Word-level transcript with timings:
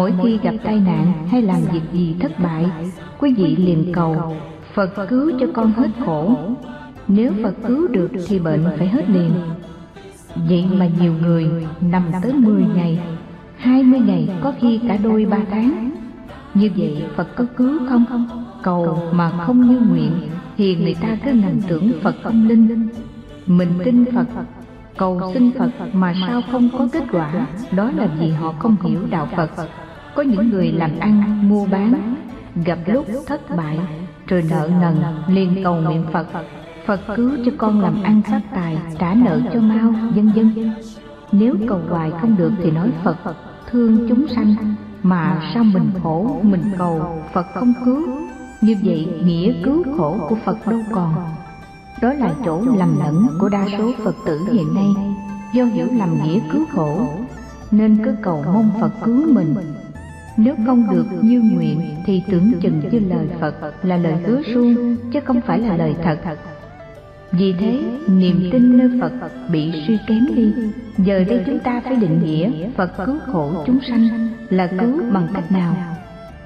mỗi 0.00 0.12
khi 0.22 0.38
gặp 0.42 0.54
tai 0.64 0.80
nạn 0.80 1.12
hay 1.30 1.42
làm 1.42 1.60
việc 1.72 1.80
gì 1.92 2.16
thất 2.20 2.38
bại 2.38 2.66
quý 3.18 3.34
vị 3.34 3.56
liền 3.56 3.92
cầu 3.92 4.36
phật 4.74 4.90
cứu 5.08 5.32
cho 5.40 5.46
con 5.54 5.72
hết 5.72 5.88
khổ. 6.06 6.34
nếu 7.08 7.32
phật 7.42 7.54
cứu 7.66 7.88
được 7.88 8.10
thì 8.26 8.38
bệnh 8.38 8.64
phải 8.78 8.88
hết 8.88 9.10
liền. 9.10 9.30
vậy 10.48 10.64
mà 10.72 10.88
nhiều 11.00 11.12
người 11.22 11.66
nằm 11.80 12.02
tới 12.22 12.32
10 12.32 12.64
ngày 12.74 12.98
20 13.56 14.00
ngày 14.00 14.28
có 14.42 14.52
khi 14.60 14.80
cả 14.88 14.96
đôi 15.02 15.24
ba 15.24 15.38
tháng. 15.50 15.90
như 16.54 16.70
vậy 16.76 17.04
phật 17.16 17.36
có 17.36 17.44
cứu 17.56 17.78
không? 17.88 18.04
cầu 18.62 18.98
mà 19.12 19.30
không 19.30 19.70
như 19.70 19.80
nguyện 19.90 20.12
thì 20.56 20.76
người 20.76 20.94
ta 20.94 21.16
cứ 21.24 21.32
nằm 21.32 21.60
tưởng 21.68 21.92
phật 22.02 22.14
không 22.22 22.48
linh. 22.48 22.88
mình 23.46 23.70
tin 23.84 24.04
phật 24.14 24.26
cầu 24.96 25.20
xin 25.34 25.50
phật 25.58 25.70
mà 25.92 26.14
sao 26.26 26.42
không 26.52 26.68
có 26.78 26.88
kết 26.92 27.04
quả? 27.12 27.46
đó 27.72 27.90
là 27.96 28.08
vì 28.20 28.30
họ 28.30 28.52
không 28.58 28.76
hiểu. 28.84 29.00
đạo 29.10 29.28
phật 29.36 29.50
có 30.14 30.22
những 30.22 30.50
người 30.50 30.72
làm 30.72 30.90
ăn 31.00 31.48
mua 31.48 31.66
bán 31.66 32.14
gặp 32.64 32.78
lúc 32.86 33.06
thất 33.26 33.56
bại 33.56 33.78
rồi 34.26 34.44
nợ 34.50 34.70
nần 34.80 34.96
liền 35.28 35.64
cầu 35.64 35.74
nguyện 35.74 36.04
phật. 36.12 36.26
Phật. 36.86 37.00
Cứu 37.16 37.30
cho 37.44 37.52
con 37.58 37.80
làm 37.80 38.02
ăn 38.02 38.22
phát 38.22 38.40
tài 38.54 38.78
trả 38.98 39.14
nợ 39.14 39.40
cho 39.52 39.60
mau 39.60 39.94
vân 40.14 40.32
vân. 40.34 40.72
Nếu 41.32 41.54
cầu 41.68 41.80
hoài 41.88 42.10
không 42.20 42.36
được 42.36 42.52
thì 42.62 42.70
nói 42.70 42.90
phật 43.04 43.16
thương 43.70 44.08
chúng 44.08 44.26
sanh 44.28 44.54
mà 45.02 45.50
sao 45.54 45.64
mình 45.64 45.90
khổ 46.02 46.40
mình 46.42 46.62
cầu 46.78 47.22
phật 47.32 47.46
không 47.54 47.72
cứu. 47.84 48.08
như 48.60 48.76
vậy 48.84 49.08
nghĩa 49.24 49.52
cứu 49.64 49.84
khổ 49.96 50.16
của 50.28 50.36
phật 50.44 50.66
đâu 50.66 50.80
còn. 50.92 51.14
đó 52.02 52.12
là 52.12 52.34
chỗ 52.44 52.62
lầm 52.76 52.98
lẫn 52.98 53.26
của 53.40 53.48
đa 53.48 53.66
số 53.78 53.92
phật 54.04 54.14
tử 54.26 54.40
hiện 54.52 54.74
nay. 54.74 54.88
do 55.54 55.64
hiểu 55.64 55.86
lầm 55.98 56.22
nghĩa 56.22 56.40
cứu 56.52 56.64
khổ 56.72 57.06
nên 57.70 57.98
cứ 58.04 58.14
cầu 58.22 58.44
mong 58.52 58.70
phật 58.80 58.92
cứu 59.04 59.32
mình 59.32 59.54
nếu 60.44 60.54
không 60.66 60.90
được 60.90 61.06
như 61.22 61.40
nguyện 61.40 61.80
thì 62.06 62.22
tưởng 62.30 62.52
chừng 62.60 62.82
như 62.92 62.98
lời 62.98 63.26
phật 63.40 63.84
là 63.84 63.96
lời 63.96 64.14
hứa 64.26 64.42
suông, 64.54 64.96
chứ 65.12 65.20
không 65.24 65.40
phải 65.40 65.58
là 65.58 65.76
lời 65.76 65.94
thật. 66.02 66.18
Vì 67.32 67.52
thế, 67.52 67.80
niềm 68.08 68.48
tin 68.52 68.76
nơi 68.78 68.90
phật 69.00 69.12
bị 69.52 69.72
suy 69.86 69.98
kém 70.06 70.26
đi. 70.34 70.52
Giờ 70.98 71.24
đây 71.24 71.42
chúng 71.46 71.58
ta 71.58 71.80
phải 71.84 71.96
định 71.96 72.20
nghĩa 72.24 72.68
phật 72.76 73.06
cứu 73.06 73.16
khổ 73.26 73.52
chúng 73.66 73.78
sanh 73.88 74.28
là 74.50 74.66
cứu 74.66 75.02
bằng 75.12 75.28
cách 75.34 75.52
nào? 75.52 75.76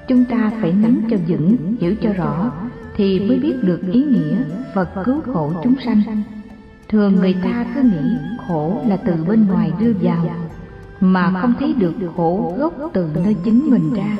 Chúng 0.07 0.25
ta 0.25 0.51
phải 0.61 0.71
nắm 0.71 1.01
cho 1.09 1.17
vững, 1.27 1.75
hiểu 1.79 1.95
cho 2.01 2.13
rõ 2.13 2.51
thì 2.95 3.19
mới 3.19 3.39
biết 3.39 3.63
được 3.63 3.81
ý 3.91 4.03
nghĩa 4.03 4.37
phật 4.73 4.89
cứu 5.05 5.21
khổ 5.21 5.51
chúng 5.63 5.75
sanh. 5.85 6.01
Thường 6.89 7.15
người 7.15 7.35
ta 7.43 7.65
cứ 7.75 7.81
nghĩ 7.81 8.17
khổ 8.47 8.81
là 8.87 8.97
từ 8.97 9.13
bên 9.27 9.47
ngoài 9.47 9.71
đưa 9.79 9.93
vào 10.01 10.27
mà 11.13 11.41
không 11.41 11.53
thấy 11.59 11.73
được 11.73 11.93
khổ 12.15 12.53
gốc 12.57 12.73
từ 12.93 13.09
nơi 13.23 13.35
chính 13.43 13.69
mình 13.69 13.93
ra. 13.93 14.17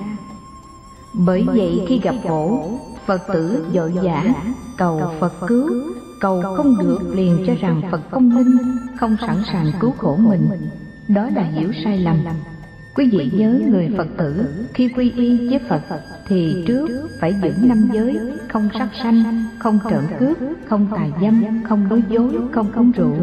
bởi 1.14 1.44
vậy 1.44 1.86
khi 1.88 2.00
gặp 2.00 2.16
khổ 2.28 2.70
phật 3.06 3.22
tử 3.34 3.66
vội 3.74 3.94
vã 4.04 4.24
cầu 4.78 5.02
phật 5.20 5.34
cứu 5.48 5.70
cầu 6.20 6.42
không 6.58 6.76
được 6.80 7.00
liền 7.16 7.44
cho 7.48 7.54
rằng 7.62 7.82
phật 7.92 8.02
không 8.12 8.38
linh 8.38 8.58
không 9.00 9.18
sẵn 9.28 9.38
sàng 9.52 9.72
cứu 9.80 9.92
khổ 9.98 10.16
mình. 10.16 10.50
đó 11.08 11.30
là 11.36 11.44
hiểu 11.44 11.72
sai 11.84 12.00
lầm. 12.00 12.18
quý 12.96 13.10
vị 13.12 13.32
nhớ 13.34 13.60
người 13.70 13.90
phật 13.98 14.08
tử 14.18 14.46
khi 14.74 14.90
quy 14.90 15.12
y 15.12 15.50
với 15.50 15.60
phật 15.70 15.82
thì 16.28 16.64
trước 16.68 16.88
phải 17.20 17.36
giữ 17.44 17.54
năm 17.62 17.90
giới 17.94 18.20
không 18.50 18.70
sát 18.80 18.90
sanh 19.04 19.46
không 19.60 19.80
trộm 19.90 20.04
cướp 20.20 20.38
không 20.66 20.88
tà 20.96 21.08
dâm 21.22 21.64
không 21.64 21.88
nói 21.88 22.04
dối 22.10 22.34
không 22.52 22.72
uống 22.72 22.92
rượu 22.92 23.16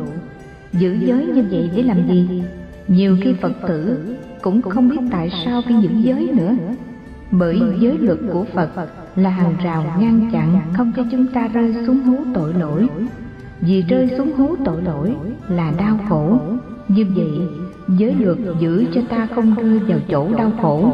giữ 0.72 0.96
giới 1.00 1.26
như 1.26 1.44
vậy 1.50 1.70
để 1.76 1.82
làm 1.82 2.08
gì 2.08 2.42
nhiều 2.88 3.16
khi 3.20 3.32
phật 3.32 3.52
tử 3.68 3.98
cũng 4.42 4.62
không 4.62 4.88
biết 4.88 5.00
tại 5.10 5.30
sao 5.44 5.62
phải 5.62 5.74
giữ 5.82 5.90
giới 6.02 6.30
nữa. 6.34 6.56
Bởi 7.30 7.60
giới 7.80 7.98
luật 7.98 8.18
của 8.32 8.44
phật 8.54 8.70
là 9.16 9.30
hàng 9.30 9.54
rào 9.64 9.96
ngăn 10.00 10.30
chặn 10.32 10.60
không 10.76 10.92
cho 10.96 11.02
chúng 11.10 11.26
ta 11.26 11.48
rơi 11.48 11.74
xuống 11.86 12.00
hố 12.00 12.16
tội 12.34 12.54
lỗi. 12.54 12.88
Vì 13.60 13.82
rơi 13.82 14.10
xuống 14.16 14.32
hố 14.36 14.56
tội 14.64 14.82
lỗi 14.82 15.14
là 15.48 15.72
đau 15.78 15.98
khổ. 16.08 16.38
Như 16.88 17.06
vậy, 17.16 17.40
giới 17.88 18.14
luật 18.18 18.38
giữ 18.60 18.84
cho 18.94 19.00
ta 19.08 19.28
không 19.34 19.54
rơi 19.54 19.78
vào 19.78 19.98
chỗ 20.08 20.28
đau 20.38 20.52
khổ. 20.62 20.92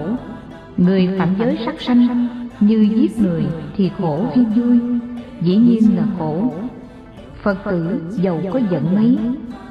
Người 0.77 1.09
phạm 1.19 1.29
giới 1.39 1.59
sắc 1.67 1.81
sanh 1.81 2.29
như 2.61 2.89
giết 2.95 3.19
người 3.19 3.47
thì 3.77 3.91
khổ 3.99 4.27
hay 4.35 4.45
vui? 4.57 4.79
Dĩ 5.41 5.57
nhiên 5.57 5.97
là 5.97 6.05
khổ. 6.19 6.53
Phật 7.43 7.59
tử 7.65 8.01
giàu 8.11 8.41
có 8.53 8.61
giận 8.71 8.95
mấy 8.95 9.19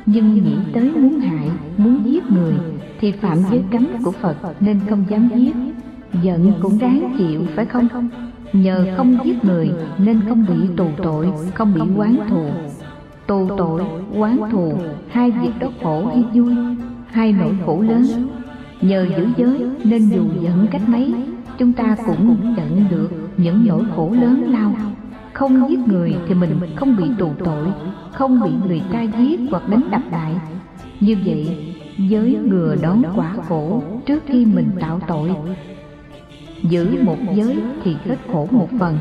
nhưng 0.10 0.34
nghĩ 0.34 0.56
tới 0.74 0.92
muốn 0.92 1.20
hại, 1.20 1.50
muốn 1.78 2.02
giết 2.06 2.24
người, 2.32 2.54
thì 3.00 3.12
phạm 3.12 3.38
giới 3.52 3.64
cấm 3.72 3.88
của 4.04 4.12
phật 4.12 4.36
nên 4.60 4.80
không 4.90 5.06
dám 5.10 5.30
giết. 5.36 5.56
Giận 6.24 6.54
cũng 6.62 6.80
đáng 6.80 7.16
chịu, 7.18 7.42
phải 7.56 7.66
không? 7.66 7.88
Nhờ 8.54 8.86
không 8.98 9.18
giết 9.24 9.46
người 9.46 9.72
nên 9.98 10.22
không 10.30 10.46
bị 10.50 10.68
tù 10.78 10.88
tội, 11.04 11.28
không 11.54 11.74
bị 11.74 11.82
quán 11.96 12.16
thù. 12.30 12.50
Tù 13.28 13.48
tội, 13.58 13.82
quán 14.18 14.40
thù, 14.52 14.74
hai 15.10 15.32
việc 15.32 15.52
đó 15.60 15.68
khổ 15.84 16.08
hay 16.08 16.24
vui, 16.34 16.56
hai 17.12 17.34
nỗi 17.34 17.58
khổ 17.66 17.82
lớn. 17.82 18.04
Nhờ 18.82 19.08
giữ 19.18 19.28
giới 19.38 19.66
nên 19.84 20.10
dù 20.10 20.24
giận 20.42 20.68
cách 20.72 20.90
mấy, 20.90 21.14
chúng 21.58 21.74
ta 21.74 21.96
cũng 22.06 22.54
nhận 22.58 22.86
được 22.90 23.10
những 23.38 23.66
nỗi 23.68 23.84
khổ 23.96 24.12
lớn 24.22 24.44
lao. 24.48 24.76
Không 25.34 25.70
giết 25.70 25.80
người 25.80 26.16
thì 26.28 26.34
mình 26.34 26.52
không 26.76 26.96
bị 26.98 27.04
tù 27.18 27.32
tội 27.46 27.68
không 28.18 28.40
bị 28.44 28.52
người 28.68 28.82
ta 28.94 29.02
giết 29.02 29.40
hoặc 29.52 29.70
đánh 29.70 29.84
đập 29.92 30.02
lại. 30.12 30.34
Như 31.00 31.18
vậy, 31.26 31.58
giới 31.98 32.38
ngừa 32.46 32.76
đón 32.82 33.04
quả 33.16 33.36
khổ 33.48 33.82
trước 34.06 34.24
khi 34.28 34.46
mình 34.46 34.70
tạo 34.80 35.00
tội. 35.08 35.30
Giữ 36.64 37.04
một 37.04 37.18
giới 37.36 37.58
thì 37.84 37.96
hết 38.06 38.16
khổ 38.32 38.48
một 38.52 38.68
phần. 38.80 38.98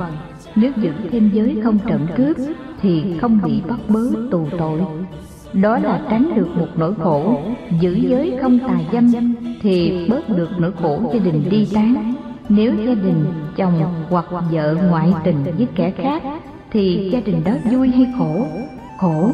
Nếu 0.57 0.73
giữ 0.77 0.93
thêm 1.11 1.31
giới 1.33 1.61
không 1.65 1.79
trộm 1.89 2.01
cướp 2.17 2.37
thì 2.81 3.19
không 3.21 3.41
bị 3.45 3.63
bắt 3.69 3.79
bớ 3.89 4.01
tù 4.31 4.47
tội. 4.59 4.81
Đó 5.53 5.79
là 5.79 6.01
tránh 6.11 6.31
được 6.37 6.49
một 6.59 6.69
nỗi 6.77 6.95
khổ. 6.95 7.41
Giữ 7.81 7.95
giới 7.95 8.39
không 8.43 8.59
tà 8.59 8.79
dâm 8.93 9.35
thì 9.63 10.07
bớt 10.11 10.29
được 10.29 10.51
nỗi 10.59 10.73
khổ 10.73 11.13
gia 11.15 11.21
đình 11.21 11.49
đi 11.51 11.67
tán. 11.75 12.15
Nếu 12.49 12.75
gia 12.87 12.95
đình, 12.95 13.25
chồng 13.57 13.83
hoặc 14.11 14.27
vợ 14.53 14.77
ngoại 14.91 15.13
tình 15.25 15.45
với 15.57 15.67
kẻ 15.75 15.91
khác 15.91 16.23
thì 16.71 17.09
gia 17.13 17.21
đình 17.21 17.45
đó 17.45 17.53
vui 17.71 17.89
hay 17.89 18.07
khổ? 18.19 18.47
Khổ. 18.99 19.33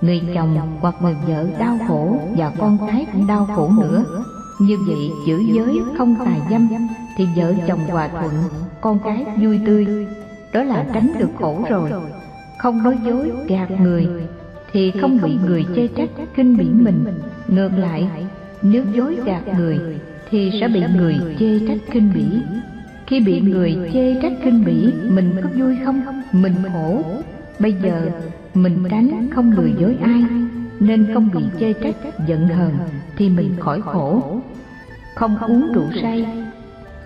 Người 0.00 0.22
chồng 0.34 0.78
hoặc 0.80 0.94
người 1.02 1.14
vợ 1.26 1.46
đau 1.58 1.78
khổ 1.88 2.18
và 2.36 2.52
con 2.58 2.78
cái 2.86 3.06
cũng 3.12 3.26
đau 3.26 3.48
khổ 3.56 3.70
nữa. 3.80 4.04
Như 4.60 4.76
vậy 4.86 5.10
giữ 5.26 5.38
giới 5.54 5.80
không 5.98 6.16
tà 6.24 6.36
dâm, 6.50 6.68
thì 7.16 7.26
vợ 7.36 7.54
chồng 7.66 7.80
hòa 7.88 8.08
thuận, 8.08 8.32
con 8.80 8.98
cái 9.04 9.24
vui 9.42 9.60
tươi. 9.66 10.06
Đó 10.52 10.62
là 10.62 10.86
tránh 10.94 11.12
được 11.18 11.30
khổ 11.40 11.64
rồi. 11.70 11.90
Không 12.58 12.82
nói 12.82 12.98
dối, 13.04 13.30
gạt 13.48 13.70
người, 13.80 14.08
thì 14.72 14.92
không 15.00 15.18
bị 15.22 15.38
người 15.46 15.66
chê 15.76 15.88
trách, 15.88 16.10
khinh 16.34 16.56
bỉ 16.56 16.68
mình. 16.68 17.04
Ngược 17.48 17.70
lại, 17.78 18.08
nếu 18.62 18.84
dối 18.94 19.16
gạt 19.24 19.42
người, 19.58 19.78
thì 20.30 20.50
sẽ 20.60 20.68
bị 20.68 20.82
người 20.96 21.16
chê 21.38 21.58
trách, 21.68 21.78
khinh 21.86 22.12
bỉ. 22.14 22.24
Khi 23.06 23.20
bị 23.20 23.40
người 23.40 23.76
chê 23.92 24.14
trách, 24.22 24.32
khinh 24.42 24.64
bỉ, 24.64 24.92
mình 25.10 25.36
có 25.42 25.48
vui 25.58 25.76
không? 25.84 26.22
Mình 26.32 26.54
khổ. 26.72 27.02
Bây 27.58 27.72
giờ 27.72 28.10
mình 28.56 28.84
tránh 28.90 29.30
không 29.34 29.52
lừa 29.52 29.68
dối 29.80 29.96
ai, 30.02 30.24
nên 30.80 31.14
không 31.14 31.30
bị 31.34 31.42
chê 31.60 31.72
trách, 31.72 31.96
giận 32.26 32.48
hờn 32.48 32.72
thì 33.16 33.28
mình 33.28 33.56
khỏi 33.60 33.80
khổ. 33.80 34.40
Không 35.14 35.36
uống 35.38 35.72
rượu 35.72 35.86
say, 36.02 36.26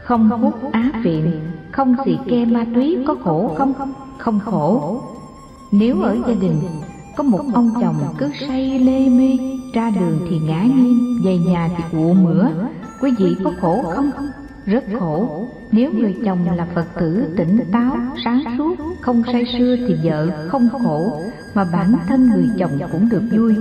không 0.03 0.28
hút 0.28 0.72
á 0.72 0.91
phiện 1.05 1.31
không 1.72 1.94
xì 2.05 2.16
ke 2.27 2.44
ma 2.44 2.65
túy 2.75 2.99
có 3.06 3.15
khổ 3.25 3.55
không? 3.59 3.72
Không 4.19 4.41
khổ. 4.41 5.00
Nếu 5.72 6.03
ở 6.03 6.16
gia 6.27 6.34
đình 6.34 6.61
có 7.16 7.22
một 7.22 7.41
ông 7.55 7.71
chồng 7.81 7.97
cứ 8.19 8.31
say 8.49 8.78
lê 8.78 9.09
mê, 9.09 9.38
ra 9.75 9.91
đường 9.91 10.19
thì 10.31 10.38
ngã 10.38 10.62
nghiêng, 10.62 11.25
về 11.25 11.38
nhà 11.38 11.70
thì 11.76 11.85
cụ 11.93 12.12
mửa, 12.12 12.49
quý 13.00 13.11
vị 13.19 13.37
có 13.44 13.53
khổ 13.61 13.82
không? 13.94 14.11
Rất 14.67 14.85
khổ. 14.99 15.46
Nếu 15.73 15.93
người 15.93 16.17
chồng 16.25 16.38
là 16.56 16.67
phật 16.75 16.87
tử 17.00 17.25
tỉnh 17.37 17.61
táo, 17.73 17.96
sáng 18.25 18.44
suốt, 18.58 18.75
không 19.00 19.23
say 19.32 19.44
sưa 19.58 19.76
thì 19.88 19.96
vợ 20.05 20.49
không 20.49 20.69
khổ 20.85 21.23
mà 21.55 21.64
bản 21.73 21.94
thân 22.06 22.31
người 22.31 22.49
chồng 22.58 22.79
cũng 22.93 23.08
được 23.08 23.23
vui 23.32 23.55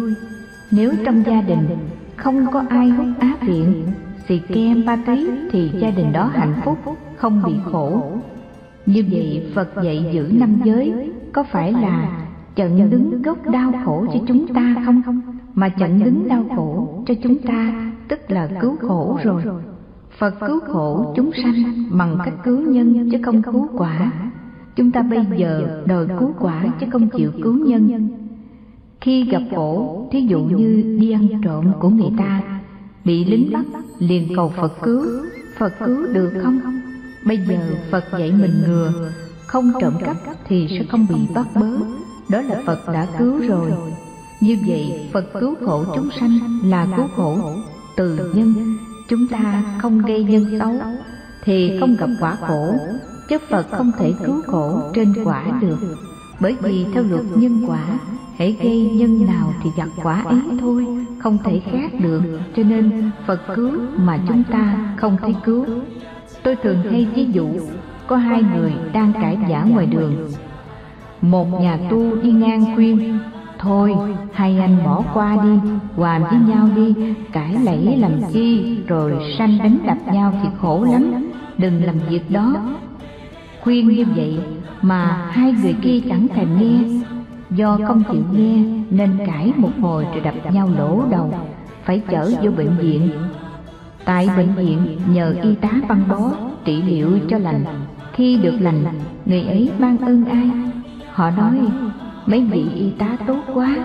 nếu 0.71 0.91
trong 1.06 1.24
gia 1.25 1.41
đình 1.41 1.68
không 2.15 2.51
có 2.51 2.63
ai 2.69 2.89
hút 2.89 3.07
á 3.19 3.38
viện 3.41 3.83
xì 4.27 4.39
ke 4.39 4.75
ba 4.86 4.95
tí 5.06 5.27
thì 5.51 5.71
gia 5.80 5.91
đình 5.91 6.13
đó 6.13 6.31
hạnh 6.33 6.53
phúc 6.65 6.77
không 7.15 7.41
bị 7.45 7.53
khổ. 7.71 8.01
như 8.86 9.03
vậy 9.12 9.51
phật 9.56 9.69
dạy 9.83 10.09
giữ 10.13 10.31
năm 10.31 10.62
giới 10.63 11.12
có 11.33 11.44
phải 11.51 11.71
là 11.74 12.25
chặn 12.56 12.89
đứng 12.89 13.21
gốc 13.21 13.38
đau 13.51 13.74
khổ 13.86 14.06
cho 14.13 14.19
chúng 14.27 14.53
ta 14.53 14.75
không? 14.85 15.21
mà 15.53 15.69
chặn 15.69 16.03
đứng 16.03 16.27
đau 16.27 16.45
khổ 16.56 17.03
cho 17.07 17.13
chúng 17.24 17.38
ta 17.38 17.92
tức 18.07 18.19
là 18.27 18.50
cứu 18.62 18.75
khổ 18.81 19.19
rồi. 19.24 19.44
phật 20.18 20.35
cứu 20.47 20.59
khổ 20.59 21.13
chúng 21.15 21.31
sanh 21.44 21.85
bằng 21.92 22.18
cách 22.25 22.33
cứu 22.44 22.59
nhân 22.59 23.09
chứ 23.12 23.18
không 23.24 23.42
cứu 23.42 23.68
quả 23.77 24.12
chúng 24.79 24.91
ta 24.91 25.01
bây 25.01 25.25
giờ 25.37 25.81
đòi 25.85 26.07
cứu 26.19 26.33
quả 26.39 26.65
chứ 26.79 26.87
không 26.91 27.09
chịu 27.09 27.31
cứu 27.43 27.53
nhân. 27.53 28.09
khi 29.01 29.25
gặp 29.25 29.41
khổ 29.55 30.07
thí 30.11 30.19
dụ 30.21 30.39
như 30.39 30.97
đi 30.99 31.11
ăn 31.11 31.27
trộm 31.43 31.65
của 31.79 31.89
người 31.89 32.11
ta 32.17 32.41
bị 33.05 33.25
lính 33.25 33.49
bắt 33.53 33.65
liền 33.99 34.35
cầu 34.35 34.53
phật 34.57 34.81
cứu. 34.81 35.05
Phật 35.57 35.73
cứu 35.85 36.07
được 36.13 36.31
không? 36.43 36.59
Bây 37.25 37.37
giờ 37.37 37.59
Phật 37.91 38.03
dạy 38.11 38.31
mình 38.31 38.53
ngừa, 38.67 38.91
không 39.47 39.71
trộm 39.81 39.93
cắp 40.05 40.17
thì 40.47 40.67
sẽ 40.69 40.85
không 40.91 41.05
bị 41.09 41.15
bắt 41.35 41.47
bớ. 41.55 41.71
Đó 42.29 42.41
là 42.41 42.61
Phật 42.65 42.79
đã 42.93 43.07
cứu 43.19 43.39
rồi. 43.47 43.71
Như 44.41 44.57
vậy 44.67 45.09
Phật 45.13 45.25
cứu 45.39 45.55
khổ 45.65 45.83
chúng 45.95 46.09
sanh 46.19 46.39
là 46.63 46.87
cứu 46.97 47.07
khổ 47.15 47.37
từ 47.95 48.33
nhân. 48.35 48.53
Chúng 49.09 49.27
ta 49.27 49.63
không 49.81 50.01
gây 50.01 50.23
nhân 50.23 50.59
xấu. 50.59 50.73
thì 51.43 51.77
không 51.79 51.95
gặp 51.99 52.09
quả 52.19 52.35
khổ. 52.35 52.75
Chứ 53.29 53.37
Phật 53.49 53.65
không 53.71 53.91
thể 53.99 54.13
cứu 54.25 54.41
khổ 54.47 54.81
trên 54.93 55.13
quả 55.23 55.45
được. 55.61 55.77
Bởi 56.39 56.55
vì 56.61 56.85
theo 56.93 57.03
luật 57.03 57.23
nhân 57.35 57.63
quả 57.67 57.83
hãy 58.37 58.57
gây 58.61 58.91
nhân 58.93 59.25
nào 59.25 59.53
thì 59.63 59.69
gặp 59.77 59.87
quả 60.03 60.23
ấy 60.25 60.39
thôi, 60.59 60.85
không 61.19 61.37
thể 61.43 61.61
khác 61.71 61.91
được. 61.99 62.21
Cho 62.55 62.63
nên 62.63 63.11
phật 63.27 63.39
cứu 63.55 63.71
mà 63.97 64.19
chúng 64.27 64.43
ta 64.51 64.93
không 64.97 65.17
thể 65.21 65.33
cứu. 65.45 65.65
Tôi 66.43 66.55
thường 66.55 66.77
hay 66.91 67.07
ví 67.15 67.27
dụ, 67.31 67.47
có 68.07 68.15
hai 68.15 68.43
người 68.55 68.73
đang 68.93 69.13
cãi 69.13 69.37
giả 69.49 69.63
ngoài 69.63 69.85
đường. 69.85 70.15
Một 71.21 71.61
nhà 71.61 71.79
tu 71.89 72.15
đi 72.15 72.31
ngang 72.31 72.75
khuyên, 72.75 73.19
thôi, 73.59 73.95
hai 74.33 74.59
anh 74.59 74.77
bỏ 74.85 75.03
qua 75.13 75.37
đi, 75.43 75.69
hòa 75.95 76.19
với 76.19 76.39
nhau 76.47 76.69
đi, 76.75 77.13
cãi 77.31 77.57
lẫy 77.63 77.97
làm 77.97 78.11
chi, 78.33 78.77
rồi 78.87 79.13
sanh 79.37 79.57
đánh 79.57 79.77
đập 79.87 79.97
nhau 80.13 80.33
thì 80.43 80.49
khổ 80.61 80.85
lắm. 80.91 81.29
Đừng 81.57 81.83
làm 81.83 81.95
việc 82.09 82.31
đó 82.31 82.55
khuyên 83.61 83.88
như 83.88 84.06
vậy 84.15 84.39
mà 84.81 85.29
hai 85.31 85.56
người 85.61 85.75
kia 85.81 86.00
chẳng 86.09 86.27
thèm 86.27 86.47
nghe. 86.59 87.01
Do 87.50 87.77
không 87.88 88.03
chịu 88.11 88.21
nghe, 88.33 88.63
nên 88.89 89.09
cãi 89.27 89.53
một 89.57 89.71
hồi 89.81 90.06
rồi 90.11 90.21
đập 90.21 90.33
nhau 90.53 90.69
lỗ 90.77 91.03
đầu, 91.11 91.33
phải 91.83 92.01
chở 92.11 92.31
vô 92.41 92.51
bệnh 92.51 92.77
viện. 92.77 93.09
Tại 94.06 94.29
bệnh 94.38 94.56
viện, 94.56 94.77
nhờ 95.13 95.35
y 95.44 95.56
tá 95.56 95.71
băng 95.89 96.03
bó 96.09 96.31
trị 96.65 96.81
liệu 96.81 97.19
cho 97.29 97.38
lành. 97.38 97.65
Khi 98.13 98.38
được 98.38 98.56
lành, 98.59 98.85
người 99.25 99.41
ấy 99.41 99.71
mang 99.79 99.97
ơn 99.97 100.25
ai? 100.25 100.50
Họ 101.13 101.31
nói, 101.31 101.59
mấy 102.25 102.45
vị 102.45 102.65
y 102.75 102.91
tá 102.91 103.17
tốt 103.27 103.39
quá, 103.53 103.75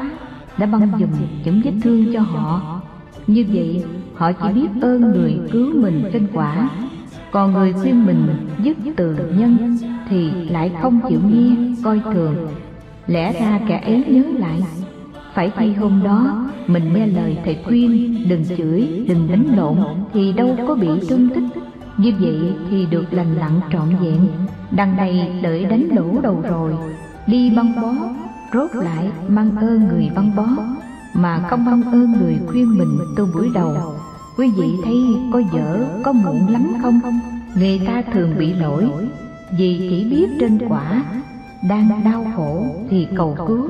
đã 0.59 0.67
băng 0.67 0.91
dùm 1.01 1.11
những 1.45 1.61
vết 1.65 1.73
thương 1.83 2.13
cho 2.13 2.21
họ. 2.21 2.81
Như 3.27 3.45
vậy, 3.53 3.85
họ 4.15 4.33
chỉ 4.33 4.49
biết 4.55 4.69
ơn 4.83 5.01
người 5.01 5.39
cứu 5.53 5.67
mình 5.75 6.05
trên 6.13 6.27
quả 6.33 6.69
còn 7.35 7.53
người 7.53 7.73
khuyên 7.73 8.07
mình 8.07 8.27
dứt 8.63 8.77
từ 8.97 9.17
nhân 9.39 9.79
thì 10.09 10.31
lại 10.31 10.73
không 10.83 11.01
chịu 11.09 11.21
nghe, 11.31 11.57
coi 11.85 12.01
thường. 12.15 12.37
Lẽ 13.07 13.33
ra 13.33 13.61
kẻ 13.69 13.81
ấy 13.85 14.05
nhớ 14.09 14.23
lại, 14.39 14.61
phải 15.35 15.53
khi 15.57 15.73
hôm 15.73 16.03
đó 16.05 16.47
mình 16.67 16.93
nghe 16.95 17.07
lời 17.07 17.39
thầy 17.45 17.59
khuyên, 17.65 18.25
đừng 18.29 18.45
chửi, 18.57 19.05
đừng 19.09 19.29
đánh 19.31 19.57
lộn, 19.57 19.79
thì 20.13 20.33
đâu 20.33 20.57
có 20.69 20.75
bị 20.75 20.89
thương 21.09 21.29
tích. 21.35 21.63
Như 21.97 22.13
vậy 22.21 22.53
thì 22.71 22.87
được 22.87 23.05
lành 23.11 23.35
lặn 23.35 23.61
trọn 23.73 23.89
vẹn. 24.03 24.29
Đằng 24.71 24.97
này 24.97 25.41
đợi 25.43 25.65
đánh 25.65 25.89
lỗ 25.97 26.21
đầu 26.23 26.43
rồi, 26.49 26.73
đi 27.27 27.51
băng 27.57 27.83
bó, 27.83 27.93
rốt 28.55 28.71
lại 28.75 29.11
mang 29.29 29.57
ơn 29.57 29.89
người 29.89 30.11
băng 30.17 30.37
bó. 30.37 30.47
Mà 31.15 31.39
không 31.51 31.65
mang 31.65 31.83
ơn 31.83 32.13
người 32.13 32.37
khuyên 32.47 32.79
mình 32.79 32.99
từ 33.17 33.27
buổi 33.35 33.49
đầu 33.55 33.77
quý 34.37 34.51
vị 34.57 34.79
thấy 34.85 34.97
có 35.33 35.43
dở, 35.53 35.87
có 36.03 36.13
muộn 36.13 36.49
lắm 36.49 36.73
không? 36.83 37.01
Người 37.57 37.81
ta 37.87 38.03
thường 38.13 38.35
bị 38.39 38.53
lỗi. 38.53 38.89
Vì 39.59 39.87
chỉ 39.91 40.05
biết 40.11 40.27
trên 40.41 40.59
quả, 40.69 41.05
đang 41.69 42.05
đau 42.05 42.27
khổ 42.37 42.67
thì 42.91 43.07
cầu 43.17 43.37
cứu. 43.49 43.69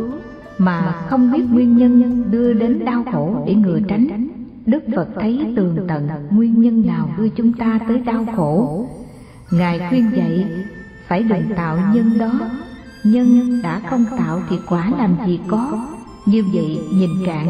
Mà 0.58 0.94
không 1.08 1.32
biết 1.32 1.42
nguyên 1.50 1.76
nhân, 1.76 2.24
đưa 2.30 2.52
đến 2.52 2.84
đau 2.84 3.04
khổ 3.12 3.44
để 3.46 3.54
ngừa 3.54 3.80
tránh. 3.88 4.28
Đức 4.66 4.84
phật 4.96 5.08
thấy 5.20 5.52
tường 5.56 5.76
tận, 5.88 6.08
nguyên 6.30 6.60
nhân 6.60 6.86
nào 6.86 7.10
đưa 7.18 7.28
chúng 7.28 7.52
ta 7.52 7.80
tới 7.88 7.98
đau 7.98 8.26
khổ? 8.36 8.86
Ngài 9.50 9.80
khuyên 9.88 10.10
dạy, 10.16 10.46
phải 11.08 11.22
đừng 11.22 11.56
tạo 11.56 11.78
nhân 11.94 12.18
đó. 12.18 12.32
Nhân 13.04 13.60
đã 13.62 13.80
không 13.90 14.04
tạo 14.18 14.40
thì 14.48 14.56
quả 14.68 14.92
làm 14.98 15.16
gì 15.26 15.40
có? 15.48 15.86
Như 16.26 16.44
vậy, 16.52 16.78
nhìn 16.94 17.10
cạn 17.26 17.46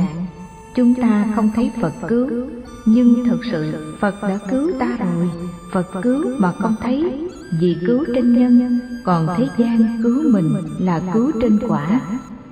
chúng 0.74 0.94
ta 0.94 1.26
không 1.34 1.50
thấy 1.54 1.70
phật 1.80 1.92
cứu 2.08 2.28
nhưng 2.86 3.24
thực 3.24 3.40
sự, 3.50 3.94
phật 4.00 4.14
đã 4.22 4.38
cứu 4.50 4.70
ta 4.78 4.96
rồi. 4.98 5.30
Phật 5.72 6.02
cứu 6.02 6.24
mà 6.38 6.52
không 6.52 6.74
thấy, 6.82 7.28
vì 7.60 7.76
cứu 7.86 8.04
trên 8.14 8.38
nhân. 8.38 8.78
Còn 9.04 9.26
thế 9.36 9.48
gian 9.58 10.00
cứu 10.02 10.22
mình 10.32 10.54
là 10.78 11.00
cứu 11.14 11.30
trên 11.40 11.58
quả. 11.68 12.00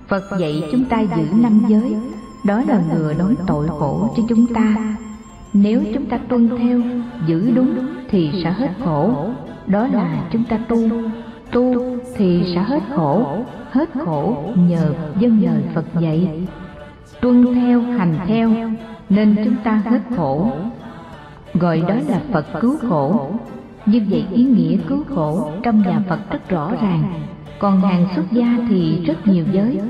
Phật 0.08 0.22
dạy 0.38 0.68
chúng 0.72 0.84
ta 0.84 1.00
giữ 1.00 1.22
năm 1.32 1.62
giới. 1.68 1.96
Đó 2.44 2.62
là 2.68 2.82
ngừa 2.94 3.12
nói 3.12 3.34
tội 3.46 3.68
khổ 3.68 4.14
cho 4.16 4.22
chúng 4.28 4.46
ta. 4.46 4.96
Nếu 5.52 5.82
chúng 5.94 6.06
ta 6.06 6.18
tuân 6.28 6.48
theo, 6.58 6.80
giữ 7.26 7.50
đúng 7.54 7.78
thì 8.10 8.30
sẽ 8.44 8.50
hết 8.50 8.70
khổ. 8.84 9.26
Đó 9.66 9.86
là 9.92 10.24
chúng 10.32 10.44
ta 10.44 10.58
tu. 10.68 10.78
Tu 11.52 11.74
thì 12.16 12.42
sẽ 12.54 12.62
hết 12.62 12.82
khổ. 12.96 13.44
Hết 13.70 13.90
khổ 14.04 14.52
nhờ 14.56 14.94
dân 15.18 15.42
lời 15.42 15.62
phật 15.74 15.84
dạy. 16.00 16.46
Tuân 17.20 17.54
theo, 17.54 17.80
hành 17.80 18.16
theo 18.26 18.50
nên 19.14 19.36
chúng 19.44 19.56
ta 19.64 19.82
hết 19.84 20.00
khổ. 20.16 20.52
Gọi 21.54 21.82
đó 21.88 21.94
là 22.08 22.20
phật 22.32 22.46
cứu 22.60 22.76
khổ. 22.88 23.30
Như 23.86 24.02
vậy 24.10 24.24
ý 24.32 24.44
nghĩa 24.44 24.76
cứu 24.88 25.04
khổ 25.14 25.50
trong 25.62 25.82
nhà 25.82 26.02
Phật 26.08 26.30
rất 26.30 26.48
rõ 26.48 26.72
ràng. 26.82 27.20
Còn 27.58 27.80
hàng 27.80 28.06
xuất 28.14 28.24
gia 28.32 28.58
thì 28.68 29.04
rất 29.06 29.26
nhiều 29.26 29.44
giới. 29.52 29.80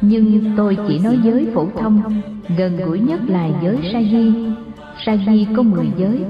Nhưng 0.00 0.54
tôi 0.56 0.78
chỉ 0.88 0.98
nói 0.98 1.18
giới 1.22 1.46
phổ 1.54 1.66
thông. 1.80 2.02
Gần 2.56 2.76
gũi 2.76 2.98
nhất 2.98 3.20
là 3.26 3.48
giới 3.62 3.78
sa 3.92 4.00
di. 4.00 4.34
Sa 5.06 5.16
di 5.26 5.46
có 5.56 5.62
10 5.62 5.86
giới. 5.96 6.24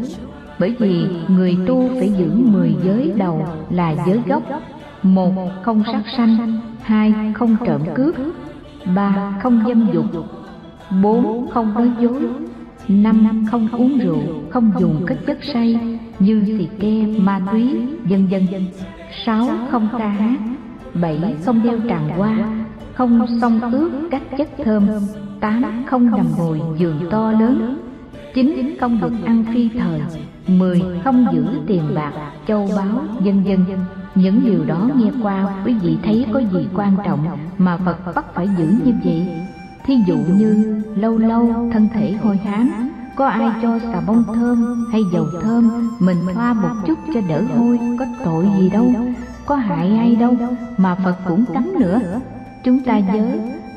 Bởi 0.59 0.77
vì 0.79 1.07
người 1.29 1.57
tu 1.67 1.89
phải 1.99 2.09
giữ 2.09 2.31
10 2.35 2.75
giới 2.85 3.13
đầu 3.17 3.47
là 3.71 3.95
giới 4.07 4.21
gốc. 4.27 4.43
Một, 5.03 5.33
Không 5.63 5.83
sát 5.93 6.03
sanh. 6.17 6.61
Hai, 6.83 7.15
Không 7.35 7.57
trộm 7.67 7.81
cướp. 7.95 8.15
Ba, 8.95 9.39
Không 9.43 9.65
dâm 9.69 9.89
dục 9.93 10.07
bốn 11.03 11.51
Không 11.51 11.75
nói 11.75 11.91
dối 12.01 12.23
năm 12.89 13.47
Không 13.51 13.69
uống 13.73 13.99
rượu, 13.99 14.19
không 14.51 14.73
dùng 14.79 15.05
các 15.07 15.19
chất 15.27 15.39
say 15.43 15.99
như 16.19 16.43
xì 16.47 16.69
ke, 16.81 17.21
ma 17.21 17.41
túy, 17.53 17.77
vân 18.05 18.27
vân. 18.27 18.47
sáu 19.25 19.49
Không 19.71 19.89
ca 19.99 20.09
hát. 20.09 20.39
bảy 20.95 21.37
Không 21.45 21.63
đeo 21.63 21.79
tràng 21.89 22.09
hoa, 22.09 22.37
không 22.95 23.27
xông 23.41 23.73
ướt 23.73 24.09
các 24.11 24.23
chất 24.39 24.49
thơm. 24.65 24.89
tám 25.41 25.65
Không 25.87 26.11
nằm 26.11 26.27
ngồi 26.39 26.61
giường 26.79 27.01
to 27.11 27.33
lớn. 27.33 27.79
chín 28.35 28.77
Không 28.81 29.01
được 29.01 29.13
ăn 29.25 29.45
phi 29.55 29.69
thời. 29.69 30.01
mười 30.47 30.83
Không 31.05 31.27
giữ 31.33 31.45
tiền 31.67 31.83
bạc, 31.95 32.13
châu 32.49 32.69
báu, 32.77 33.05
vân 33.21 33.43
vân. 33.43 33.65
Những 34.15 34.41
điều 34.45 34.65
đó 34.65 34.89
nghe 34.97 35.11
qua 35.23 35.63
quý 35.65 35.75
vị 35.83 35.97
thấy 36.03 36.27
có 36.33 36.41
gì 36.41 36.67
quan 36.75 36.97
trọng 37.05 37.27
mà 37.59 37.77
Phật 37.77 38.15
bắt 38.15 38.35
phải 38.35 38.49
giữ 38.59 38.67
như 38.85 38.93
vậy? 39.05 39.27
Thí 39.87 39.95
dụ 40.07 40.17
như 40.17 40.83
lâu 40.97 41.19
lâu 41.19 41.71
thân 41.73 41.89
thể 41.95 42.13
hôi 42.23 42.37
hám 42.37 42.91
có 43.17 43.27
ai 43.27 43.51
cho 43.63 43.79
xà 43.79 44.01
bông 44.07 44.25
thơm 44.35 44.87
hay 44.93 45.03
dầu 45.13 45.27
thơm? 45.43 45.91
mình 45.99 46.17
thoa 46.35 46.53
một 46.53 46.75
chút 46.87 46.99
cho 47.15 47.21
đỡ 47.29 47.43
hôi 47.57 47.79
có 47.99 48.07
tội 48.25 48.47
gì 48.59 48.71
đâu. 48.71 48.93
có 49.47 49.57
hại 49.57 49.97
ai 49.99 50.17
đâu 50.17 50.37
mà 50.77 50.95
phật 50.95 51.17
cũng 51.29 51.45
cấm 51.55 51.81
nữa. 51.81 52.01
chúng 52.65 52.81
ta 52.81 52.99
nhớ 52.99 53.29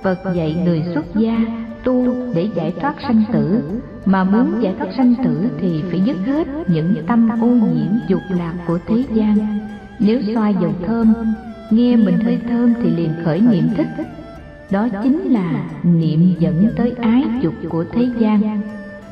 phật 0.04 0.20
dạy 0.36 0.56
người 0.66 0.84
xuất 0.94 1.06
gia 1.16 1.38
tu 1.84 2.16
để 2.36 2.50
giải 2.56 2.74
thoát 2.82 2.96
sanh 3.02 3.24
tử. 3.34 3.64
mà 4.06 4.24
muốn 4.24 4.62
giải 4.62 4.76
thoát 4.78 4.88
sanh 4.98 5.16
tử 5.24 5.50
thì 5.62 5.84
phải 5.90 6.02
dứt 6.02 6.18
hết 6.26 6.48
những 6.68 6.96
tâm 7.08 7.30
ô 7.42 7.48
nhiễm 7.48 7.92
dục 8.08 8.22
lạc 8.30 8.54
của 8.68 8.80
thế 8.88 9.04
gian. 9.14 9.38
nếu 10.00 10.22
xoa 10.34 10.50
dầu 10.50 10.74
thơm 10.88 11.14
nghe 11.70 11.96
mình 11.96 12.20
hơi 12.20 12.40
thơm 12.50 12.74
thì 12.84 12.90
liền 12.90 13.10
khởi 13.24 13.42
niệm 13.42 13.70
thích 13.78 13.88
đó 14.72 14.88
chính 15.04 15.20
là 15.20 15.64
niệm 15.84 16.34
dẫn 16.40 16.70
tới 16.78 16.92
ái 16.92 17.24
dục 17.42 17.54
của 17.70 17.86
thế 17.92 18.10
gian. 18.20 18.62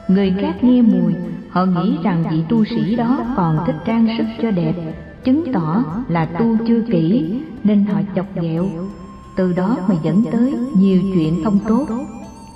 Người 0.07 0.33
khác 0.41 0.63
nghe 0.63 0.81
mùi, 0.81 1.13
họ 1.49 1.65
nghĩ 1.65 1.97
rằng 2.03 2.23
vị 2.31 2.43
tu 2.49 2.65
sĩ 2.65 2.95
đó 2.95 3.19
còn 3.35 3.59
thích 3.65 3.75
trang 3.85 4.07
sức 4.17 4.25
cho 4.41 4.51
đẹp, 4.51 4.73
chứng 5.23 5.53
tỏ 5.53 5.83
là 6.07 6.25
tu 6.25 6.57
chưa 6.67 6.81
kỹ, 6.81 7.39
nên 7.63 7.85
họ 7.85 8.01
chọc 8.15 8.25
ghẹo. 8.41 8.69
Từ 9.35 9.53
đó 9.53 9.77
mà 9.87 9.95
dẫn 10.03 10.23
tới 10.31 10.53
nhiều 10.77 11.01
chuyện 11.13 11.43
không 11.43 11.59
tốt. 11.67 11.87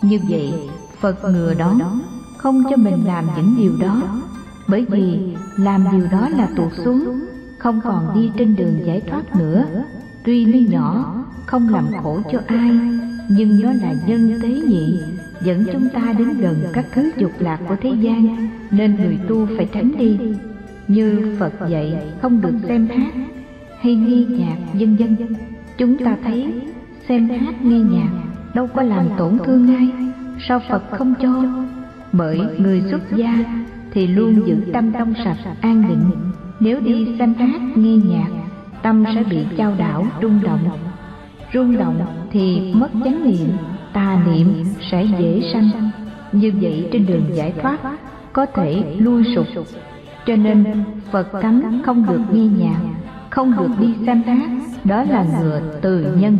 Như 0.02 0.20
vậy, 0.30 0.54
phật 1.00 1.24
ngừa 1.24 1.54
đó 1.54 1.76
không 2.38 2.64
cho 2.70 2.78
mình 2.78 2.98
làm 3.06 3.26
những 3.38 3.56
điều 3.58 3.72
đó. 3.82 4.02
Bởi 4.68 4.86
vì 4.90 5.20
làm 5.58 5.86
điều 5.92 6.08
đó 6.12 6.30
là 6.30 6.50
tuột 6.56 6.74
xuống, 6.86 7.20
không 7.58 7.82
còn 7.84 8.14
đi 8.16 8.32
trên 8.38 8.56
đường 8.56 8.76
giải 8.86 9.02
thoát 9.10 9.36
nữa 9.36 9.66
tuy 10.24 10.46
nó 10.46 10.60
nhỏ, 10.70 11.16
không 11.46 11.70
làm 11.70 11.86
khổ 12.04 12.22
cho 12.32 12.40
ai, 12.48 12.72
nhưng 13.30 13.62
nó 13.62 13.74
là 13.74 13.94
nhân 14.08 14.40
tế 14.42 14.50
nhị, 14.50 15.00
dẫn 15.44 15.66
chúng 15.74 15.90
ta 15.90 16.14
đến 16.18 16.28
gần 16.40 16.56
các 16.74 16.86
thứ 16.94 17.12
dục 17.18 17.32
lạc 17.40 17.60
của 17.68 17.76
thế 17.82 17.92
gian, 18.02 18.50
nên 18.72 18.96
người 18.96 19.20
tu 19.28 19.48
phải 19.58 19.70
tránh 19.74 19.92
đi. 19.98 20.20
Như 20.88 21.36
phật 21.40 21.54
dạy, 21.70 21.98
không 22.22 22.42
được 22.42 22.54
xem 22.68 22.88
hát 22.88 23.14
hay 23.82 23.96
nghe 23.96 24.24
nhạc 24.38 24.58
vân 24.74 24.96
vân 24.96 25.18
chúng 25.78 25.98
ta 25.98 26.18
thấy, 26.24 26.54
xem 27.10 27.30
hát 27.30 27.62
nghe 27.62 27.80
nhạc 27.80 28.12
đâu 28.54 28.68
có 28.68 28.82
làm 28.82 29.06
tổn 29.18 29.38
thương 29.46 29.76
ai, 29.76 29.90
sao 30.48 30.62
phật 30.70 30.84
không 30.92 31.14
cho? 31.22 31.44
Bởi 32.12 32.40
người 32.58 32.84
xuất 32.92 33.02
gia 33.16 33.46
thì 33.94 34.08
luôn 34.08 34.48
giữ 34.48 34.56
tâm 34.74 34.92
trong 34.92 35.14
sạch 35.24 35.56
an 35.62 35.88
định. 35.90 36.12
Nếu 36.60 36.80
đi 36.80 37.08
xem 37.20 37.34
hát, 37.34 37.62
nghe 37.76 37.96
nhạc 37.96 38.30
tâm 38.84 39.04
sẽ 39.16 39.24
bị 39.24 39.38
trao 39.58 39.74
đảo, 39.78 40.06
rung 40.22 40.44
động. 40.44 40.60
Rung 41.54 41.78
động 41.78 42.06
thì 42.32 42.74
mất 42.74 42.90
chánh 43.04 43.24
niệm, 43.24 43.50
tà 43.94 44.24
niệm 44.28 44.64
sẽ 44.92 45.04
dễ 45.20 45.42
sanh. 45.54 45.92
Như 46.32 46.54
vậy 46.62 46.90
trên 46.92 47.06
đường 47.06 47.26
giải 47.34 47.54
thoát, 47.62 47.78
có 48.34 48.46
thể 48.46 48.84
lui 48.98 49.24
sụp. 49.36 49.48
Cho 50.26 50.36
nên 50.36 50.84
phật 51.12 51.28
cấm 51.42 51.82
không 51.86 52.06
được 52.06 52.22
nghe 52.32 52.46
nhạc 52.46 52.80
không 53.30 53.58
được 53.58 53.70
đi 53.80 53.96
xem 54.06 54.24
hát 54.24 54.50
đó 54.84 55.04
là 55.04 55.26
ngừa 55.40 55.62
từ 55.82 56.16
nhân. 56.16 56.38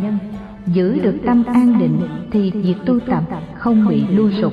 Giữ 0.66 0.98
được 1.02 1.16
tâm 1.26 1.44
an 1.44 1.78
định 1.78 2.00
thì 2.30 2.50
việc 2.50 2.74
tu 2.86 3.00
tập 3.00 3.22
không 3.54 3.88
bị 3.88 4.02
lui 4.10 4.32
sụp. 4.42 4.52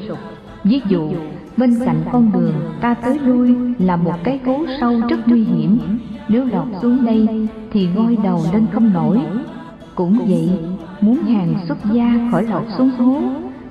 Ví 0.64 0.82
dụ 0.90 1.12
bên 1.60 1.76
cạnh 1.86 2.04
con 2.12 2.32
đường 2.34 2.54
ta 2.82 2.94
tới 2.94 3.20
lui 3.20 3.56
là 3.80 3.96
một 3.96 4.14
cái 4.24 4.40
hố 4.46 4.66
sâu 4.80 5.02
rất 5.10 5.28
nguy 5.28 5.44
hiểm. 5.44 5.80
Nếu 6.28 6.46
lọt 6.46 6.68
xuống 6.82 7.06
đây 7.06 7.48
thì 7.72 7.88
ngoi 7.96 8.18
đầu 8.24 8.44
lên 8.54 8.66
không 8.72 8.94
nổi. 8.94 9.20
Cũng 9.96 10.20
vậy, 10.28 10.50
muốn 11.02 11.18
hàng 11.18 11.54
xuất 11.68 11.78
gia 11.94 12.30
khỏi 12.32 12.48
lọt 12.48 12.64
xuống 12.78 12.90
hố, 12.98 13.22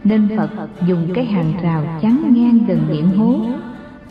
nên 0.05 0.29
phật 0.37 0.51
dùng 0.87 1.09
cái 1.15 1.25
hàng 1.25 1.53
rào 1.63 1.85
chắn 2.03 2.35
ngang 2.35 2.59
gần 2.69 2.81
miệng 2.91 3.19
hố. 3.19 3.41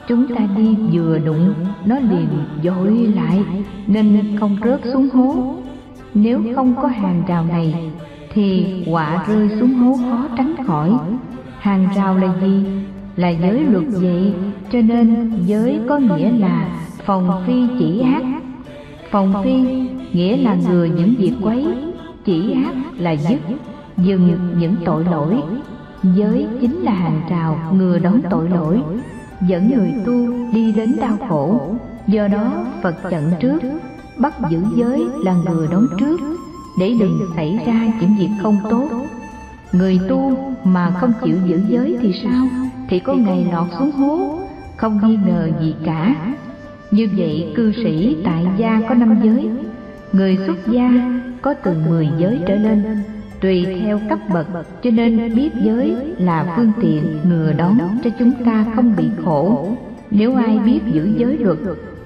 Chúng 0.07 0.27
ta 0.35 0.47
đi 0.57 0.75
vừa 0.91 1.17
đụng, 1.17 1.53
nó 1.85 1.99
liền 1.99 2.27
dội 2.63 2.91
lại, 3.15 3.43
nên 3.87 4.37
không 4.39 4.57
rớt 4.63 4.81
xuống 4.93 5.09
hố. 5.13 5.55
Nếu 6.13 6.41
không 6.55 6.75
có 6.75 6.87
hàng 6.87 7.23
rào 7.27 7.45
này, 7.45 7.91
thì 8.33 8.65
quả 8.87 9.25
rơi 9.27 9.49
xuống 9.59 9.73
hố 9.73 9.97
khó 10.09 10.27
tránh 10.37 10.55
khỏi. 10.67 10.91
Hàng 11.59 11.87
rào 11.95 12.17
là 12.17 12.33
gì? 12.41 12.65
Là 13.17 13.29
giới 13.29 13.59
luật 13.59 13.85
vậy 13.89 14.33
cho 14.71 14.81
nên 14.81 15.31
giới 15.45 15.79
có 15.89 15.97
nghĩa 15.97 16.31
là 16.31 16.69
phòng 17.05 17.43
phi 17.47 17.67
chỉ 17.79 18.03
hát. 18.03 18.23
Phòng 19.11 19.43
phi 19.43 19.63
nghĩa 20.13 20.37
là 20.37 20.57
ngừa 20.69 20.85
những 20.85 21.13
việc 21.17 21.33
quấy, 21.41 21.67
chỉ 22.25 22.53
hát 22.53 22.75
là 22.97 23.11
dứt, 23.11 23.39
dừng 23.97 24.37
những 24.59 24.75
tội 24.85 25.05
lỗi. 25.11 25.35
Giới 26.03 26.47
chính 26.61 26.75
là 26.75 26.91
hàng 26.91 27.21
rào 27.29 27.59
ngừa 27.73 27.99
đón 27.99 28.21
tội 28.29 28.49
lỗi, 28.49 28.81
dẫn 29.47 29.71
người 29.75 29.93
tu 30.05 30.27
đi 30.53 30.71
đến 30.71 30.95
đau 31.01 31.17
khổ. 31.29 31.75
Do 32.07 32.27
đó 32.27 32.65
phật 32.83 32.95
chặn 33.09 33.31
trước, 33.39 33.59
bắt 34.19 34.33
giữ 34.49 34.61
giới 34.75 35.05
là 35.23 35.35
ngừa 35.45 35.67
đón 35.71 35.87
trước, 35.99 36.19
để 36.79 36.93
đừng 36.99 37.19
xảy 37.35 37.59
ra 37.65 37.87
những 38.01 38.15
việc 38.19 38.29
không 38.41 38.57
tốt. 38.69 38.89
Người 39.71 39.99
tu 40.09 40.37
mà 40.63 40.91
không 40.99 41.13
chịu 41.23 41.37
giữ 41.47 41.61
giới 41.69 41.97
thì 42.01 42.13
sao? 42.23 42.47
Thì 42.89 42.99
có 42.99 43.13
ngày 43.13 43.47
lọt 43.51 43.67
xuống 43.79 43.91
hố 43.91 44.39
không 44.77 44.99
nghi 45.03 45.17
ngờ 45.27 45.49
gì 45.61 45.75
cả. 45.85 46.15
như 46.91 47.07
vậy 47.17 47.53
cư 47.55 47.73
sĩ 47.83 48.17
tại 48.25 48.45
gia 48.57 48.81
có 48.89 48.95
năm 48.95 49.19
giới. 49.23 49.49
người 50.11 50.37
xuất 50.47 50.57
gia 50.67 50.91
có 51.41 51.53
từ 51.53 51.73
mười 51.89 52.09
giới 52.17 52.39
trở 52.47 52.55
lên. 52.55 52.83
tùy 53.41 53.65
theo 53.81 53.99
cấp 54.09 54.19
bậc 54.33 54.47
cho 54.83 54.89
nên 54.89 55.35
biết 55.35 55.49
giới 55.63 55.95
là 56.17 56.53
phương 56.57 56.71
tiện 56.81 57.03
ngừa 57.29 57.53
đón 57.57 57.77
cho 58.03 58.09
chúng 58.19 58.31
ta 58.45 58.65
không 58.75 58.93
bị 58.97 59.09
khổ. 59.23 59.69
nếu 60.11 60.35
ai 60.35 60.59
biết 60.59 60.79
giữ 60.91 61.13
giới 61.17 61.37
luật 61.37 61.57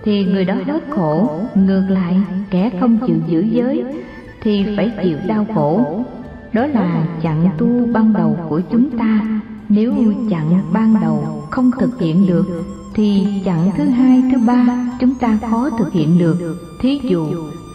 thì 0.04 0.26
người 0.26 0.46
đó 0.46 0.56
hết 0.66 0.84
khổ. 0.90 1.40
ngược 1.56 1.84
lại 1.90 2.18
kẻ 2.50 2.70
không 2.80 2.98
chịu 3.08 3.18
giữ 3.28 3.42
giới 3.42 3.84
thì 4.42 4.66
phải 4.78 4.92
chịu 5.04 5.18
đau 5.28 5.46
khổ. 5.56 6.04
đó 6.54 6.66
là 6.66 7.08
chặn 7.22 7.50
tu 7.58 7.86
ban 7.94 8.14
đầu 8.14 8.38
của 8.50 8.62
chúng 8.72 8.90
ta 8.98 9.42
nếu 9.74 9.94
chặn 10.30 10.63
ban 10.74 10.96
đầu 11.01 11.48
không 11.51 11.72
thực 11.80 12.00
hiện 12.00 12.28
được 12.28 12.63
thì 12.94 13.28
chặn 13.46 13.72
thứ 13.78 13.84
hai 13.84 14.24
thứ 14.32 14.38
ba 14.48 14.88
chúng 15.00 15.16
ta 15.16 15.38
khó 15.50 15.70
thực 15.70 15.94
hiện 15.94 16.20
được. 16.20 16.38
Thí 16.82 17.00
dụ 17.04 17.28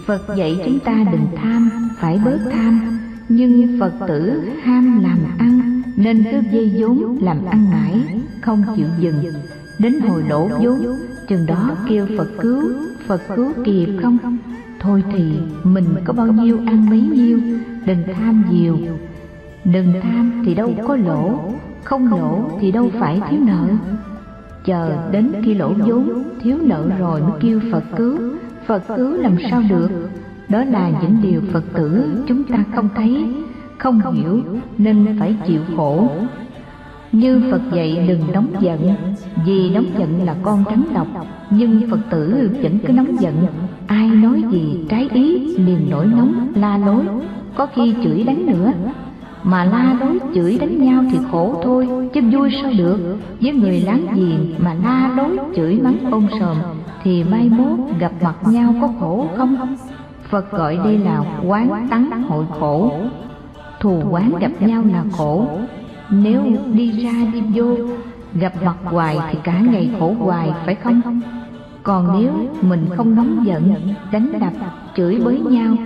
phật 0.07 0.37
dạy 0.37 0.57
chúng 0.65 0.79
ta 0.79 1.05
đừng 1.13 1.27
tham 1.37 1.71
phải 1.99 2.21
bớt 2.25 2.39
tham. 2.53 2.99
nhưng 3.29 3.81
phật 3.81 3.93
tử 4.09 4.41
ham 4.63 5.01
làm 5.03 5.19
ăn 5.39 5.83
nên 5.97 6.25
cứ 6.31 6.43
dây 6.53 6.75
vốn 6.79 7.19
làm 7.21 7.47
ăn 7.47 7.71
mãi 7.71 8.23
không 8.41 8.63
chịu 8.77 8.87
dừng. 9.01 9.23
đến 9.79 10.01
hồi 10.01 10.23
lỗ 10.29 10.49
vốn 10.49 10.79
chừng 11.29 11.47
đó 11.47 11.77
kêu 11.89 12.07
phật 12.19 12.29
cứu 12.41 12.63
phật 13.07 13.21
cứu 13.37 13.53
kịp 13.65 13.89
không? 14.03 14.39
thôi 14.81 15.05
thì 15.13 15.33
mình 15.65 15.87
có 16.05 16.13
bao 16.13 16.27
nhiêu 16.27 16.59
ăn 16.67 16.91
bấy 16.91 17.01
nhiêu 17.01 17.41
đừng 17.87 18.03
tham 18.15 18.45
nhiều 18.51 18.79
đừng 19.73 19.93
tham 20.03 20.43
thì 20.47 20.55
đâu 20.55 20.75
có 20.89 20.97
lỗ 20.97 21.41
không 21.85 22.11
lỗ 22.11 22.51
thì 22.61 22.73
đâu 22.73 22.91
phải 23.01 23.21
thiếu 23.31 23.41
nợ. 23.47 23.69
chờ 24.65 25.11
đến 25.13 25.33
khi 25.45 25.55
lỗ 25.55 25.73
vốn 25.73 26.23
thiếu 26.43 26.59
nợ 26.63 26.89
rồi 26.99 27.21
mới 27.21 27.33
kêu 27.41 27.61
phật 27.73 27.85
cứu. 27.97 28.19
phật 28.67 28.83
cứu 28.97 29.13
làm 29.13 29.37
sao 29.51 29.63
được? 29.69 29.91
đó 30.49 30.65
là 30.65 30.91
những 31.03 31.17
điều 31.23 31.41
phật 31.53 31.65
tử 31.75 32.23
chúng 32.27 32.45
ta 32.45 32.65
không 32.75 32.89
thấy 32.97 33.35
không 33.79 34.01
hiểu 34.01 34.43
nên 34.79 35.17
phải 35.21 35.37
chịu 35.47 35.61
khổ. 35.77 36.09
như 37.13 37.43
Phật 37.51 37.61
dạy 37.73 38.07
đừng 38.09 38.33
nóng 38.33 38.49
giận 38.61 38.95
Vì 39.47 39.71
nóng 39.71 39.87
giận 39.99 40.25
là 40.25 40.37
con 40.43 40.65
rắn 40.71 40.85
độc. 40.95 41.07
Nhưng 41.51 41.91
Phật 41.91 42.01
tử 42.11 42.51
vẫn 42.63 42.79
cứ 42.87 42.93
nóng 42.93 43.21
giận. 43.21 43.35
Ai 43.87 44.09
nói 44.09 44.43
gì 44.51 44.85
trái 44.89 45.09
ý 45.13 45.57
liền 45.57 45.91
nổi 45.91 46.07
nóng 46.07 46.53
la 46.55 46.79
lối. 46.79 47.05
Có 47.57 47.67
khi 47.75 47.95
chửi 48.05 48.25
đánh 48.25 48.47
nữa 48.47 48.73
mà 49.47 49.65
la 49.65 49.97
đối 50.01 50.19
chửi 50.35 50.59
đánh 50.59 50.85
nhau 50.85 51.05
thì 51.13 51.19
khổ 51.31 51.61
thôi 51.65 51.89
Chứ 52.15 52.21
vui 52.33 52.51
sao 52.63 52.73
được. 52.79 53.19
Với 53.41 53.53
người 53.53 53.81
láng 53.81 54.07
giềng 54.15 54.55
mà 54.59 54.75
la 54.85 55.15
đối 55.17 55.39
chửi 55.57 55.81
mắng 55.83 55.99
ông 56.11 56.29
sòm 56.41 56.57
Thì 57.03 57.25
mai 57.25 57.49
mốt 57.49 57.79
gặp 57.99 58.13
mặt 58.23 58.35
nhau 58.47 58.75
có 58.81 58.89
khổ 59.01 59.27
không? 59.37 59.77
Phật 60.29 60.53
gọi 60.53 60.77
đây 60.85 60.99
là 60.99 61.25
quán 61.47 61.87
tắng 61.91 62.23
hội 62.23 62.45
khổ. 62.61 62.93
Thù 63.81 64.03
quán 64.11 64.33
gặp 64.41 64.51
nhau 64.61 64.83
là 64.93 65.05
khổ. 65.17 65.47
Nếu 66.11 66.43
đi 66.73 66.91
ra 66.91 67.13
đi 67.33 67.43
vô 67.55 67.77
Gặp 68.35 68.53
mặt 68.65 68.77
hoài 68.85 69.19
thì 69.31 69.39
cả 69.45 69.61
ngày 69.61 69.91
khổ 69.99 70.15
hoài 70.19 70.53
phải 70.67 70.75
không? 70.75 71.21
Còn 71.83 72.21
nếu 72.21 72.33
mình 72.63 72.87
không 72.97 73.15
nóng 73.15 73.47
giận 73.47 73.79
Đánh 74.13 74.33
đập, 74.41 74.53
chửi 74.97 75.21
bới 75.25 75.41
nhau 75.41 75.77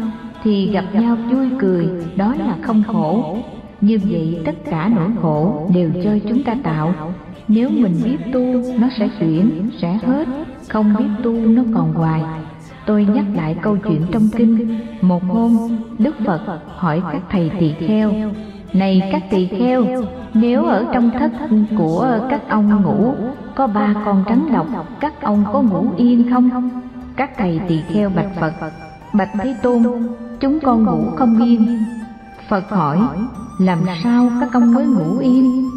thì 0.43 0.71
gặp 0.73 0.85
nhau 0.93 1.17
vui 1.31 1.49
cười 1.59 1.89
Đó 2.17 2.35
là 2.39 2.57
không 2.63 2.83
khổ. 2.87 3.39
Như 3.81 3.99
vậy 4.11 4.41
tất 4.45 4.55
cả 4.71 4.91
nỗi 4.97 5.11
khổ 5.23 5.71
đều 5.75 5.91
do 6.05 6.11
chúng 6.29 6.45
ta 6.45 6.55
tạo. 6.63 6.95
Nếu 7.49 7.71
mình 7.71 7.95
biết 8.05 8.17
tu 8.33 8.43
nó 8.79 8.89
sẽ 8.99 9.09
chuyển, 9.21 9.71
sẽ 9.79 9.99
hết. 10.03 10.29
Không 10.69 10.95
biết 10.99 11.09
tu 11.23 11.33
nó 11.33 11.63
còn 11.75 11.93
hoài. 11.93 12.23
Tôi 12.87 13.07
nhắc 13.15 13.25
lại 13.35 13.57
câu 13.63 13.77
chuyện 13.77 14.03
trong 14.13 14.29
kinh. 14.37 14.79
Một 15.01 15.23
hôm 15.25 15.59
Đức 15.99 16.17
Phật 16.25 16.61
hỏi 16.77 17.03
các 17.13 17.23
thầy 17.31 17.51
tỳ 17.61 17.73
kheo 17.73 18.13
này 18.73 19.03
các 19.13 19.23
tỳ 19.31 19.47
kheo 19.47 19.85
nếu 20.35 20.65
ở 20.65 20.87
trong 20.93 21.11
thất 21.11 21.31
của 21.79 22.19
các 22.31 22.49
ông 22.49 22.83
ngủ 22.83 23.15
có 23.55 23.67
ba 23.67 23.95
con 24.05 24.25
rắn 24.29 24.53
độc 24.53 24.67
các 25.01 25.23
ông 25.23 25.45
có 25.53 25.63
ngủ 25.63 25.87
yên 25.97 26.31
không? 26.31 26.71
Các 27.17 27.31
thầy 27.39 27.61
tỳ 27.69 27.81
kheo 27.89 28.11
bạch 28.11 28.35
phật 28.41 28.53
bạch 29.13 29.31
thế 29.43 29.57
tôn, 29.63 29.83
chúng 30.41 30.61
con 30.61 30.85
ngủ 30.85 31.11
không 31.17 31.45
yên. 31.45 31.85
Phật 32.49 32.71
hỏi, 32.71 32.99
làm 33.59 33.79
sao 34.05 34.31
các 34.41 34.53
ông 34.53 34.75
mới 34.75 34.87
ngủ 34.87 35.19
yên? 35.19 35.71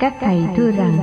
Các 0.00 0.14
thầy 0.20 0.48
thưa 0.56 0.70
rằng, 0.70 0.98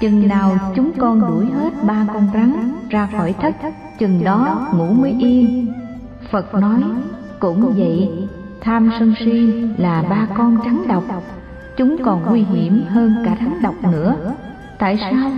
chừng 0.00 0.28
nào 0.28 0.58
chúng 0.76 0.92
con 0.98 1.20
đuổi 1.20 1.46
hết 1.46 1.70
ba 1.86 2.06
con 2.14 2.28
rắn 2.34 2.72
ra 2.88 3.08
khỏi 3.16 3.34
thất, 3.40 3.54
chừng 3.98 4.24
đó 4.24 4.68
ngủ 4.74 4.86
mới 4.86 5.16
yên. 5.20 5.72
Phật 6.30 6.54
nói, 6.54 6.82
cũng 7.40 7.74
vậy, 7.76 8.10
tham 8.60 8.90
sân 8.98 9.14
si 9.18 9.52
là 9.78 10.04
ba 10.10 10.26
con 10.36 10.58
rắn 10.64 10.88
độc. 10.88 11.04
Chúng 11.76 11.96
còn 12.04 12.22
nguy 12.22 12.42
hiểm 12.42 12.84
hơn 12.88 13.14
cả 13.24 13.36
rắn 13.40 13.62
độc 13.62 13.74
nữa. 13.92 14.34
Tại 14.78 14.98
sao 15.00 15.30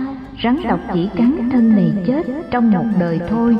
rắn 0.43 0.57
độc 0.69 0.79
chỉ 0.93 1.09
cắn 1.15 1.49
thân 1.51 1.69
này 1.69 1.93
chết 2.07 2.23
trong 2.51 2.71
một 2.71 2.85
đời 2.99 3.19
thôi 3.29 3.57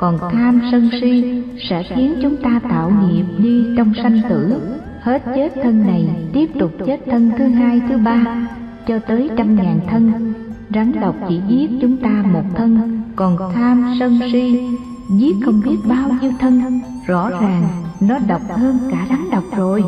còn 0.00 0.18
tham 0.32 0.60
sân 0.72 0.90
si 1.00 1.42
sẽ 1.70 1.82
khiến 1.82 2.14
chúng 2.22 2.36
ta 2.36 2.60
tạo 2.70 2.90
nghiệp 2.90 3.24
đi 3.38 3.64
trong 3.76 3.92
sanh 4.02 4.20
tử. 4.28 4.60
hết 5.00 5.22
chết 5.34 5.48
thân 5.62 5.86
này 5.86 6.08
tiếp 6.32 6.50
tục 6.58 6.70
chết 6.86 7.00
thân 7.06 7.30
thứ 7.38 7.48
hai 7.48 7.80
thứ 7.88 7.96
ba. 7.96 8.48
cho 8.86 8.98
tới 8.98 9.30
trăm 9.36 9.56
ngàn 9.56 9.80
thân 9.90 10.32
rắn 10.74 10.92
độc 11.00 11.16
chỉ 11.28 11.40
giết 11.48 11.70
chúng 11.80 11.96
ta 11.96 12.24
một 12.32 12.42
thân. 12.56 13.00
còn 13.16 13.52
tham 13.54 13.94
sân 14.00 14.20
si 14.32 14.68
giết 15.10 15.36
không 15.44 15.60
biết 15.64 15.76
bao 15.88 16.10
nhiêu 16.20 16.32
thân. 16.40 16.80
rõ 17.06 17.30
ràng 17.30 17.62
nó 18.00 18.18
độc 18.28 18.42
hơn 18.50 18.78
cả 18.90 19.06
rắn 19.08 19.30
độc 19.32 19.44
rồi. 19.56 19.84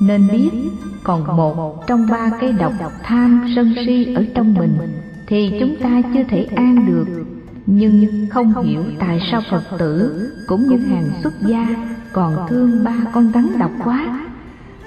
nên 0.00 0.28
biết 0.32 0.50
còn 1.02 1.36
một 1.36 1.86
trong 1.86 2.06
ba 2.10 2.30
cái 2.40 2.52
độc 2.52 2.72
tham 3.02 3.52
sân 3.56 3.74
si 3.86 4.14
ở 4.14 4.24
trong 4.34 4.54
mình 4.54 4.78
thì 5.26 5.56
chúng 5.60 5.76
ta 5.76 6.02
chưa 6.14 6.22
thể 6.28 6.46
an 6.56 6.86
được 6.86 7.06
nhưng 7.70 8.26
không 8.30 8.62
hiểu 8.62 8.82
tại 8.98 9.20
sao 9.30 9.40
phật 9.50 9.62
tử 9.78 10.26
cũng 10.46 10.68
như 10.68 10.76
hàng 10.76 11.10
xuất 11.22 11.32
gia 11.40 11.66
còn 12.12 12.36
thương 12.48 12.84
ba 12.84 12.96
con 13.12 13.32
rắn 13.34 13.58
độc 13.58 13.70
quá 13.84 14.26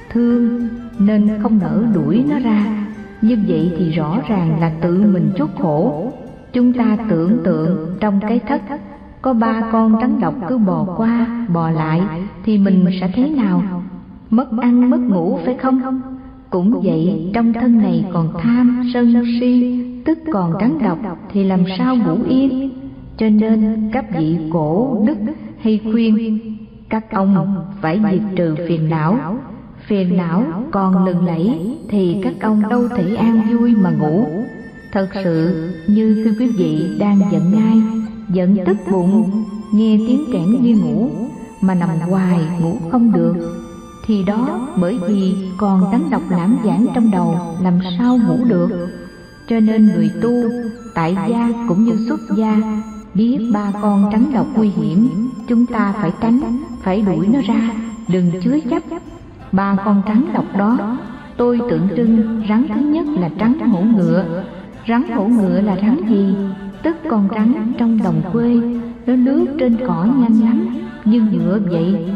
thương 0.09 0.67
nên 0.99 1.29
không 1.43 1.59
nỡ 1.59 1.83
đuổi 1.93 2.25
nó 2.29 2.39
ra 2.39 2.85
như 3.21 3.37
vậy 3.47 3.73
thì 3.77 3.91
rõ 3.91 4.21
ràng 4.27 4.59
là 4.59 4.71
tự 4.81 5.01
mình 5.01 5.31
chốt 5.37 5.49
khổ 5.59 6.13
Chúng 6.53 6.73
ta 6.73 6.97
tưởng 7.09 7.37
tượng 7.43 7.97
trong 7.99 8.19
cái 8.21 8.39
thất 8.39 8.61
có 9.21 9.33
ba 9.33 9.61
con 9.71 9.97
rắn 10.01 10.19
độc 10.19 10.33
cứ 10.49 10.57
bò 10.57 10.85
qua, 10.97 11.45
bò 11.53 11.69
lại 11.69 12.01
thì 12.43 12.57
mình 12.57 12.85
sẽ 13.01 13.11
thế 13.13 13.29
nào? 13.29 13.63
Mất 14.29 14.47
ăn, 14.61 14.89
mất 14.89 14.99
ngủ 14.99 15.39
phải 15.45 15.55
không? 15.61 16.01
Cũng 16.53 16.81
vậy, 16.83 17.31
trong 17.33 17.53
thân 17.53 17.77
này 17.77 18.05
còn 18.13 18.33
tham, 18.39 18.83
sân, 18.93 19.23
si, 19.39 19.79
tức 20.05 20.19
còn 20.31 20.53
rắn 20.61 20.77
độc 20.83 20.99
thì 21.31 21.43
làm 21.43 21.63
sao 21.77 21.95
ngủ 21.95 22.17
yên? 22.29 22.69
Cho 23.17 23.29
nên 23.29 23.89
các 23.93 24.05
vị 24.17 24.37
cổ 24.51 25.03
đức 25.07 25.17
hay 25.59 25.79
khuyên 25.83 26.39
các 26.89 27.11
ông 27.11 27.55
phải 27.81 27.99
diệt 28.11 28.21
trừ 28.35 28.55
phiền 28.67 28.89
não. 28.89 29.37
Phiền 29.87 30.17
não 30.17 30.43
còn 30.71 31.05
lừng 31.05 31.25
lẫy 31.25 31.77
thì 31.89 32.17
các 32.23 32.33
ông 32.41 32.69
đâu 32.69 32.87
thể 32.87 33.15
an 33.15 33.41
vui 33.51 33.75
mà 33.75 33.91
ngủ. 33.91 34.25
Thật 34.91 35.07
sự 35.23 35.69
như 35.87 36.21
khi 36.25 36.31
quý 36.39 36.51
vị 36.57 36.85
đang 36.99 37.19
giận 37.31 37.53
ai, 37.55 37.81
giận 38.29 38.57
tức 38.65 38.77
bụng, 38.91 39.43
nghe 39.73 39.97
tiếng 40.07 40.23
kẽn 40.33 40.63
đi 40.63 40.73
ngủ 40.73 41.09
mà 41.61 41.75
nằm 41.75 41.89
hoài 41.89 42.39
ngủ 42.61 42.75
không 42.91 43.11
được 43.11 43.62
thì 44.05 44.23
đó 44.23 44.67
bởi 44.77 44.99
vì 45.07 45.35
còn 45.57 45.83
rắn 45.91 46.09
độc 46.09 46.21
lãm 46.29 46.57
giảng 46.65 46.85
trong 46.95 47.11
đầu 47.11 47.37
làm 47.61 47.79
sao 47.99 48.17
ngủ 48.17 48.45
được. 48.45 48.69
Cho 49.47 49.59
nên 49.59 49.85
người 49.85 50.11
tu, 50.21 50.31
tại 50.93 51.17
gia 51.29 51.49
cũng 51.67 51.83
như 51.83 52.05
xuất 52.07 52.19
gia, 52.37 52.61
biết 53.13 53.37
ba 53.53 53.71
con 53.81 54.09
trắng 54.11 54.31
độc 54.33 54.47
nguy 54.55 54.69
hiểm, 54.69 55.29
chúng 55.47 55.65
ta 55.65 55.93
phải 56.01 56.11
tránh, 56.21 56.41
phải 56.81 57.01
đuổi 57.01 57.27
nó 57.27 57.39
ra. 57.47 57.69
Đừng 58.07 58.31
chứa 58.43 58.59
chấp. 58.69 58.83
Ba 59.51 59.75
con 59.85 60.01
trắng 60.07 60.25
độc 60.33 60.45
đó, 60.57 60.97
tôi 61.37 61.59
tượng 61.69 61.87
trưng 61.95 62.41
rắn 62.49 62.67
thứ 62.75 62.81
nhất 62.81 63.05
là 63.07 63.29
trắng 63.39 63.59
hổ 63.59 63.81
ngựa. 63.81 64.43
Rắn 64.87 65.03
hổ 65.15 65.23
ngựa 65.23 65.61
là 65.61 65.75
rắn 65.75 65.97
gì? 66.09 66.35
Tức 66.83 66.97
con 67.09 67.27
rắn 67.35 67.73
trong 67.77 67.99
đồng 68.03 68.21
quê, 68.33 68.61
nó 69.07 69.15
lướt 69.15 69.45
trên 69.59 69.77
cỏ 69.87 70.07
nhanh 70.17 70.39
lắm, 70.41 70.67
như 71.05 71.21
ngựa 71.21 71.59
vậy 71.71 72.15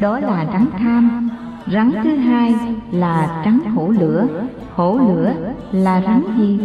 đó 0.00 0.20
là 0.20 0.46
rắn 0.52 0.66
tham. 0.78 1.30
rắn 1.72 1.92
thứ 2.04 2.16
hai 2.16 2.54
là 2.90 3.42
rắn 3.44 3.60
hổ 3.74 3.88
lửa. 3.88 4.26
hổ 4.74 4.98
lửa. 4.98 5.32
Là 5.72 6.02
rắn 6.06 6.22
gì? 6.38 6.60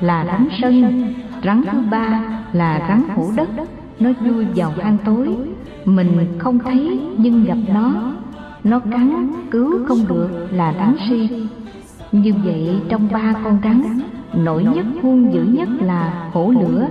là 0.00 0.24
rắn 0.24 0.48
sân 0.62 1.04
rắn 1.44 1.62
thứ 1.72 1.78
ba 1.90 2.20
là 2.52 2.86
rắn 2.88 3.02
hổ 3.16 3.30
đất. 3.36 3.48
nó 4.00 4.10
vui 4.20 4.46
vào 4.54 4.72
hang 4.82 4.98
tối. 5.04 5.28
mình 5.84 6.38
không 6.38 6.58
thấy 6.58 7.00
nhưng 7.16 7.44
gặp 7.44 7.58
nó. 7.74 7.92
nó. 8.64 8.78
Cắn 8.78 9.32
cứu 9.50 9.86
không 9.88 10.08
được 10.08 10.48
là 10.50 10.74
rắn 10.78 10.96
si 11.08 11.48
như 12.12 12.34
vậy 12.44 12.80
trong 12.88 13.08
ba 13.12 13.34
con 13.44 13.58
rắn 13.64 14.00
nổi 14.34 14.64
nhất 14.74 14.86
hung 15.02 15.32
dữ 15.32 15.42
nhất 15.42 15.68
là 15.80 16.30
hổ 16.32 16.52
lửa. 16.60 16.86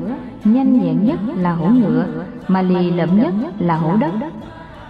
nhanh 0.46 0.82
nhẹn 0.82 1.06
nhất 1.06 1.20
là 1.38 1.54
hổ 1.54 1.68
ngựa 1.68 2.06
mà 2.48 2.62
lì 2.62 2.92
lợm 2.92 3.10
nhất 3.22 3.34
là 3.60 3.76
hổ 3.76 3.96
đất 3.98 4.12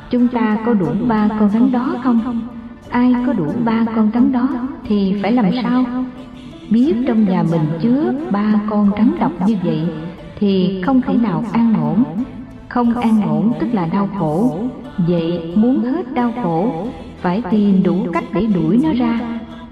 chúng 0.10 0.28
ta 0.28 0.58
có 0.66 0.74
đủ 0.74 0.88
ba 1.08 1.28
con 1.40 1.50
rắn 1.50 1.72
đó 1.72 1.96
không? 2.04 2.42
Ai 2.90 3.16
có 3.28 3.34
đủ 3.34 3.48
ba 3.66 3.86
con 3.96 4.12
rắn 4.14 4.32
đó 4.32 4.50
thì 4.88 5.20
phải 5.22 5.32
làm 5.32 5.46
sao? 5.64 5.84
Biết 6.70 6.96
trong 7.08 7.26
nhà 7.26 7.44
mình 7.52 7.62
chứa 7.82 8.14
ba 8.32 8.62
con 8.70 8.92
rắn 8.98 9.12
độc 9.20 9.32
như 9.48 9.58
vậy 9.64 9.82
thì 10.40 10.82
không 10.86 11.02
thể 11.02 11.14
nào 11.14 11.44
an 11.52 11.74
ổn. 11.82 12.24
Không 12.70 12.94
an 12.94 13.22
ổn 13.22 13.54
tức 13.60 13.68
là 13.74 13.86
đau 13.86 14.10
khổ. 14.20 14.58
Vậy 14.98 15.54
muốn 15.56 15.84
hết 15.84 16.14
đau 16.14 16.34
khổ, 16.44 16.88
phải 17.22 17.44
tìm 17.52 17.84
đủ 17.84 17.98
cách 18.14 18.24
để 18.34 18.46
đuổi 18.56 18.80
nó 18.84 18.94
ra. 18.94 19.20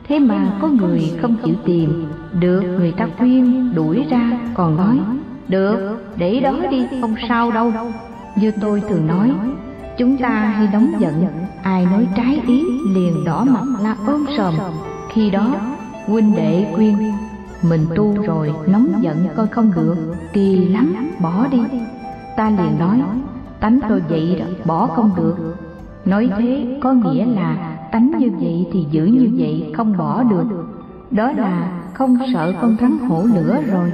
Thế 0.08 0.20
mà 0.20 0.52
có 0.62 0.68
người 0.68 1.12
không 1.22 1.36
chịu 1.46 1.56
tìm, 1.66 2.06
được 2.40 2.62
người 2.62 2.92
ta 2.92 3.08
khuyên 3.18 3.72
đuổi 3.76 4.06
ra, 4.10 4.32
còn 4.54 4.78
nói, 4.78 5.00
được, 5.48 6.06
để 6.18 6.40
đó 6.40 6.56
đi, 6.72 6.86
không 7.02 7.16
sao 7.30 7.52
đâu. 7.52 7.74
Như 8.36 8.52
tôi 8.62 8.82
thường 8.90 9.08
nói 9.08 9.32
chúng 9.98 10.18
ta 10.18 10.30
hay 10.30 10.68
nóng 10.74 10.92
giận. 11.00 11.28
ai 11.64 11.86
nói 11.86 12.08
trái 12.16 12.42
ý 12.48 12.64
liền 12.94 13.24
đỏ 13.26 13.44
mặt 13.44 13.64
la 13.82 13.96
ôm 14.08 14.26
sòm. 14.38 14.54
khi 15.10 15.30
đó 15.30 15.56
huynh 16.08 16.36
đệ 16.36 16.66
khuyên 16.76 17.14
mình 17.62 17.86
tu 17.96 18.22
rồi 18.22 18.54
nóng 18.68 18.94
giận 19.02 19.28
coi 19.36 19.48
không 19.48 19.72
được. 19.76 19.96
kỳ 20.34 20.68
lắm 20.68 20.96
bỏ 21.20 21.48
đi. 21.48 21.60
ta 22.38 22.50
liền 22.50 22.80
nói 22.80 23.02
tánh 23.60 23.80
tôi 23.90 24.04
vậy 24.10 24.36
đó 24.40 24.46
bỏ 24.66 24.88
không 24.88 25.12
được. 25.18 25.56
nói 26.06 26.30
thế 26.38 26.78
có 26.82 26.94
nghĩa 26.94 27.26
là 27.26 27.78
tánh 27.92 28.12
như 28.18 28.32
vậy 28.40 28.68
thì 28.72 28.86
giữ 28.92 29.06
như 29.06 29.30
vậy 29.38 29.74
không 29.78 29.98
bỏ 29.98 30.24
được. 30.24 30.48
đó 31.12 31.32
là 31.32 31.72
không 31.94 32.18
sợ 32.34 32.54
con 32.62 32.78
rắn 32.82 32.98
hổ 33.10 33.24
lửa 33.24 33.62
rồi. 33.72 33.92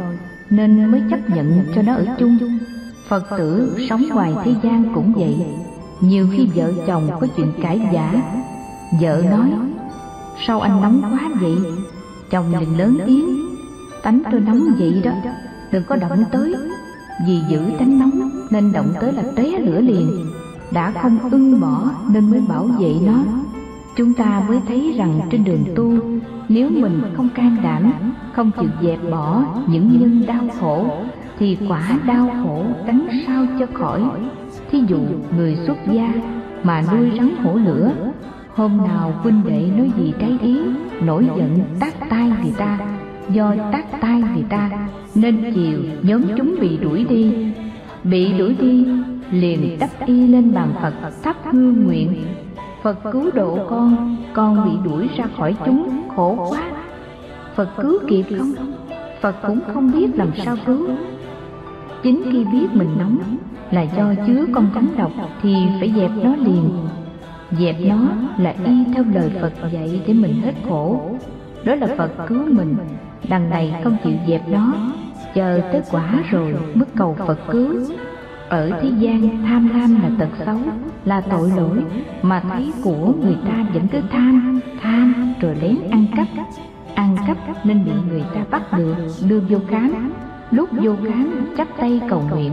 nên 0.50 0.92
mới 0.92 1.02
chấp 1.10 1.30
nhận 1.30 1.62
cho 1.76 1.82
nó 1.82 1.94
ở 1.94 2.06
chung. 2.20 2.38
phật 3.08 3.24
tử 3.38 3.78
sống 3.90 4.04
ngoài 4.14 4.36
thế 4.44 4.56
gian 4.64 4.94
cũng 4.94 5.14
vậy 5.14 5.46
nhiều 6.02 6.28
khi 6.32 6.48
vợ 6.56 6.72
chồng 6.88 7.10
có 7.22 7.28
chuyện 7.38 7.54
cãi 7.62 7.82
giả 7.94 8.22
vợ 9.02 9.24
nói, 9.30 9.52
sao 10.48 10.62
anh 10.62 10.82
nóng 10.82 11.02
quá 11.02 11.30
vậy? 11.42 11.58
Chồng 12.32 12.60
liền 12.60 12.78
lớn 12.78 12.98
tiếng. 13.06 13.30
Tánh 14.04 14.22
tôi 14.32 14.42
nóng 14.42 14.60
vậy 14.80 15.02
đó. 15.04 15.12
Đừng 15.72 15.84
có 15.84 15.96
động 15.96 16.24
tới. 16.32 16.56
Vì 17.28 17.40
giữ 17.50 17.62
tánh 17.80 18.00
nóng 18.00 18.30
nên 18.50 18.72
động 18.72 18.94
tới 19.02 19.14
là 19.14 19.24
té 19.36 19.44
lửa 19.44 19.82
liền. 19.82 20.26
Đã 20.72 20.92
không 21.02 21.18
ưng 21.32 21.60
bỏ 21.60 21.84
nên 22.10 22.32
mới 22.32 22.42
bảo 22.48 22.64
vệ 22.64 22.96
nó. 23.02 23.24
Chúng 23.96 24.14
ta 24.14 24.44
mới 24.48 24.60
thấy 24.68 24.94
rằng 24.98 25.20
trên 25.32 25.44
đường 25.44 25.64
tu, 25.76 25.94
nếu 26.50 26.70
mình 26.70 27.02
không 27.18 27.30
can 27.36 27.58
đảm, 27.64 27.94
không 28.34 28.52
chịu 28.62 28.70
dẹp 28.82 29.00
bỏ 29.12 29.44
những 29.68 30.00
nhân 30.00 30.26
đau 30.28 30.44
khổ, 30.60 30.86
thì 31.40 31.58
quả 31.70 32.00
đau 32.06 32.30
khổ 32.44 32.64
tránh 32.88 33.08
sao 33.28 33.46
cho 33.60 33.66
khỏi? 33.74 34.04
Thí 34.72 34.84
dụ 34.88 35.00
người 35.38 35.58
xuất 35.68 35.78
gia 35.92 36.14
mà 36.64 36.84
nuôi 36.92 37.12
rắn 37.18 37.36
hổ 37.44 37.54
lửa, 37.54 37.92
hôm 38.56 38.78
nào 38.78 39.14
huynh 39.24 39.42
đệ 39.46 39.70
nói 39.78 39.92
gì 39.98 40.14
trái 40.20 40.38
ý, 40.42 40.60
nổi 41.02 41.28
giận 41.38 41.60
tát 41.80 41.94
tay 42.10 42.32
người 42.44 42.54
ta. 42.58 42.80
Do 43.34 43.56
tát 43.72 44.02
tay 44.02 44.24
người 44.34 44.46
ta, 44.50 44.70
nên 45.16 45.52
chiều 45.56 45.80
nhóm 46.02 46.22
chúng 46.38 46.56
bị 46.62 46.78
đuổi 46.78 47.06
đi. 47.10 47.54
Bị 48.04 48.34
đuổi 48.34 48.56
đi, 48.60 48.88
liền 49.32 49.80
đắp 49.80 49.90
y 50.06 50.28
lên 50.28 50.54
bàn 50.54 50.74
phật 50.82 50.94
thắp 51.24 51.36
hương 51.52 51.84
nguyện. 51.84 52.14
Phật 52.84 52.98
cứu 53.12 53.30
độ 53.34 53.58
con 53.70 54.16
con 54.34 54.66
bị 54.66 54.90
đuổi 54.90 55.10
ra 55.18 55.26
khỏi 55.38 55.56
chúng, 55.66 56.02
khổ 56.16 56.48
quá. 56.50 56.62
Phật 57.56 57.70
cứu 57.82 58.00
kịp 58.08 58.26
không? 58.38 58.52
Phật 59.22 59.36
cũng 59.48 59.60
không 59.74 59.92
biết 59.92 60.08
làm 60.16 60.30
sao 60.46 60.56
cứu. 60.66 60.88
Chính 62.04 62.22
khi 62.32 62.46
biết 62.52 62.68
mình 62.74 62.90
nóng 63.00 63.18
là 63.72 63.82
do 63.82 64.14
chứa 64.28 64.46
con 64.54 64.70
rắn 64.76 64.88
độc 64.98 65.12
thì 65.42 65.56
phải 65.80 65.94
dẹp 65.96 66.12
nó 66.24 66.36
liền. 66.36 66.70
Dẹp 67.52 67.76
nó 67.80 67.98
là 68.38 68.54
y 68.66 68.74
theo 68.94 69.04
lời 69.14 69.32
phật 69.42 69.54
dạy 69.74 70.02
để 70.08 70.14
mình 70.14 70.42
hết 70.42 70.54
khổ. 70.70 71.12
Đó 71.64 71.76
là 71.76 71.88
phật 71.98 72.12
cứu 72.28 72.44
mình. 72.52 72.76
Đằng 73.30 73.50
này 73.50 73.74
không 73.84 73.98
chịu 74.04 74.14
dẹp 74.28 74.50
nó. 74.50 74.74
Chờ 75.36 75.62
tới 75.72 75.82
quả 75.92 76.24
rồi 76.30 76.56
mới 76.76 76.86
cầu 76.96 77.16
phật 77.28 77.40
cứu. 77.52 77.76
Ở 78.50 78.70
thế 78.82 78.92
gian 79.00 79.44
tham 79.46 79.70
lam 79.74 80.02
là 80.02 80.10
tật 80.20 80.30
xấu, 80.46 80.58
là 81.06 81.22
tội 81.22 81.52
lỗi, 81.58 81.84
mà 82.22 82.40
thấy 82.40 82.74
của 82.84 83.14
người 83.24 83.38
ta 83.48 83.66
vẫn 83.74 83.88
cứ 83.88 84.02
tham 84.12 84.60
tham 84.82 85.34
rồi 85.42 85.56
lén 85.62 85.76
ăn 85.92 86.06
cắp. 86.16 86.28
Ăn 86.96 87.16
cắp 87.28 87.38
nên 87.66 87.86
bị 87.86 87.92
người 88.10 88.24
ta 88.36 88.42
bắt 88.52 88.74
được, 88.78 88.96
đưa 89.30 89.40
vô 89.40 89.58
khám. 89.70 90.12
Lúc 90.52 90.70
vô 90.72 90.96
khám, 91.04 91.54
chắp 91.58 91.68
tay 91.78 92.02
cầu 92.10 92.24
nguyện 92.32 92.52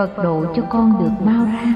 phật 0.00 0.24
độ 0.24 0.44
cho 0.56 0.62
con 0.70 0.98
được 0.98 1.26
mau 1.26 1.44
ra. 1.44 1.74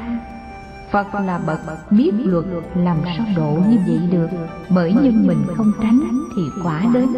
Phật 0.90 1.14
là 1.14 1.40
bậc 1.46 1.90
biết 1.90 2.12
luật, 2.24 2.44
làm 2.74 2.96
sao 3.16 3.26
độ 3.36 3.58
như 3.70 3.78
vậy 3.86 4.00
được? 4.12 4.26
Bởi 4.68 4.94
nhưng 5.02 5.26
mình 5.26 5.38
không 5.56 5.72
tránh 5.82 6.00
thì 6.36 6.42
quả 6.64 6.82
đến. 6.94 7.08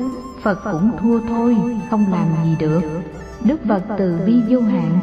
Phật 0.43 0.59
cũng 0.73 0.91
thua 1.01 1.21
thôi, 1.29 1.57
không 1.91 2.05
làm 2.13 2.27
gì 2.45 2.57
được. 2.59 2.81
Đức 3.45 3.61
phật 3.69 3.83
từ 3.99 4.19
bi 4.27 4.43
vô 4.49 4.61
hạn, 4.61 4.99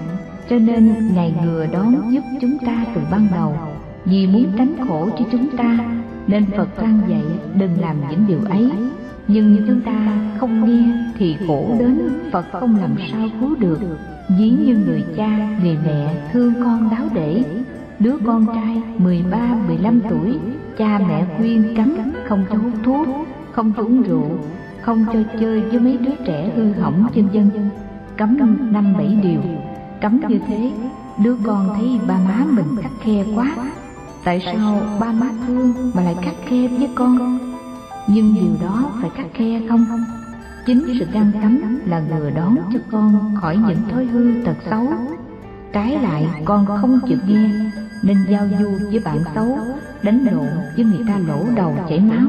cho 0.49 0.55
nên 0.55 1.13
ngài 1.15 1.35
ngừa 1.43 1.65
đón 1.71 2.13
giúp 2.13 2.23
chúng 2.41 2.57
ta 2.65 2.85
từ 2.95 3.01
ban 3.11 3.27
đầu. 3.31 3.57
Vì 4.05 4.27
muốn 4.27 4.45
tránh 4.57 4.75
khổ 4.87 5.09
cho 5.19 5.25
chúng 5.31 5.57
ta, 5.57 5.77
nên 6.27 6.45
phật 6.57 6.67
răng 6.81 7.01
dạy 7.07 7.25
đừng 7.55 7.81
làm 7.81 7.95
những 8.09 8.27
điều 8.27 8.39
ấy. 8.49 8.71
Nhưng 9.27 9.63
chúng 9.67 9.81
ta 9.81 10.17
không 10.39 10.65
nghe 10.65 10.93
thì 11.17 11.37
khổ 11.47 11.75
đến, 11.79 12.09
phật 12.31 12.45
không 12.51 12.75
làm 12.75 12.95
sao 13.11 13.27
cứu 13.39 13.55
được 13.59 13.79
ví 14.29 14.49
như 14.49 14.77
người 14.85 15.05
cha 15.17 15.57
người 15.63 15.77
mẹ 15.85 16.29
thương 16.33 16.53
con 16.63 16.89
đáo 16.89 17.05
để. 17.13 17.43
Đứa 17.99 18.17
con 18.25 18.45
trai 18.45 18.81
13, 18.97 19.55
15 19.67 20.01
tuổi 20.09 20.37
cha 20.77 20.99
mẹ 21.07 21.25
khuyên 21.37 21.73
cấm 21.77 21.97
không 22.27 22.45
cho 22.49 22.57
hút 22.57 22.73
thuốc 22.83 23.07
không 23.51 23.71
cho 23.77 23.83
uống 23.83 24.01
rượu 24.01 24.29
không 24.81 25.05
cho 25.13 25.19
chơi 25.39 25.61
với 25.61 25.79
mấy 25.79 25.97
đứa 25.97 26.15
trẻ 26.25 26.51
hư 26.55 26.73
hỏng 26.73 27.07
chân 27.15 27.27
dân. 27.31 27.49
Cấm 28.17 28.37
năm 28.71 28.93
bảy 28.97 29.17
điều. 29.23 29.41
Cấm 30.01 30.21
như 30.27 30.39
thế 30.47 30.71
đứa 31.23 31.35
con 31.43 31.69
thấy 31.75 31.99
ba 32.07 32.19
má 32.27 32.45
mình 32.49 32.65
khắc 32.81 32.91
khe 33.01 33.23
quá. 33.35 33.55
Tại 34.23 34.41
sao 34.45 34.81
ba 34.99 35.11
má 35.11 35.27
thương 35.47 35.73
mà 35.93 36.01
lại 36.01 36.15
khắc 36.21 36.35
khe 36.45 36.67
với 36.67 36.89
con? 36.95 37.39
Nhưng 38.07 38.35
điều 38.35 38.67
đó 38.67 38.89
phải 39.01 39.09
khắc 39.09 39.25
khe 39.33 39.61
không? 39.69 39.85
Chính 40.65 40.99
sự 40.99 41.05
ngăn 41.13 41.31
cấm 41.41 41.79
là 41.85 41.99
ngừa 41.99 42.29
đón 42.29 42.57
cho 42.73 42.79
con 42.91 43.35
khỏi 43.41 43.57
những 43.67 43.89
thói 43.89 44.05
hư 44.05 44.43
tật 44.45 44.55
xấu. 44.69 44.87
Trái 45.73 45.99
lại, 46.01 46.27
con 46.45 46.65
không 46.65 46.99
chịu 47.07 47.17
nghe, 47.27 47.49
nên 48.03 48.17
giao 48.29 48.47
du 48.59 48.69
với 48.91 48.99
bạn 49.05 49.17
xấu, 49.35 49.57
đánh 50.03 50.25
lộn 50.31 50.47
với 50.75 50.85
người 50.85 51.05
ta 51.07 51.17
lỗ 51.27 51.45
đầu 51.55 51.75
chảy 51.89 51.99
máu, 51.99 52.27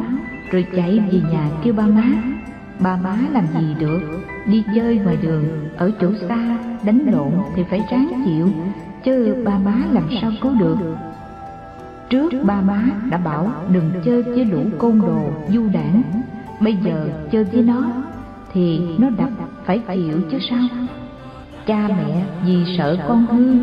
rồi 0.50 0.66
chạy 0.76 1.00
về 1.12 1.20
nhà 1.32 1.50
kêu 1.64 1.74
ba 1.74 1.86
má. 1.86 2.04
Ba 2.78 2.96
má 2.96 3.16
làm 3.32 3.44
gì 3.58 3.74
được? 3.78 4.00
Đi 4.46 4.64
chơi 4.74 4.98
ngoài 4.98 5.16
đường, 5.22 5.44
ở 5.76 5.90
chỗ 6.00 6.12
xa, 6.28 6.58
đánh 6.84 7.06
lộn 7.12 7.30
thì 7.56 7.62
phải 7.70 7.84
ráng 7.90 8.22
chịu, 8.24 8.48
chứ 9.04 9.42
ba 9.44 9.58
má 9.58 9.74
làm 9.92 10.08
sao 10.20 10.30
cứu 10.42 10.52
được? 10.58 10.76
Trước 12.10 12.32
ba 12.44 12.60
má 12.60 12.84
đã 13.10 13.18
bảo 13.18 13.52
đừng 13.68 13.90
chơi 14.04 14.22
với 14.22 14.44
lũ 14.44 14.62
côn 14.78 15.00
đồ, 15.00 15.30
du 15.48 15.68
đảng. 15.72 16.02
Bây 16.60 16.76
giờ 16.76 17.08
chơi 17.32 17.44
với 17.44 17.62
nó 17.62 18.03
thì 18.54 18.80
nó 18.98 19.10
đập 19.10 19.30
phải 19.64 19.78
chịu 19.78 20.20
chứ 20.30 20.38
sao? 20.50 20.86
Cha 21.66 21.88
mẹ 21.88 22.24
vì 22.46 22.76
sợ 22.78 22.96
con 23.08 23.26
hư, 23.26 23.54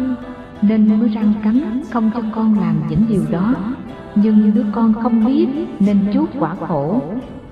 nên 0.61 0.99
mới 0.99 1.09
răng 1.09 1.33
cấm 1.43 1.61
không 1.91 2.11
cho 2.13 2.21
con 2.35 2.59
làm 2.59 2.75
những 2.89 3.05
điều 3.09 3.23
đó. 3.31 3.55
Nhưng 4.15 4.51
đứa 4.55 4.65
con 4.71 4.93
không 4.93 5.25
biết, 5.25 5.47
nên 5.79 5.97
chuốc 6.13 6.29
quả 6.39 6.55
khổ. 6.55 7.01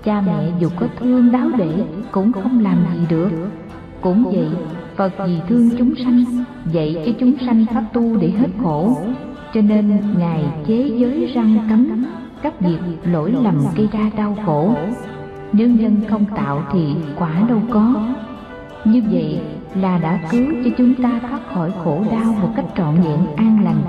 Cha 0.04 0.21
mẹ 0.21 0.52
dù 0.60 0.69
có 0.80 0.88
thương 0.99 1.32
đáo 1.32 1.49
để, 1.58 1.84
cũng 2.12 2.32
không 2.32 2.60
làm 2.60 2.78
gì 2.95 3.06
được. 3.10 3.30
Cũng 4.02 4.23
vậy, 4.23 4.49
phật 4.95 5.13
vì 5.28 5.39
thương 5.47 5.69
chúng 5.78 5.95
sanh, 5.95 6.23
dạy 6.71 7.04
cho 7.06 7.12
chúng 7.19 7.34
sanh 7.45 7.65
pháp 7.73 7.84
tu 7.93 8.17
để 8.17 8.30
hết 8.30 8.49
khổ. 8.63 8.97
Cho 9.54 9.62
nên 9.62 9.99
ngài 10.17 10.43
chế 10.67 10.91
giới 10.97 11.32
răng 11.36 11.58
cấm 11.69 12.06
các 12.41 12.60
việc 12.60 12.80
lỗi 13.04 13.34
lầm 13.43 13.56
gây 13.75 13.88
ra 13.91 14.12
đau 14.17 14.38
khổ 14.45 14.75
nếu 15.53 15.69
nhân 15.69 16.01
không 16.09 16.25
tạo 16.35 16.63
thì 16.71 16.95
quả 17.19 17.31
đâu 17.49 17.62
có. 17.71 17.93
Như 18.85 19.03
vậy 19.12 19.41
là 19.75 19.97
đã 19.97 20.19
cứu 20.31 20.45
cho 20.63 20.69
chúng 20.77 20.95
ta 20.95 21.19
thoát 21.29 21.39
khỏi 21.53 21.71
khổ 21.83 22.03
đau 22.12 22.35
một 22.41 22.49
cách 22.55 22.65
trọn 22.77 22.95
vẹn, 22.95 23.35
an 23.35 23.63
lành. 23.63 23.81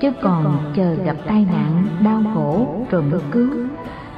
Chứ 0.00 0.12
còn 0.22 0.72
chờ 0.76 0.94
gặp 0.94 1.16
tai 1.26 1.46
nạn, 1.52 1.86
đau 2.04 2.22
khổ 2.34 2.66
rồi 2.90 3.02
mới 3.02 3.20
cứu, 3.30 3.50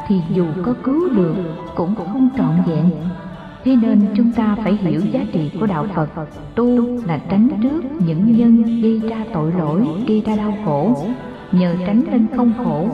thì 0.08 0.20
dù 0.34 0.46
có 0.64 0.74
cứu 0.82 1.08
được 1.16 1.34
cũng 1.76 1.94
không 1.94 2.28
trọn 2.36 2.54
vẹn. 2.66 2.90
Thế 3.64 3.76
nên 3.82 4.06
chúng 4.16 4.32
ta 4.32 4.56
phải 4.64 4.72
hiểu 4.72 5.00
giá 5.00 5.20
trị 5.32 5.50
của 5.60 5.66
đạo 5.66 5.86
phật. 5.94 6.08
Tu 6.54 6.98
là 7.06 7.20
tránh 7.30 7.48
trước 7.62 7.84
những 8.06 8.36
nhân 8.36 8.62
gây 8.82 9.00
ra 9.10 9.24
tội 9.32 9.52
lỗi, 9.58 9.86
gây 10.06 10.22
ra 10.26 10.36
đau 10.36 10.54
khổ. 10.64 11.06
Nhờ 11.52 11.74
tránh 11.86 12.02
nên 12.10 12.26
không 12.36 12.52
khổ 12.64 12.88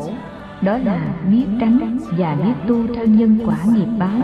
đó 0.62 0.78
là 0.78 1.14
biết 1.30 1.46
tránh 1.60 1.98
và 2.18 2.34
biết 2.34 2.52
tu 2.68 2.86
theo 2.94 3.06
nhân 3.06 3.38
quả 3.46 3.56
nghiệp 3.74 3.88
báo. 3.98 4.20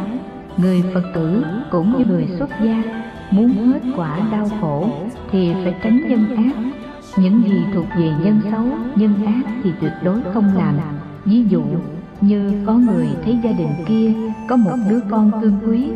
Người 0.56 0.82
phật 0.94 1.02
tử 1.14 1.44
cũng 1.70 1.98
như 1.98 2.04
người 2.04 2.28
xuất 2.38 2.50
gia 2.64 2.82
muốn 3.30 3.48
hết 3.48 3.80
quả 3.96 4.18
đau 4.32 4.48
khổ 4.60 4.90
thì 5.30 5.52
phải 5.64 5.74
tránh 5.82 6.08
nhân 6.08 6.36
ác. 6.36 6.52
Những 7.16 7.42
gì 7.48 7.62
thuộc 7.74 7.86
về 7.98 8.12
nhân 8.24 8.40
xấu, 8.50 8.64
nhân 8.96 9.26
ác 9.26 9.42
thì 9.62 9.70
tuyệt 9.80 9.92
đối 10.04 10.20
không 10.34 10.56
làm. 10.56 10.74
Ví 11.24 11.44
dụ, 11.48 11.62
như 12.20 12.64
có 12.66 12.74
người 12.74 13.06
thấy 13.24 13.38
gia 13.44 13.52
đình 13.52 13.72
kia 13.86 14.12
có 14.48 14.56
một 14.56 14.76
đứa 14.90 15.00
con 15.10 15.30
cưng 15.42 15.58
quý, 15.66 15.88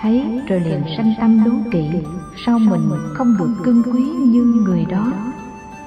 thấy 0.00 0.40
rồi 0.48 0.60
liền 0.60 0.80
sanh 0.96 1.14
tâm 1.20 1.44
đố 1.44 1.52
kỵ, 1.70 1.88
sao 2.46 2.58
mình 2.58 2.88
không 3.14 3.34
được 3.38 3.54
cưng 3.64 3.82
quý 3.82 4.02
như 4.02 4.42
người 4.66 4.86
đó? 4.90 5.12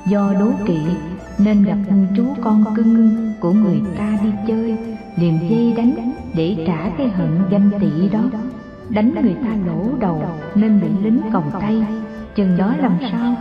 Do 0.06 0.34
đố 0.40 0.52
kỵ 0.66 0.80
nên 1.44 1.64
gặp 1.64 1.78
chú 2.16 2.36
con 2.42 2.66
cưng 2.76 3.34
của 3.40 3.52
người 3.52 3.82
ta 3.98 4.18
đi 4.24 4.30
chơi, 4.48 4.78
liền 5.18 5.40
dây 5.50 5.74
đánh 5.78 6.14
để 6.36 6.64
trả 6.68 6.90
cái 6.98 7.10
hận 7.10 7.30
ganh 7.50 7.70
tị 7.80 8.10
đó. 8.10 8.24
Đánh 8.90 9.14
người 9.24 9.36
ta 9.44 9.50
lỗ 9.68 9.90
đầu 10.00 10.24
nên 10.56 10.82
bị 10.82 10.88
lính 11.04 11.22
còng 11.34 11.52
tay. 11.62 11.84
Chừng 12.36 12.58
đó 12.58 12.76
làm 12.80 12.98
sao? 13.12 13.36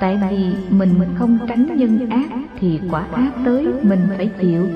Tại 0.00 0.18
vì 0.30 0.52
mình 0.70 1.00
không 1.14 1.38
tránh 1.48 1.76
nhân 1.76 2.10
ác 2.10 2.28
thì 2.60 2.80
quả 2.90 3.06
ác 3.12 3.30
tới 3.44 3.66
mình 3.82 4.00
phải 4.16 4.30
chịu. 4.40 4.66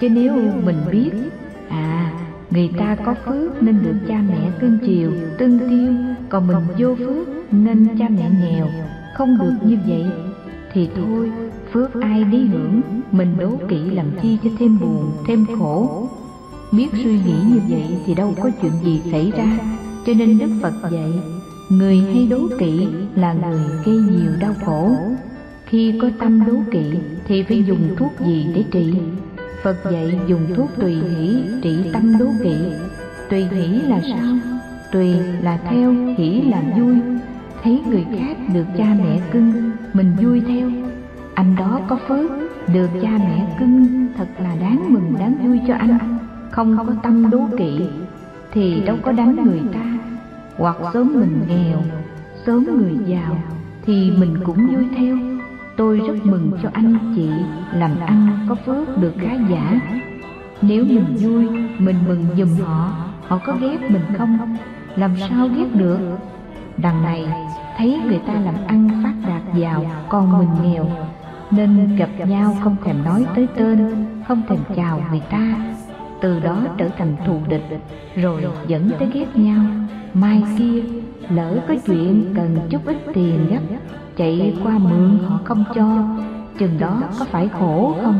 Chứ 0.00 0.08
nếu 0.08 0.32
mình 0.64 0.76
biết 0.92 1.10
à 1.68 2.12
người 2.50 2.70
ta 2.78 2.96
có 3.04 3.14
phước 3.14 3.62
nên 3.62 3.78
được 3.82 3.96
cha 4.08 4.22
mẹ 4.28 4.50
cưng 4.60 4.78
chiều, 4.86 5.12
tương 5.38 5.58
tiêu, 5.58 5.92
còn 6.28 6.46
mình 6.46 6.56
vô 6.78 6.94
phước 6.94 7.52
nên 7.52 7.88
cha 7.98 8.08
mẹ 8.08 8.30
nghèo. 8.42 8.68
Không 9.14 9.38
được 9.38 9.54
như 9.64 9.78
vậy 9.86 10.06
thì 10.72 10.88
thôi 10.96 11.30
phước 11.72 12.00
ai 12.00 12.24
đi 12.24 12.46
hưởng 12.46 12.80
mình 13.12 13.36
đố 13.38 13.50
kỵ 13.68 13.90
làm 13.90 14.06
chi 14.22 14.38
cho 14.44 14.50
thêm 14.58 14.78
buồn, 14.80 15.10
thêm 15.26 15.46
khổ. 15.58 16.08
Biết 16.72 16.88
suy 16.92 17.12
nghĩ 17.12 17.34
như 17.50 17.60
vậy 17.68 17.84
thì 18.06 18.14
đâu 18.14 18.34
có 18.42 18.50
chuyện 18.62 18.72
gì 18.84 19.00
xảy 19.10 19.32
ra, 19.36 19.58
cho 20.06 20.12
nên 20.18 20.38
đức 20.38 20.50
phật 20.62 20.90
dạy, 20.90 21.12
người 21.68 21.98
hay 21.98 22.26
đố 22.30 22.38
kỵ 22.58 22.86
là 23.14 23.32
người 23.32 23.60
gây 23.84 23.96
nhiều 23.96 24.32
đau 24.40 24.54
khổ. 24.66 24.96
Khi 25.66 25.98
có 26.02 26.10
tâm 26.18 26.46
đố 26.46 26.54
kỵ 26.70 26.84
thì 27.26 27.42
phải 27.42 27.64
dùng 27.64 27.94
thuốc 27.96 28.12
gì 28.26 28.46
để 28.54 28.64
trị? 28.70 28.94
Phật 29.62 29.76
dạy 29.92 30.20
dùng 30.26 30.46
thuốc 30.56 30.68
tùy 30.80 30.94
hỷ 30.94 31.36
trị 31.62 31.76
tâm 31.92 32.18
đố 32.18 32.26
kỵ. 32.42 32.56
Tùy 33.30 33.44
hỷ 33.44 33.66
là 33.66 34.00
sao? 34.02 34.36
Tùy 34.92 35.14
là 35.42 35.58
theo, 35.70 35.94
hỷ 36.18 36.40
là 36.40 36.62
vui. 36.78 36.96
Thấy 37.62 37.80
người 37.88 38.04
khác 38.18 38.36
được 38.54 38.64
cha 38.78 38.96
mẹ 38.98 39.20
cưng, 39.32 39.70
mình 39.92 40.12
vui 40.22 40.42
theo 40.48 40.70
anh 41.38 41.56
đó 41.56 41.80
có 41.88 41.96
phước, 42.08 42.30
được 42.74 42.88
cha 43.02 43.10
mẹ 43.18 43.56
cưng, 43.58 44.06
thật 44.16 44.26
là 44.38 44.56
đáng 44.60 44.84
mừng, 44.88 45.14
đáng 45.18 45.34
vui 45.44 45.60
cho 45.68 45.74
anh. 45.74 46.18
Không 46.50 46.76
có 46.86 46.92
tâm 47.02 47.30
đố 47.30 47.40
kỵ, 47.58 47.80
thì 48.52 48.80
đâu 48.80 48.96
có 49.02 49.12
đánh 49.12 49.36
người 49.44 49.62
ta. 49.74 49.98
Hoặc 50.56 50.76
sớm 50.92 51.12
mình 51.14 51.40
nghèo, 51.48 51.82
sớm 52.46 52.64
người 52.64 52.96
giàu, 53.06 53.38
thì 53.86 54.10
mình 54.18 54.36
cũng 54.44 54.66
vui 54.66 54.86
theo. 54.96 55.16
Tôi 55.76 55.98
rất 55.98 56.14
mừng 56.26 56.52
cho 56.62 56.68
anh 56.72 57.12
chị, 57.16 57.30
làm 57.72 57.90
ăn 58.06 58.46
có 58.48 58.54
phước 58.54 58.98
được 58.98 59.12
khá 59.18 59.36
giả. 59.50 59.80
Nếu 60.62 60.84
mình 60.84 61.16
vui, 61.20 61.48
mình 61.78 61.96
mừng 62.08 62.24
giùm 62.36 62.64
họ 62.66 62.92
họ 63.28 63.38
có 63.46 63.56
ghét 63.60 63.90
mình 63.90 64.02
không? 64.18 64.56
Làm 64.96 65.10
sao 65.28 65.48
ghét 65.56 65.74
được? 65.74 65.98
Đằng 66.76 67.02
này, 67.02 67.28
thấy 67.76 68.00
người 68.06 68.20
ta 68.26 68.32
làm 68.32 68.54
ăn 68.66 69.02
phát 69.04 69.28
đạt 69.28 69.42
giàu, 69.54 69.84
còn 70.08 70.38
mình 70.38 70.48
nghèo 70.62 70.86
nên 71.50 71.96
gặp 71.96 72.08
nhau 72.28 72.56
không 72.60 72.76
thèm 72.84 73.04
nói 73.04 73.26
tới 73.34 73.46
tên, 73.56 74.06
không 74.28 74.42
thèm 74.48 74.58
chào 74.76 75.02
người 75.10 75.22
ta. 75.30 75.54
Từ 76.20 76.40
đó 76.40 76.64
trở 76.78 76.88
thành 76.98 77.16
thù 77.26 77.40
địch, 77.48 77.80
rồi 78.16 78.46
dẫn 78.66 78.90
tới 78.98 79.10
ghét 79.12 79.36
nhau. 79.36 79.64
Mai 80.14 80.42
kia, 80.58 80.82
lỡ 81.28 81.58
có 81.68 81.74
chuyện 81.86 82.24
cần 82.36 82.58
chút 82.70 82.86
ít 82.86 82.96
tiền 83.14 83.46
gấp, 83.50 83.60
chạy 84.16 84.56
qua 84.64 84.78
mượn 84.78 85.18
họ 85.28 85.40
không 85.44 85.64
cho, 85.74 86.04
chừng 86.58 86.78
đó 86.78 87.02
có 87.18 87.24
phải 87.24 87.48
khổ 87.48 87.96
không? 88.02 88.18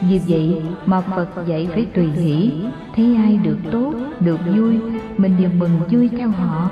Vì 0.00 0.20
vậy 0.28 0.62
mà 0.86 1.00
phật 1.00 1.28
dạy 1.46 1.68
phải 1.72 1.86
tùy 1.94 2.10
hỷ, 2.10 2.52
thấy 2.96 3.16
ai 3.16 3.40
được 3.42 3.58
tốt, 3.72 3.92
được 4.20 4.40
vui, 4.56 4.78
mình 5.16 5.36
đều 5.38 5.50
mừng 5.58 5.80
vui 5.90 6.08
theo 6.08 6.28
họ. 6.28 6.70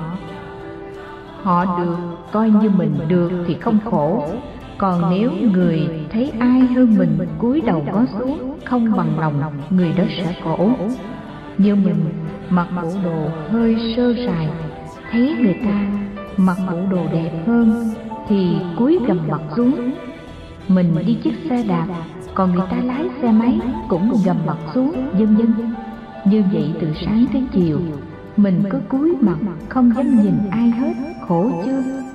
Họ 1.41 1.79
được 1.79 1.97
coi 2.31 2.49
như 2.49 2.69
mình 2.69 2.99
được 3.07 3.31
thì 3.47 3.53
không 3.53 3.79
khổ 3.85 4.23
còn 4.77 5.09
nếu 5.09 5.31
người 5.51 5.89
thấy 6.09 6.31
ai 6.39 6.59
hơn 6.59 6.95
mình 6.97 7.17
cúi 7.39 7.61
đầu 7.61 7.85
có 7.91 8.05
xuống 8.19 8.59
không 8.65 8.91
bằng 8.97 9.19
lòng 9.19 9.41
người 9.69 9.93
đó 9.97 10.03
sẽ 10.17 10.35
khổ. 10.43 10.69
như 11.57 11.75
mình 11.75 12.05
mặc 12.49 12.67
bộ 12.81 12.89
đồ 13.03 13.29
hơi 13.49 13.93
sơ 13.97 14.13
sài 14.25 14.49
thấy 15.11 15.35
người 15.41 15.55
ta 15.65 15.87
mặc 16.37 16.57
bộ 16.71 16.77
đồ 16.91 17.07
đẹp 17.13 17.43
hơn 17.47 17.89
thì 18.27 18.55
cúi 18.77 18.99
gầm 19.07 19.19
mặt 19.27 19.41
xuống. 19.55 19.91
mình 20.67 20.95
đi 21.05 21.13
chiếc 21.23 21.33
xe 21.49 21.63
đạp 21.63 21.87
còn 22.33 22.55
người 22.55 22.65
ta 22.71 22.77
lái 22.83 23.05
xe 23.21 23.31
máy 23.31 23.59
cũng 23.89 24.13
gầm 24.25 24.37
mặt 24.45 24.57
xuống 24.73 24.93
vân 25.11 25.35
vân. 25.35 25.53
Như 26.25 26.43
vậy 26.53 26.73
từ 26.81 26.87
sáng 27.05 27.25
tới 27.33 27.43
chiều 27.51 27.79
mình 28.37 28.63
cứ 28.69 28.79
cúi 28.89 29.15
mặt 29.19 29.37
không 29.69 29.91
dám 29.95 30.23
nhìn 30.23 30.33
ai 30.51 30.69
hết 30.69 30.93
khổ 31.27 31.51
chưa 31.65 32.06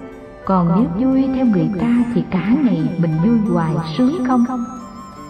còn 0.45 0.87
nếu 0.99 1.09
vui 1.09 1.29
theo 1.35 1.47
người 1.47 1.71
ta 1.81 2.05
thì 2.15 2.25
cả 2.31 2.55
ngày 2.65 2.89
mình 2.99 3.13
vui 3.25 3.55
hoài 3.55 3.75
sướng 3.99 4.25
không? 4.27 4.45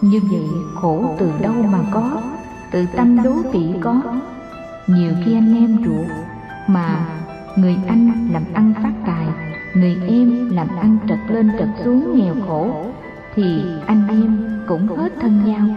như 0.01 0.21
vậy 0.31 0.47
khổ 0.75 1.15
từ 1.19 1.31
đâu 1.41 1.53
mà 1.71 1.79
có? 1.91 2.21
từ 2.71 2.85
tâm 2.95 3.23
đố 3.23 3.33
kỵ 3.51 3.73
có? 3.81 4.01
nhiều 4.87 5.11
khi 5.25 5.33
anh 5.33 5.55
em 5.55 5.77
ruột 5.85 6.07
mà 6.67 7.05
người 7.55 7.77
anh 7.87 8.29
làm 8.31 8.43
ăn 8.53 8.73
phát 8.83 8.93
tài 9.05 9.27
người 9.73 9.97
em 10.07 10.49
làm 10.49 10.67
ăn 10.67 10.97
trật 11.09 11.19
lên 11.29 11.51
trật 11.59 11.69
xuống 11.83 12.17
nghèo 12.17 12.35
khổ 12.47 12.85
thì 13.35 13.61
anh 13.85 14.07
em 14.07 14.59
cũng 14.67 14.87
hết 14.87 15.13
thân 15.21 15.41
nhau. 15.45 15.67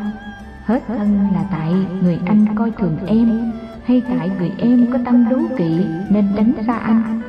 hết 0.65 0.83
thân 0.87 1.29
là 1.35 1.45
tại 1.51 1.75
người 2.03 2.21
anh 2.27 2.47
coi 2.55 2.71
thường 2.71 2.97
em 3.07 3.53
hay 3.85 4.03
tại 4.09 4.31
người 4.39 4.53
em 4.59 4.87
có 4.93 4.99
tâm 5.05 5.29
đố 5.31 5.39
kỵ 5.59 5.87
nên 6.11 6.29
tránh 6.37 6.53
xa 6.67 6.79
anh 6.79 7.21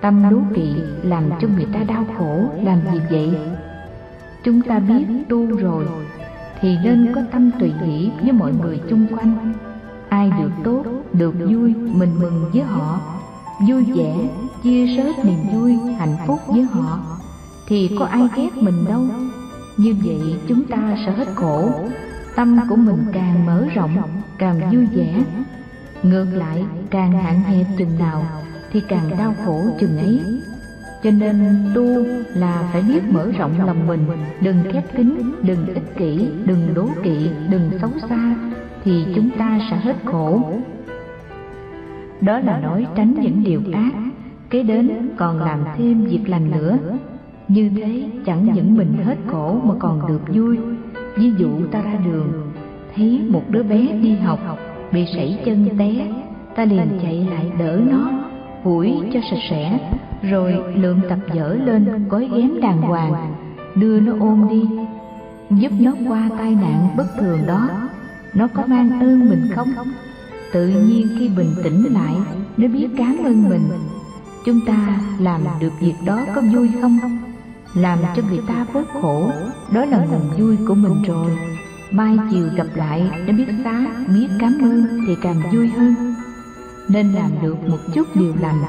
tâm 0.00 0.22
đố 0.30 0.38
kỵ 0.54 0.74
làm 1.02 1.30
cho 1.40 1.48
người 1.48 1.66
ta 1.72 1.80
đau 1.88 2.04
khổ, 2.18 2.44
làm 2.62 2.78
gì 2.92 3.00
vậy? 3.10 3.34
Chúng 4.44 4.62
ta 4.62 4.78
biết 4.78 5.04
tu 5.28 5.46
rồi, 5.46 5.86
thì 6.60 6.76
nên 6.84 7.12
có 7.14 7.20
tâm 7.32 7.50
tùy 7.60 7.72
hỷ 7.84 8.10
với 8.22 8.32
mọi 8.32 8.52
người 8.62 8.80
chung 8.90 9.06
quanh. 9.10 9.52
Ai 10.08 10.30
được 10.38 10.50
tốt, 10.64 10.84
được 11.12 11.34
vui, 11.38 11.74
mình 11.74 12.14
mừng 12.20 12.50
với 12.52 12.62
họ. 12.62 13.00
Vui 13.68 13.84
vẻ, 13.84 14.14
chia 14.62 14.96
sớt 14.96 15.24
niềm 15.24 15.38
vui, 15.52 15.76
hạnh 15.98 16.16
phúc 16.26 16.38
với 16.46 16.62
họ, 16.62 17.00
thì 17.68 17.90
có 17.98 18.04
ai 18.04 18.28
ghét 18.36 18.50
mình 18.56 18.84
đâu. 18.88 19.02
Như 19.76 19.94
vậy 20.04 20.34
chúng 20.48 20.64
ta 20.64 20.96
sẽ 21.06 21.12
hết 21.12 21.28
khổ. 21.34 21.70
Tâm 22.36 22.58
của 22.68 22.76
mình 22.76 23.04
càng 23.12 23.46
mở 23.46 23.66
rộng, 23.74 23.96
càng 24.38 24.60
vui 24.72 24.86
vẻ. 24.86 25.22
Ngược 26.02 26.26
lại, 26.32 26.64
càng 26.90 27.12
hạn 27.12 27.42
hẹp 27.42 27.66
chừng 27.78 27.98
nào 27.98 28.24
thì 28.72 28.80
càng 28.88 29.10
đau 29.18 29.34
khổ 29.44 29.62
chừng 29.80 29.98
ấy. 29.98 30.20
Cho 31.02 31.10
nên 31.10 31.34
tu 31.74 31.84
là 32.34 32.68
phải 32.72 32.82
biết 32.82 33.00
mở 33.10 33.30
rộng 33.38 33.66
lòng 33.66 33.86
mình, 33.86 34.00
đừng 34.40 34.56
khép 34.72 34.96
kín, 34.96 35.32
đừng 35.42 35.66
ích 35.74 35.96
kỷ, 35.96 36.28
đừng 36.46 36.74
đố 36.74 36.88
kỵ, 37.02 37.30
đừng 37.50 37.70
xấu 37.80 37.90
xa, 38.08 38.34
thì 38.84 39.06
chúng 39.14 39.30
ta 39.38 39.60
sẽ 39.70 39.76
hết 39.76 39.96
khổ. 40.04 40.42
Đó 42.20 42.38
là 42.38 42.60
nói 42.60 42.86
tránh 42.96 43.14
những 43.20 43.44
điều 43.44 43.60
ác, 43.72 43.92
kế 44.50 44.62
đến 44.62 45.08
còn 45.16 45.38
làm 45.38 45.64
thêm 45.76 46.04
việc 46.04 46.28
lành 46.28 46.50
nữa. 46.50 46.78
Như 47.48 47.70
thế 47.76 48.04
chẳng 48.26 48.52
những 48.54 48.76
mình 48.76 48.92
hết 49.04 49.16
khổ 49.26 49.60
mà 49.64 49.74
còn 49.78 50.08
được 50.08 50.34
vui. 50.34 50.58
Ví 51.16 51.32
dụ 51.38 51.66
ta 51.66 51.82
ra 51.82 51.94
đường, 52.04 52.32
thấy 52.94 53.22
một 53.28 53.42
đứa 53.48 53.62
bé 53.62 53.86
đi 54.02 54.14
học, 54.14 54.58
bị 54.92 55.06
sảy 55.14 55.40
chân 55.44 55.68
té, 55.78 56.06
ta 56.54 56.64
liền 56.64 56.88
chạy 57.02 57.28
lại 57.30 57.52
đỡ 57.58 57.80
nó 57.90 58.10
phủi 58.64 58.94
cho 59.12 59.20
sạch 59.30 59.42
sẽ, 59.50 59.78
rồi 60.22 60.54
lượng 60.74 61.00
tập 61.08 61.18
dở 61.34 61.56
lên 61.64 62.08
gói 62.08 62.28
ghém 62.36 62.60
đàng 62.60 62.82
hoàng, 62.82 63.34
đưa 63.74 64.00
nó 64.00 64.12
ôm 64.20 64.48
đi, 64.50 64.62
giúp 65.50 65.72
nó 65.80 65.92
qua 66.08 66.30
tai 66.38 66.54
nạn 66.54 66.88
bất 66.96 67.06
thường 67.18 67.46
đó. 67.46 67.70
Nó 68.34 68.48
có 68.54 68.62
mang 68.66 69.00
ơn 69.00 69.28
mình 69.28 69.48
không? 69.54 69.68
Tự 70.52 70.68
nhiên 70.68 71.08
khi 71.18 71.28
bình 71.28 71.54
tĩnh 71.64 71.84
lại, 71.92 72.14
nó 72.56 72.68
biết 72.68 72.88
cảm 72.96 73.16
ơn 73.24 73.48
mình. 73.48 73.68
Chúng 74.46 74.60
ta 74.66 75.00
làm 75.18 75.40
được 75.60 75.72
việc 75.80 75.94
đó 76.06 76.20
có 76.34 76.42
vui 76.54 76.70
không? 76.80 76.98
Làm 77.74 77.98
cho 78.16 78.22
người 78.28 78.40
ta 78.48 78.66
bớt 78.74 78.88
khổ, 79.02 79.30
đó 79.72 79.84
là 79.84 80.04
nguồn 80.04 80.38
vui 80.38 80.56
của 80.68 80.74
mình 80.74 81.02
rồi. 81.06 81.38
Mai 81.90 82.18
chiều 82.30 82.48
gặp 82.56 82.66
lại, 82.74 83.10
nó 83.26 83.32
biết 83.32 83.46
xá 83.64 83.86
biết 84.08 84.28
cảm 84.38 84.58
ơn 84.62 84.84
thì 85.06 85.16
càng 85.22 85.42
vui 85.52 85.68
hơn 85.68 85.94
nên 86.92 87.12
làm 87.12 87.30
được 87.42 87.68
một 87.68 87.78
chút 87.94 88.06
điều 88.14 88.34
lành, 88.40 88.62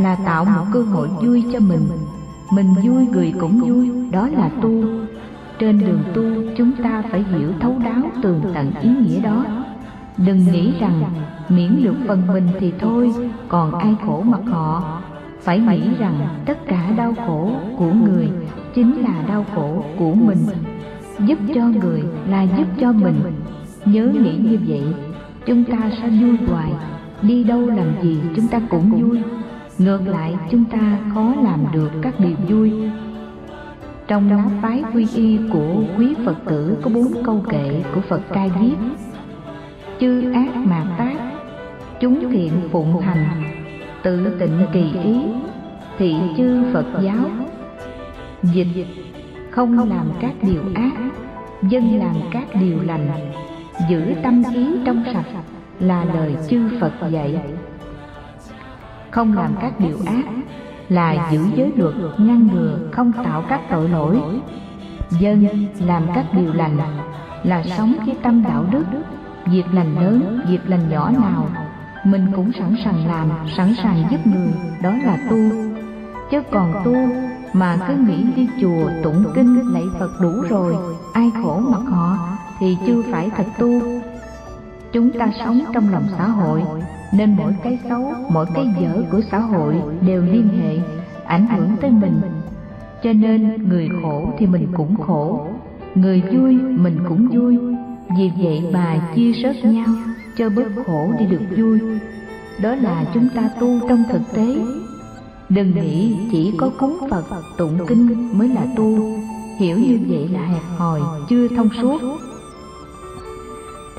là 0.00 0.16
tạo 0.24 0.44
một 0.44 0.64
cơ 0.72 0.82
hội 0.82 1.08
vui 1.08 1.44
cho 1.52 1.60
mình. 1.60 1.88
Mình 2.52 2.74
vui 2.84 3.06
người 3.06 3.34
cũng 3.40 3.60
vui, 3.60 3.90
đó 4.10 4.28
là 4.28 4.50
tu. 4.62 4.84
Trên 5.58 5.78
đường 5.78 6.02
tu, 6.14 6.22
chúng 6.56 6.72
ta 6.82 7.02
phải 7.10 7.22
hiểu 7.22 7.52
thấu 7.60 7.76
đáo 7.84 8.02
tường 8.22 8.40
tận 8.54 8.70
ý 8.80 8.90
nghĩa 8.90 9.20
đó. 9.20 9.44
Đừng 10.16 10.52
nghĩ 10.52 10.72
rằng 10.80 11.02
miễn 11.48 11.82
được 11.84 11.94
phần 12.08 12.22
mình 12.26 12.48
thì 12.60 12.72
thôi, 12.78 13.12
còn 13.48 13.78
ai 13.78 13.96
khổ 14.06 14.22
mặc 14.22 14.40
họ. 14.46 15.00
Phải 15.40 15.58
nghĩ 15.58 15.94
rằng 15.98 16.28
tất 16.46 16.66
cả 16.66 16.90
đau 16.96 17.14
khổ 17.26 17.50
của 17.78 17.92
người 17.92 18.30
chính 18.74 18.96
là 18.96 19.24
đau 19.28 19.44
khổ 19.54 19.84
của 19.98 20.14
mình. 20.14 20.46
Giúp 21.26 21.38
cho 21.54 21.66
người 21.68 22.02
là 22.28 22.42
giúp 22.42 22.66
cho 22.80 22.92
mình. 22.92 23.22
Nhớ 23.84 24.06
nghĩ 24.06 24.36
như 24.36 24.58
vậy, 24.66 24.84
chúng 25.46 25.64
ta 25.64 25.90
sẽ 26.02 26.08
vui 26.08 26.36
hoài 26.48 26.72
đi 27.22 27.44
đâu 27.44 27.66
làm 27.66 27.86
gì 28.02 28.20
chúng 28.36 28.48
ta 28.48 28.60
cũng 28.70 28.90
vui. 28.90 29.22
Ngược 29.78 30.00
lại, 30.06 30.34
chúng 30.50 30.64
ta 30.64 30.98
khó 31.14 31.34
làm 31.42 31.64
được 31.72 31.90
các 32.02 32.14
điều 32.20 32.36
vui. 32.48 32.72
Trong 34.06 34.30
lá 34.30 34.44
phái 34.62 34.82
quy 34.94 35.06
y 35.14 35.38
của 35.52 35.82
quý 35.98 36.14
phật 36.24 36.36
tử 36.46 36.76
có 36.82 36.90
bốn 36.94 37.24
câu 37.24 37.44
kệ 37.48 37.82
của 37.94 38.00
phật 38.00 38.20
ca 38.32 38.46
viết 38.60 38.76
chư 40.00 40.32
ác 40.32 40.56
mà 40.56 40.84
tác, 40.98 41.14
chúng 42.00 42.32
thiện 42.32 42.52
phụng 42.70 43.00
hành. 43.00 43.42
Tự 44.02 44.36
tịnh 44.40 44.66
kỳ 44.72 44.92
ý, 45.04 45.20
thị 45.98 46.14
chư 46.36 46.72
phật 46.72 46.86
giáo. 47.02 47.24
Dịch, 48.42 48.86
không 49.50 49.78
làm 49.88 50.06
các 50.20 50.32
điều 50.42 50.62
ác, 50.74 50.92
dân 51.62 51.98
làm 51.98 52.14
các 52.32 52.44
điều 52.60 52.82
lành. 52.82 53.08
Giữ 53.90 54.02
tâm 54.22 54.42
ý 54.54 54.66
trong 54.84 55.04
sạch 55.12 55.42
là 55.82 56.04
lời 56.04 56.36
chư 56.50 56.68
phật 56.80 56.92
dạy. 57.10 57.40
Không 59.10 59.34
làm 59.36 59.54
các 59.60 59.80
điều 59.80 59.98
ác 60.06 60.24
là 60.88 61.28
giữ 61.32 61.40
giới 61.54 61.72
luật, 61.76 61.94
ngăn 62.18 62.48
ngừa, 62.52 62.78
không 62.92 63.12
tạo 63.24 63.44
các 63.48 63.60
tội 63.70 63.88
lỗi. 63.88 64.20
Dân 65.10 65.66
làm 65.78 66.02
các 66.14 66.26
điều 66.32 66.52
lành 66.52 66.78
là 67.42 67.62
sống 67.76 67.94
với 68.06 68.16
tâm 68.22 68.42
đạo 68.42 68.64
đức. 68.70 68.84
Việc 69.46 69.64
lành 69.72 69.94
lớn, 69.94 70.40
việc 70.48 70.60
lành 70.66 70.88
nhỏ 70.90 71.10
nào, 71.10 71.48
mình 72.04 72.26
cũng 72.36 72.52
sẵn 72.52 72.76
sàng 72.84 73.06
làm, 73.06 73.30
sẵn 73.56 73.74
sàng 73.82 74.04
giúp 74.10 74.26
người, 74.26 74.52
đó 74.82 74.90
là 75.04 75.18
tu. 75.30 75.38
Chứ 76.30 76.42
còn 76.50 76.74
tu 76.84 76.94
mà 77.52 77.76
cứ 77.88 77.94
nghĩ 77.94 78.24
đi 78.36 78.48
chùa 78.60 78.90
tụng 79.02 79.24
kinh, 79.34 79.72
lạy 79.74 79.84
phật 79.98 80.10
đủ 80.20 80.32
rồi, 80.48 80.76
ai 81.12 81.30
khổ 81.42 81.58
mặc 81.58 81.82
họ, 81.86 82.18
thì 82.60 82.76
chưa 82.86 83.02
phải 83.12 83.30
thật 83.36 83.46
tu 83.58 83.80
chúng 84.92 85.10
ta 85.18 85.30
sống 85.38 85.60
trong 85.72 85.92
lòng 85.92 86.04
xã 86.18 86.28
hội, 86.28 86.62
nên 87.12 87.36
mỗi 87.36 87.54
cái 87.64 87.78
xấu, 87.88 88.12
mỗi 88.30 88.46
cái 88.54 88.66
dở 88.80 89.02
của 89.12 89.20
xã 89.30 89.38
hội 89.38 89.74
đều 90.06 90.22
liên 90.22 90.48
hệ, 90.48 90.78
ảnh 91.26 91.46
hưởng 91.46 91.76
tới 91.80 91.90
mình. 91.90 92.20
Cho 93.02 93.12
nên 93.12 93.68
người 93.68 93.88
khổ 94.02 94.28
thì 94.38 94.46
mình 94.46 94.66
cũng 94.76 94.96
khổ, 94.96 95.46
người 95.94 96.22
vui 96.32 96.54
mình 96.54 96.98
cũng 97.08 97.28
vui. 97.28 97.58
Vì 98.18 98.30
vậy 98.38 98.62
mà 98.72 99.12
chia 99.14 99.32
sớt 99.42 99.64
nhau, 99.64 99.88
cho 100.36 100.50
bớt 100.50 100.68
khổ 100.86 101.12
đi 101.18 101.26
được 101.26 101.42
vui. 101.56 101.80
Đó 102.62 102.74
là 102.74 103.04
chúng 103.14 103.28
ta 103.34 103.50
tu 103.60 103.80
trong 103.88 104.04
thực 104.10 104.22
tế. 104.34 104.56
Đừng 105.48 105.74
nghĩ 105.74 106.16
chỉ 106.30 106.54
có 106.58 106.70
cúng 106.78 106.98
phật 107.10 107.24
tụng 107.58 107.86
kinh 107.86 108.38
mới 108.38 108.48
là 108.48 108.66
tu. 108.76 108.98
Hiểu 109.58 109.78
như 109.78 109.98
vậy 110.08 110.28
là 110.28 110.40
hẹp 110.46 110.62
hòi, 110.78 111.00
chưa 111.28 111.48
thông 111.48 111.68
suốt 111.82 112.02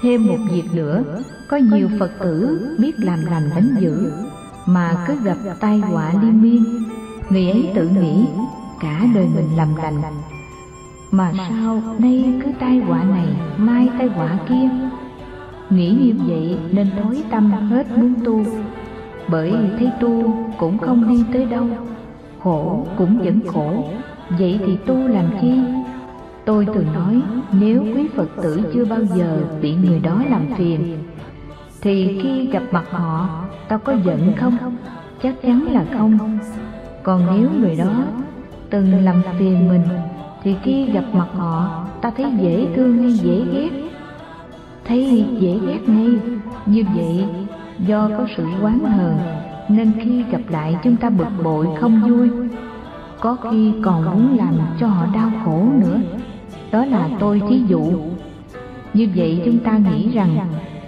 thêm 0.03 0.27
một 0.27 0.37
việc 0.51 0.63
nữa. 0.73 1.03
Có 1.49 1.57
nhiều 1.57 1.89
phật 1.99 2.11
tử 2.19 2.67
biết 2.79 2.91
làm 2.97 3.25
lành 3.25 3.49
đánh 3.55 3.75
dữ, 3.79 4.11
mà 4.65 5.05
cứ 5.07 5.15
gặp 5.23 5.37
tai 5.59 5.77
họa 5.77 6.13
liên 6.21 6.41
miên. 6.41 6.63
Người 7.29 7.49
ấy 7.49 7.71
tự 7.75 7.87
nghĩ, 7.87 8.25
cả 8.79 9.05
đời 9.15 9.27
mình 9.35 9.57
làm 9.57 9.75
lành 9.75 10.01
mà 11.13 11.31
sao 11.49 11.81
nay 11.99 12.33
cứ 12.43 12.51
tai 12.59 12.77
họa 12.77 13.03
này, 13.03 13.27
mai 13.57 13.89
tai 13.97 14.07
họa 14.07 14.37
kia? 14.49 14.69
Nghĩ 15.69 15.89
như 15.89 16.13
vậy 16.27 16.57
nên 16.71 16.87
tối 17.03 17.23
tâm 17.31 17.51
hết 17.51 17.97
muốn 17.97 18.13
tu. 18.25 18.45
Bởi 19.27 19.53
thấy 19.79 19.91
tu 20.01 20.33
cũng 20.57 20.77
không 20.77 21.07
đi 21.09 21.23
tới 21.33 21.45
đâu, 21.45 21.67
khổ 22.39 22.87
cũng 22.97 23.17
vẫn 23.17 23.39
khổ. 23.47 23.83
Vậy 24.39 24.59
thì 24.65 24.77
tu 24.85 24.95
làm 25.07 25.25
chi? 25.41 25.53
Tôi 26.45 26.65
thường 26.65 26.93
nói, 26.93 27.21
nếu 27.51 27.83
quý 27.83 28.07
phật 28.15 28.27
tử 28.43 28.61
chưa 28.73 28.85
bao 28.85 28.99
giờ 29.15 29.43
bị 29.61 29.75
người 29.75 29.99
đó 29.99 30.23
làm 30.29 30.45
phiền, 30.57 30.97
thì 31.81 32.19
khi 32.23 32.47
gặp 32.47 32.63
mặt 32.71 32.83
họ, 32.91 33.29
tao 33.67 33.79
có 33.79 33.93
giận 34.05 34.33
không? 34.37 34.57
Chắc 35.23 35.41
chắn 35.41 35.63
là 35.71 35.85
không. 35.97 36.39
Còn 37.03 37.25
nếu 37.31 37.49
người 37.59 37.75
đó 37.75 38.03
từng 38.69 39.03
làm 39.03 39.21
phiền 39.39 39.69
mình, 39.69 39.81
thì 40.43 40.55
khi 40.63 40.91
gặp 40.91 41.03
mặt 41.13 41.27
họ 41.33 41.85
ta 42.01 42.11
thấy 42.17 42.25
dễ 42.39 42.67
thương 42.75 42.97
hay 42.97 43.11
dễ 43.11 43.43
ghét? 43.53 43.69
Thấy 44.85 45.25
dễ 45.39 45.59
ghét 45.67 45.79
ngay. 45.87 46.09
Như 46.65 46.83
vậy, 46.95 47.25
do 47.87 48.09
có 48.17 48.27
sự 48.37 48.45
oán 48.61 48.79
hờn, 48.79 49.17
nên 49.69 49.91
khi 50.03 50.23
gặp 50.31 50.41
lại 50.49 50.75
chúng 50.83 50.95
ta 50.95 51.09
bực 51.09 51.43
bội 51.43 51.67
không 51.79 52.01
vui. 52.01 52.29
Có 53.19 53.37
khi 53.51 53.73
còn 53.83 54.05
muốn 54.05 54.37
làm 54.37 54.53
cho 54.79 54.87
họ 54.87 55.05
đau 55.13 55.31
khổ 55.45 55.65
nữa 55.79 55.97
đó 56.73 56.85
là 56.85 57.09
tôi 57.19 57.41
thí 57.49 57.61
dụ. 57.67 57.81
như 58.93 59.07
vậy 59.15 59.41
chúng 59.45 59.59
ta 59.59 59.77
nghĩ 59.77 60.11
rằng 60.11 60.37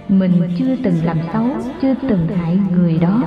mình 0.08 0.42
chưa 0.58 0.76
từng 0.84 1.04
làm 1.04 1.18
xấu 1.32 1.46
chưa 1.82 1.94
từng 2.08 2.28
hại 2.36 2.58
người 2.72 2.98
đó. 2.98 3.22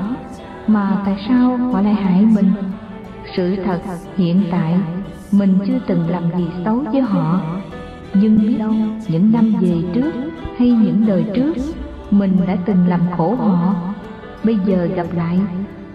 mà 0.67 1.01
tại 1.05 1.25
sao 1.27 1.57
họ 1.57 1.81
lại 1.81 1.93
hại 1.93 2.25
mình? 2.25 2.51
sự 3.35 3.55
thật 3.65 3.79
hiện 4.17 4.43
tại 4.51 4.75
mình 5.31 5.59
chưa 5.67 5.79
từng 5.87 6.09
làm 6.09 6.23
gì 6.37 6.45
xấu 6.65 6.83
với 6.91 7.01
họ. 7.01 7.41
nhưng 8.13 8.37
biết 8.37 8.55
đâu 8.59 8.73
những 9.07 9.31
năm 9.31 9.53
về 9.61 9.83
trước 9.93 10.11
hay 10.57 10.71
những 10.71 11.05
đời 11.07 11.25
trước 11.35 11.53
mình 12.11 12.37
đã 12.47 12.57
từng 12.65 12.87
làm 12.87 13.01
khổ 13.17 13.35
họ. 13.35 13.75
bây 14.43 14.57
giờ 14.65 14.85
gặp 14.95 15.07
lại 15.15 15.39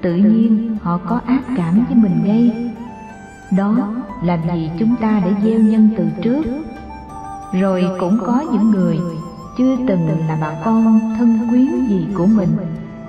tự 0.03 0.15
nhiên 0.15 0.77
họ 0.83 0.99
có 1.09 1.21
ác 1.27 1.43
cảm 1.57 1.85
với 1.89 1.97
mình 1.97 2.21
ngay. 2.25 2.71
đó 3.57 3.95
là 4.25 4.37
vì 4.37 4.71
chúng 4.79 4.97
ta 5.01 5.23
đã 5.25 5.31
gieo 5.45 5.59
nhân 5.59 5.91
từ 5.97 6.07
trước? 6.23 6.43
Rồi 7.53 7.85
cũng 8.01 8.19
có 8.27 8.45
những 8.53 8.71
người 8.71 8.99
chưa 9.59 9.77
từng 9.89 10.09
là 10.29 10.39
bà 10.41 10.55
con 10.65 11.01
thân 11.19 11.39
quyến 11.51 11.87
gì 11.89 12.07
của 12.15 12.27
mình 12.27 12.49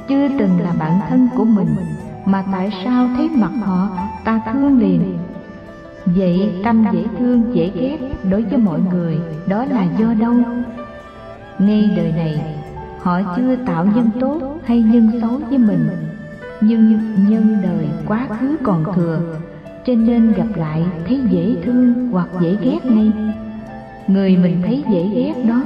chưa 0.07 0.27
từng 0.39 0.59
là 0.59 0.73
bạn 0.79 0.99
thân 1.09 1.27
của 1.35 1.45
mình 1.45 1.75
mà 2.25 2.43
tại 2.51 2.71
sao 2.85 3.09
thấy 3.17 3.29
mặt 3.29 3.51
họ 3.61 3.89
ta 4.23 4.41
thương 4.53 4.79
liền? 4.79 5.17
vậy 6.05 6.61
tâm 6.63 6.85
dễ 6.93 7.05
thương 7.19 7.55
dễ 7.55 7.71
ghét 7.75 7.97
đối 8.29 8.43
với 8.43 8.57
mọi 8.57 8.79
người 8.93 9.19
đó 9.47 9.65
là 9.65 9.87
do 9.99 10.13
đâu? 10.13 10.33
ngay 11.59 11.93
đời 11.95 12.11
này 12.11 12.55
họ 13.01 13.19
chưa 13.35 13.55
tạo 13.55 13.85
nhân 13.85 14.09
tốt 14.19 14.41
hay 14.65 14.81
nhân 14.81 15.11
xấu 15.21 15.39
với 15.49 15.57
mình. 15.57 15.89
nhưng 16.61 16.99
nhân 17.29 17.57
đời 17.63 17.87
quá 18.07 18.27
khứ 18.39 18.55
còn 18.63 18.83
thừa 18.95 19.19
cho 19.85 19.93
nên 19.95 20.33
gặp 20.33 20.47
lại 20.55 20.83
thấy 21.07 21.19
dễ 21.29 21.55
thương 21.63 22.09
hoặc 22.11 22.27
dễ 22.41 22.57
ghét 22.61 22.85
ngay. 22.85 23.11
Người 24.07 24.37
mình 24.37 24.61
thấy 24.65 24.83
dễ 24.91 25.07
ghét 25.15 25.33
đó, 25.47 25.61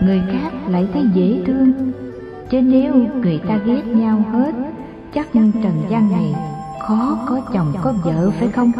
người 0.00 0.22
khác 0.32 0.52
lại 0.68 0.86
thấy 0.92 1.02
dễ 1.14 1.40
thương. 1.46 1.92
Chứ 2.50 2.62
nếu 2.62 2.94
người 3.22 3.40
ta 3.48 3.56
ghét 3.56 3.82
nhau 3.86 4.24
hết, 4.32 4.54
chắc 5.14 5.32
trần 5.32 5.52
gian 5.90 6.12
này 6.12 6.34
khó 6.82 7.18
có 7.28 7.40
chồng 7.52 7.72
có 7.82 7.94
vợ 8.04 8.30
phải 8.30 8.48
không? 8.48 8.72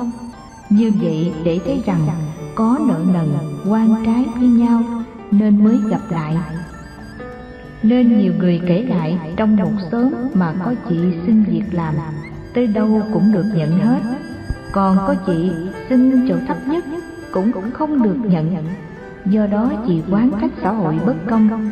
Như 0.70 0.92
vậy 1.02 1.32
để 1.44 1.58
thấy 1.64 1.82
rằng 1.86 2.06
có 2.54 2.78
nợ 2.88 2.98
nần, 3.12 3.28
quan 3.70 3.94
trái 4.06 4.24
với 4.38 4.48
nhau 4.48 4.82
nên 5.30 5.64
mới 5.64 5.78
gặp 5.90 6.00
lại. 6.10 6.36
Nên 7.82 8.18
nhiều 8.18 8.32
người 8.38 8.60
kể 8.68 8.82
lại 8.82 9.18
trong 9.36 9.56
một 9.56 9.72
xóm 9.90 10.10
mà 10.34 10.54
có 10.64 10.74
chị 10.88 10.96
xin 11.26 11.44
việc 11.44 11.64
làm, 11.72 11.94
tới 12.54 12.66
đâu 12.66 13.02
cũng 13.12 13.32
được 13.32 13.44
nhận 13.54 13.70
hết 13.78 14.00
còn 14.74 14.96
có 14.96 15.14
chị 15.26 15.52
xin 15.88 16.28
chỗ 16.28 16.34
thấp 16.48 16.56
nhất 16.66 16.84
cũng 17.32 17.52
cũng 17.52 17.70
không 17.70 18.02
được 18.02 18.16
nhận. 18.24 18.54
Do 19.26 19.46
đó 19.46 19.72
chị 19.86 20.02
quán 20.10 20.30
trách 20.40 20.50
xã 20.62 20.70
hội 20.70 20.98
bất 21.06 21.16
công, 21.30 21.70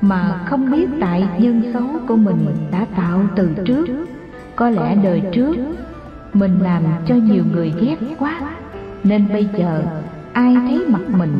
mà 0.00 0.40
không 0.46 0.70
biết 0.70 0.88
tại 1.00 1.28
nhân 1.38 1.62
xấu 1.72 1.86
của 2.08 2.16
mình 2.16 2.46
đã 2.72 2.86
tạo 2.96 3.20
từ 3.36 3.50
trước. 3.64 3.86
Có 4.56 4.70
lẽ 4.70 4.96
đời 5.02 5.22
trước 5.32 5.56
mình 6.34 6.58
làm 6.62 6.82
cho 7.06 7.14
nhiều 7.14 7.44
người 7.52 7.72
ghét 7.80 7.96
quá, 8.18 8.40
nên 9.04 9.28
bây 9.32 9.48
giờ 9.58 9.82
ai 10.32 10.54
thấy 10.54 10.84
mặt 10.88 11.02
mình 11.18 11.32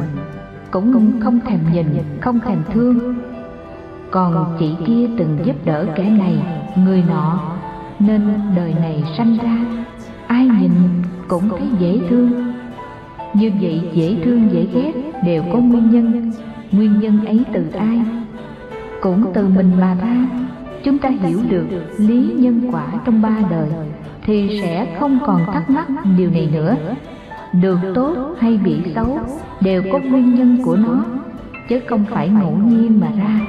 cũng 0.71 1.21
không 1.21 1.41
thèm 1.41 1.61
nhìn, 1.73 1.87
không 2.21 2.41
thèm 2.41 2.59
thương. 2.73 3.15
Còn 4.11 4.57
chị 4.59 4.75
kia 4.87 5.09
từng 5.19 5.39
giúp 5.45 5.57
đỡ 5.65 5.87
kẻ 5.97 6.11
này, 6.11 6.43
người 6.77 7.05
nọ, 7.09 7.41
nên 7.99 8.21
đời 8.57 8.75
này 8.75 9.05
sanh 9.17 9.39
ra 9.43 9.85
ai 10.29 10.49
nhìn 10.61 10.71
cũng 11.29 11.49
thấy 11.49 11.69
dễ 11.79 12.01
thương. 12.09 12.55
như 13.35 13.53
vậy 13.61 13.81
dễ 13.93 14.17
thương 14.25 14.49
dễ 14.53 14.67
ghét 14.75 14.93
đều 15.25 15.43
có 15.53 15.59
nguyên 15.59 15.91
nhân. 15.91 16.33
Nguyên 16.73 17.01
nhân 17.01 17.27
ấy 17.27 17.45
từ 17.53 17.65
ai? 17.79 18.01
Cũng 19.01 19.33
từ 19.35 19.49
mình 19.49 19.71
mà 19.81 19.97
ra. 20.03 20.27
Chúng 20.85 20.99
ta 20.99 21.09
hiểu 21.09 21.41
được 21.49 21.67
lý 21.99 22.33
nhân 22.37 22.69
quả 22.73 22.87
trong 23.05 23.23
ba 23.23 23.37
đời 23.51 23.69
thì 24.25 24.61
sẽ 24.63 24.97
không 25.01 25.19
còn 25.27 25.47
thắc 25.53 25.71
mắc 25.71 25.87
điều 26.19 26.31
này 26.31 26.49
nữa. 26.53 26.77
Được 27.53 27.79
tốt 27.95 28.17
hay 28.39 28.57
bị 28.65 28.77
xấu 28.95 29.19
đều 29.61 29.83
có 29.93 29.99
nguyên 29.99 30.35
nhân 30.35 30.59
của 30.65 30.77
nó 30.77 31.05
chứ 31.69 31.81
không 31.89 32.05
phải 32.11 32.29
ngẫu 32.29 32.57
nhiên 32.67 33.01
mà 33.01 33.09
ra. 33.19 33.41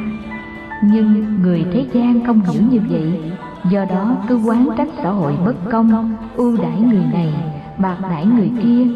Nhưng 0.83 1.25
người 1.43 1.65
thế 1.73 1.85
gian 1.93 2.25
không 2.25 2.41
hiểu 2.41 2.61
như 2.71 2.79
vậy 2.89 3.31
do 3.65 3.85
đó 3.85 4.15
cứ 4.27 4.35
quán 4.45 4.69
trách 4.77 4.87
xã 5.03 5.09
hội 5.09 5.33
bất 5.45 5.55
công, 5.71 6.15
ưu 6.35 6.57
đãi 6.57 6.81
người 6.81 7.03
này, 7.13 7.33
bạc 7.77 7.97
đãi 8.01 8.25
người 8.25 8.51
kia. 8.63 8.87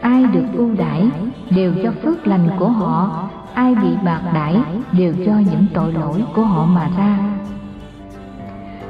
Ai 0.00 0.24
được 0.24 0.44
ưu 0.52 0.74
đãi 0.74 1.08
đều 1.50 1.72
do 1.72 1.90
phước 2.02 2.26
lành 2.26 2.48
của 2.58 2.68
họ, 2.68 3.28
ai 3.54 3.74
bị 3.74 3.88
bạc 4.04 4.20
đãi 4.34 4.56
đều 4.92 5.12
do 5.12 5.32
những 5.50 5.66
tội 5.74 5.92
lỗi 5.92 6.24
của 6.34 6.42
họ 6.42 6.66
mà 6.66 6.90
ra. 6.98 7.18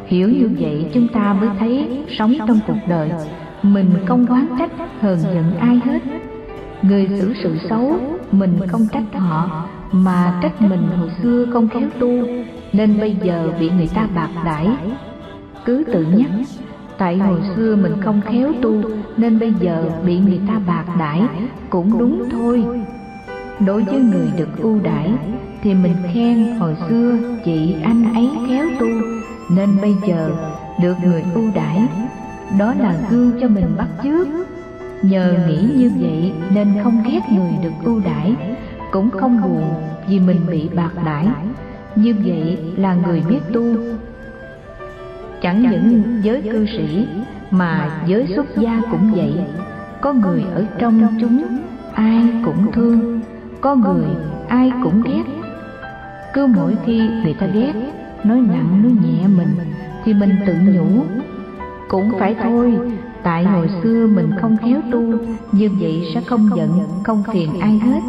Hiểu 0.07 0.29
như 0.29 0.51
vậy 0.59 0.91
chúng 0.95 1.09
ta 1.09 1.33
mới 1.33 1.49
thấy 1.59 2.05
sống 2.19 2.35
trong 2.47 2.59
cuộc 2.67 2.79
đời, 2.89 3.11
mình 3.63 3.91
không 4.07 4.27
quán 4.27 4.47
trách, 4.59 4.71
hờn 5.01 5.19
giận 5.19 5.57
ai 5.61 5.81
hết. 5.85 5.99
Người 6.83 7.09
xử 7.09 7.35
sự 7.43 7.59
xấu, 7.69 7.97
mình 8.33 8.59
không 8.69 8.87
trách 8.93 9.15
họ, 9.15 9.65
mà 9.93 10.39
trách 10.43 10.63
mình 10.63 10.89
hồi 10.99 11.11
xưa 11.23 11.47
không 11.53 11.69
khéo 11.69 11.89
tu 11.99 12.11
nên 12.75 13.01
bây 13.01 13.17
giờ 13.23 13.53
bị 13.61 13.71
người 13.71 13.89
ta 13.95 14.09
bạc 14.15 14.31
đãi. 14.45 14.69
Cứ 15.65 15.85
tự 15.93 16.07
nhắc, 16.17 16.31
tại 16.99 17.19
hồi 17.19 17.41
xưa 17.57 17.77
mình 17.77 17.93
không 18.01 18.21
khéo 18.21 18.53
tu, 18.63 18.83
nên 19.17 19.39
bây 19.39 19.53
giờ 19.61 19.91
bị 20.07 20.19
người 20.19 20.41
ta 20.49 20.61
bạc 20.67 20.85
đãi 20.99 21.23
cũng 21.71 21.99
đúng 21.99 22.29
thôi. 22.31 22.65
Đối 23.67 23.83
với 23.83 24.01
người 24.01 24.29
được 24.37 24.59
ưu 24.59 24.81
đãi, 24.83 25.13
thì 25.63 25.75
mình 25.75 25.97
khen 26.15 26.57
hồi 26.59 26.77
xưa 26.89 27.17
chị 27.45 27.77
anh 27.83 28.15
ấy 28.15 28.31
khéo 28.49 28.67
tu, 28.81 28.87
nên 29.51 29.69
bây 29.83 29.95
giờ 30.07 30.31
được 30.83 30.95
người 31.05 31.25
ưu 31.35 31.51
đãi. 31.55 31.83
Đó 32.59 32.75
là 32.79 32.95
gương 33.11 33.33
cho 33.41 33.49
mình 33.49 33.67
bắt 33.77 33.89
chước. 34.03 34.29
Nhờ 35.03 35.35
nghĩ 35.49 35.69
như 35.77 35.91
vậy 36.01 36.33
nên 36.51 36.69
không 36.83 37.03
ghét 37.07 37.21
người 37.31 37.53
được 37.63 37.73
ưu 37.85 38.01
đãi, 38.01 38.35
cũng 38.93 39.11
không 39.11 39.43
buồn 39.43 39.65
vì 40.09 40.21
mình 40.21 40.41
bị 40.51 40.69
bạc 40.69 40.91
đãi 41.05 41.27
như 41.97 42.15
vậy 42.25 42.59
là 42.77 42.95
người 42.95 43.23
biết 43.29 43.41
tu. 43.53 43.65
Chẳng 45.43 45.71
những 45.71 46.03
giới 46.23 46.43
cư 46.43 46.67
sĩ, 46.67 47.07
mà 47.51 48.03
giới 48.07 48.27
xuất 48.35 48.47
gia 48.57 48.83
cũng 48.91 49.13
vậy. 49.15 49.35
Có 50.01 50.13
người 50.13 50.45
ở 50.55 50.65
trong 50.79 51.17
chúng, 51.21 51.45
ai 51.95 52.29
cũng 52.45 52.73
thương. 52.73 53.21
Có 53.61 53.75
người, 53.75 54.07
ai 54.49 54.73
cũng 54.83 55.03
ghét. 55.03 55.23
Cứ 56.35 56.47
mỗi 56.47 56.77
khi 56.87 57.09
người 57.23 57.35
ta 57.35 57.47
ghét, 57.47 57.73
nói 58.25 58.39
nặng, 58.39 58.83
nói 58.83 58.93
nhẹ 59.03 59.27
mình, 59.37 59.57
thì 60.05 60.15
mình 60.15 60.37
tự 60.47 60.55
nhủ, 60.55 61.03
cũng 61.89 62.13
phải 62.19 62.37
thôi, 62.43 62.79
tại 63.23 63.45
hồi 63.45 63.69
xưa 63.83 64.07
mình 64.07 64.31
không 64.41 64.57
khéo 64.57 64.81
tu, 64.93 65.01
như 65.53 65.71
vậy 65.81 66.11
sẽ 66.15 66.21
không 66.21 66.51
giận, 66.57 66.71
không 67.03 67.23
phiền 67.33 67.61
ai 67.61 67.79
hết 67.79 68.01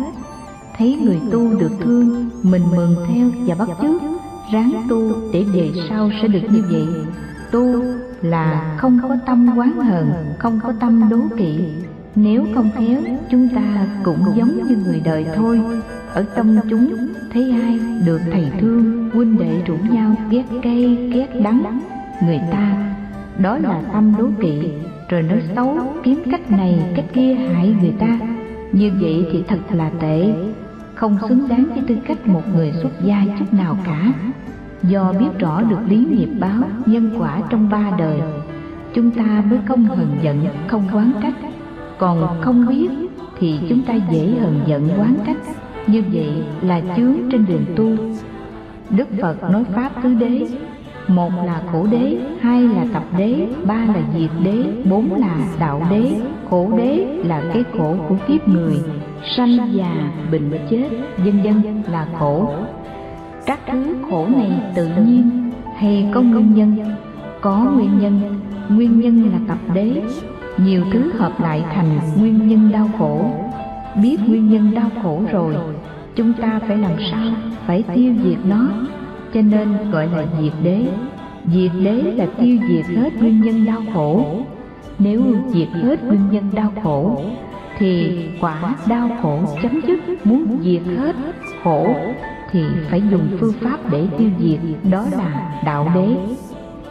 thấy 0.77 0.97
người 1.03 1.19
tu 1.31 1.59
được 1.59 1.71
thương, 1.79 2.29
mình 2.43 2.61
mừng 2.75 2.95
theo 3.07 3.27
và 3.45 3.55
bắt 3.55 3.69
chước, 3.81 4.01
ráng 4.53 4.71
tu 4.89 5.11
để 5.33 5.43
về 5.53 5.71
sau 5.89 6.09
sẽ 6.21 6.27
được 6.27 6.47
như 6.51 6.63
vậy. 6.69 6.87
Tu 7.51 7.83
là 8.21 8.75
không 8.77 8.99
có 9.01 9.17
tâm 9.25 9.49
quán 9.57 9.71
hờn, 9.71 10.09
không 10.39 10.59
có 10.63 10.73
tâm 10.79 11.09
đố 11.09 11.19
kỵ. 11.37 11.59
Nếu 12.15 12.45
không 12.55 12.69
khéo, 12.77 13.01
chúng 13.31 13.49
ta 13.49 13.87
cũng 14.03 14.19
giống 14.35 14.67
như 14.67 14.77
người 14.85 15.01
đời 15.05 15.25
thôi. 15.35 15.61
Ở 16.13 16.25
trong 16.35 16.57
chúng, 16.69 16.95
thấy 17.33 17.51
ai 17.51 17.79
được 18.05 18.21
thầy 18.31 18.51
thương, 18.59 19.09
huynh 19.13 19.37
đệ 19.37 19.61
rủ 19.67 19.75
nhau 19.91 20.15
ghét 20.29 20.43
cay, 20.61 21.09
ghét 21.13 21.27
đắng. 21.43 21.79
Người 22.25 22.39
ta, 22.51 22.93
đó 23.37 23.57
là 23.57 23.81
tâm 23.93 24.13
đố 24.17 24.27
kỵ. 24.41 24.61
Rồi 25.09 25.21
nói 25.21 25.41
xấu, 25.55 25.77
kiếm 26.03 26.23
cách 26.31 26.51
này, 26.51 26.79
cách 26.95 27.05
kia 27.13 27.33
hại 27.33 27.75
người 27.81 27.93
ta. 27.99 28.19
Như 28.71 28.91
vậy 28.99 29.25
thì 29.31 29.43
thật 29.47 29.59
là 29.73 29.91
tệ 30.01 30.33
không 30.95 31.17
xứng 31.29 31.47
đáng 31.47 31.65
với 31.69 31.83
tư 31.87 31.97
cách 32.07 32.27
một 32.27 32.41
người 32.55 32.73
xuất 32.81 32.91
gia 33.03 33.23
chút 33.39 33.53
nào 33.53 33.77
cả. 33.85 34.13
do 34.83 35.13
biết 35.19 35.39
rõ 35.39 35.61
được 35.61 35.79
lý 35.87 35.97
nghiệp 35.97 36.29
báo 36.39 36.63
nhân 36.85 37.11
quả 37.19 37.41
trong 37.49 37.69
ba 37.69 37.91
đời. 37.97 38.21
chúng 38.93 39.11
ta 39.11 39.43
mới 39.49 39.59
không 39.67 39.85
hờn 39.85 40.17
giận 40.21 40.45
không 40.67 40.87
quán 40.93 41.11
trách. 41.23 41.33
còn 41.97 42.41
không 42.41 42.67
biết 42.67 42.89
thì 43.39 43.59
chúng 43.69 43.81
ta 43.81 43.93
dễ 44.11 44.33
hờn 44.39 44.59
giận 44.65 44.89
quán 44.97 45.15
trách. 45.27 45.37
như 45.87 46.03
vậy 46.13 46.43
là 46.61 46.81
chướng 46.95 47.15
trên 47.31 47.45
đường 47.45 47.65
tu. 47.75 47.89
Đức 48.89 49.07
phật 49.21 49.51
nói 49.51 49.63
pháp 49.63 50.03
tứ 50.03 50.13
đế 50.13 50.47
một 51.07 51.31
là 51.45 51.61
khổ 51.71 51.87
đế, 51.91 52.17
hai 52.41 52.61
là 52.61 52.85
tập 52.93 53.03
đế, 53.17 53.47
ba 53.65 53.75
là 53.75 54.01
diệt 54.17 54.29
đế, 54.43 54.63
bốn 54.89 55.15
là 55.15 55.37
đạo 55.59 55.81
đế. 55.89 56.11
Khổ 56.49 56.71
đế 56.77 57.07
là 57.23 57.43
cái 57.53 57.63
khổ 57.77 57.95
của 58.09 58.15
kiếp 58.27 58.47
người. 58.47 58.79
Sanh 59.37 59.57
già, 59.73 60.11
bệnh 60.31 60.51
chết, 60.69 60.89
vân 61.17 61.41
vân 61.43 61.83
là 61.91 62.07
khổ. 62.19 62.49
Các 63.45 63.59
thứ 63.71 63.95
khổ 64.09 64.27
này 64.37 64.51
tự 64.75 64.87
nhiên 65.05 65.51
hay 65.77 66.09
có 66.13 66.21
nguyên 66.21 66.53
nhân? 66.53 66.77
Có 67.41 67.71
nguyên 67.75 67.99
nhân. 67.99 68.21
Nguyên 68.69 68.99
nhân 68.99 69.31
là 69.31 69.39
tập 69.47 69.57
đế. 69.73 70.01
Nhiều 70.57 70.83
thứ 70.91 71.11
hợp 71.13 71.41
lại 71.41 71.63
thành 71.75 71.99
nguyên 72.17 72.47
nhân 72.47 72.71
đau 72.71 72.89
khổ. 72.97 73.25
Biết 74.01 74.17
nguyên 74.27 74.49
nhân 74.49 74.71
đau 74.75 74.89
khổ 75.03 75.21
rồi, 75.31 75.55
chúng 76.15 76.33
ta 76.33 76.59
phải 76.67 76.77
làm 76.77 76.91
sao? 77.11 77.27
Phải 77.67 77.83
tiêu 77.95 78.13
diệt 78.23 78.37
nó 78.45 78.67
cho 79.35 79.41
nên 79.41 79.91
gọi 79.91 80.07
là 80.07 80.25
diệt 80.41 80.53
đế. 80.63 80.87
Diệt 81.45 81.71
đế 81.83 81.91
là 81.91 82.25
tiêu 82.39 82.57
diệt 82.69 82.85
hết 82.97 83.15
nguyên 83.19 83.41
nhân 83.41 83.65
đau 83.65 83.81
khổ. 83.93 84.25
Nếu 84.99 85.21
diệt 85.47 85.67
hết 85.69 86.03
nguyên 86.03 86.21
nhân 86.31 86.49
đau 86.53 86.71
khổ, 86.83 87.21
thì 87.77 88.23
quả 88.41 88.75
đau 88.87 89.09
khổ 89.21 89.39
chấm 89.61 89.81
dứt. 89.87 89.99
Muốn 90.25 90.57
diệt 90.61 90.81
hết 90.97 91.15
khổ, 91.63 91.87
thì 92.51 92.63
phải 92.89 93.01
dùng 93.11 93.27
phương 93.39 93.53
pháp 93.61 93.77
để 93.91 94.07
tiêu 94.17 94.29
diệt, 94.39 94.59
đó 94.91 95.05
là 95.17 95.61
đạo 95.65 95.91
đế. 95.95 96.07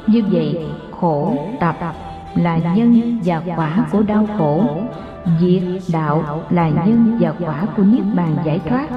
Như 0.06 0.22
vậy, 0.30 0.58
khổ 0.90 1.36
tập 1.60 1.76
là 2.34 2.58
nhân 2.76 3.20
và 3.24 3.42
quả 3.56 3.86
của 3.92 4.02
đau 4.02 4.28
khổ. 4.38 4.64
Diệt 5.40 5.62
đạo 5.92 6.42
là 6.50 6.68
nhân 6.68 7.16
và 7.20 7.32
quả 7.46 7.66
của 7.76 7.82
niết 7.82 8.02
bàn 8.14 8.36
giải 8.44 8.60
thoát 8.68 8.88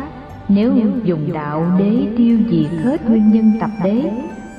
nếu 0.50 0.74
dùng 1.04 1.34
đạo 1.34 1.66
đế 1.80 2.08
tiêu 2.18 2.38
diệt 2.50 2.72
hết 2.84 3.10
nguyên 3.10 3.32
nhân 3.32 3.52
tập 3.60 3.70
đế, 3.84 4.12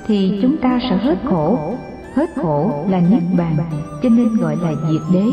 thì 0.07 0.39
chúng 0.43 0.57
ta 0.57 0.78
sẽ 0.82 0.97
hết 0.97 1.18
khổ. 1.24 1.74
Hết 2.14 2.30
khổ 2.36 2.86
là 2.91 3.01
niết 3.01 3.22
bàn, 3.39 3.57
cho 4.03 4.09
nên 4.09 4.36
gọi 4.36 4.57
là 4.62 4.72
diệt 4.91 5.03
đế. 5.12 5.24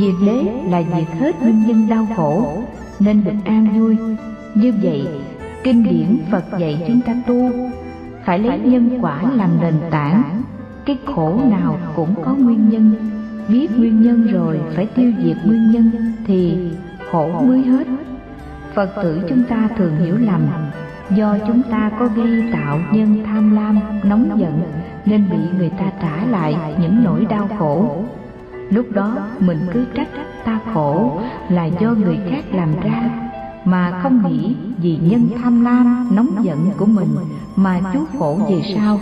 Diệt 0.00 0.14
đế 0.26 0.42
là 0.70 0.82
diệt 0.82 1.20
hết 1.20 1.42
nguyên 1.42 1.66
nhân 1.66 1.88
đau 1.88 2.06
khổ, 2.16 2.62
nên 3.00 3.24
được 3.24 3.34
an 3.44 3.80
vui. 3.80 3.96
Như 4.54 4.72
vậy, 4.82 5.08
kinh 5.64 5.84
điển 5.84 6.18
phật 6.30 6.44
dạy 6.58 6.84
chúng 6.88 7.00
ta 7.00 7.14
tu, 7.26 7.50
phải 8.24 8.38
lấy 8.38 8.58
nhân 8.58 8.98
quả 9.00 9.22
làm 9.34 9.50
nền 9.60 9.74
tảng. 9.90 10.42
Cái 10.84 10.98
khổ 11.06 11.40
nào 11.50 11.78
cũng 11.96 12.14
có 12.24 12.34
nguyên 12.34 12.68
nhân. 12.68 12.92
Biết 13.48 13.68
nguyên 13.78 14.02
nhân 14.02 14.26
rồi 14.32 14.60
phải 14.76 14.86
tiêu 14.86 15.12
diệt 15.24 15.36
nguyên 15.46 15.70
nhân, 15.70 15.90
thì 16.26 16.56
khổ 17.10 17.42
mới 17.46 17.62
hết 17.62 17.86
phật 18.74 18.90
tử 19.02 19.22
chúng 19.28 19.44
ta 19.44 19.68
thường 19.76 19.96
hiểu 19.96 20.16
lầm. 20.18 20.40
Do 21.16 21.36
chúng 21.46 21.62
ta 21.70 21.90
có 21.98 22.06
gây 22.06 22.44
tạo 22.52 22.78
nhân 22.92 23.24
tham 23.26 23.56
lam, 23.56 23.78
nóng 24.02 24.40
giận, 24.40 24.62
nên 25.06 25.24
bị 25.30 25.58
người 25.58 25.70
ta 25.70 25.92
trả 26.02 26.26
lại 26.30 26.56
những 26.80 27.04
nỗi 27.04 27.26
đau 27.30 27.48
khổ. 27.58 28.04
Lúc 28.70 28.86
đó 28.92 29.16
mình 29.38 29.58
cứ 29.72 29.84
trách 29.94 30.08
ta 30.44 30.60
khổ 30.74 31.20
là 31.48 31.64
do 31.64 31.90
người 31.90 32.18
khác 32.30 32.44
làm 32.52 32.68
ra, 32.82 33.10
mà 33.64 34.00
không 34.02 34.22
nghĩ 34.28 34.56
vì 34.82 34.98
nhân 35.02 35.28
tham 35.42 35.64
lam, 35.64 36.08
nóng 36.16 36.44
giận 36.44 36.70
của 36.78 36.86
mình 36.86 37.08
mà 37.56 37.80
chuốc 37.94 38.08
khổ 38.18 38.38
về 38.50 38.62
sau. 38.76 39.00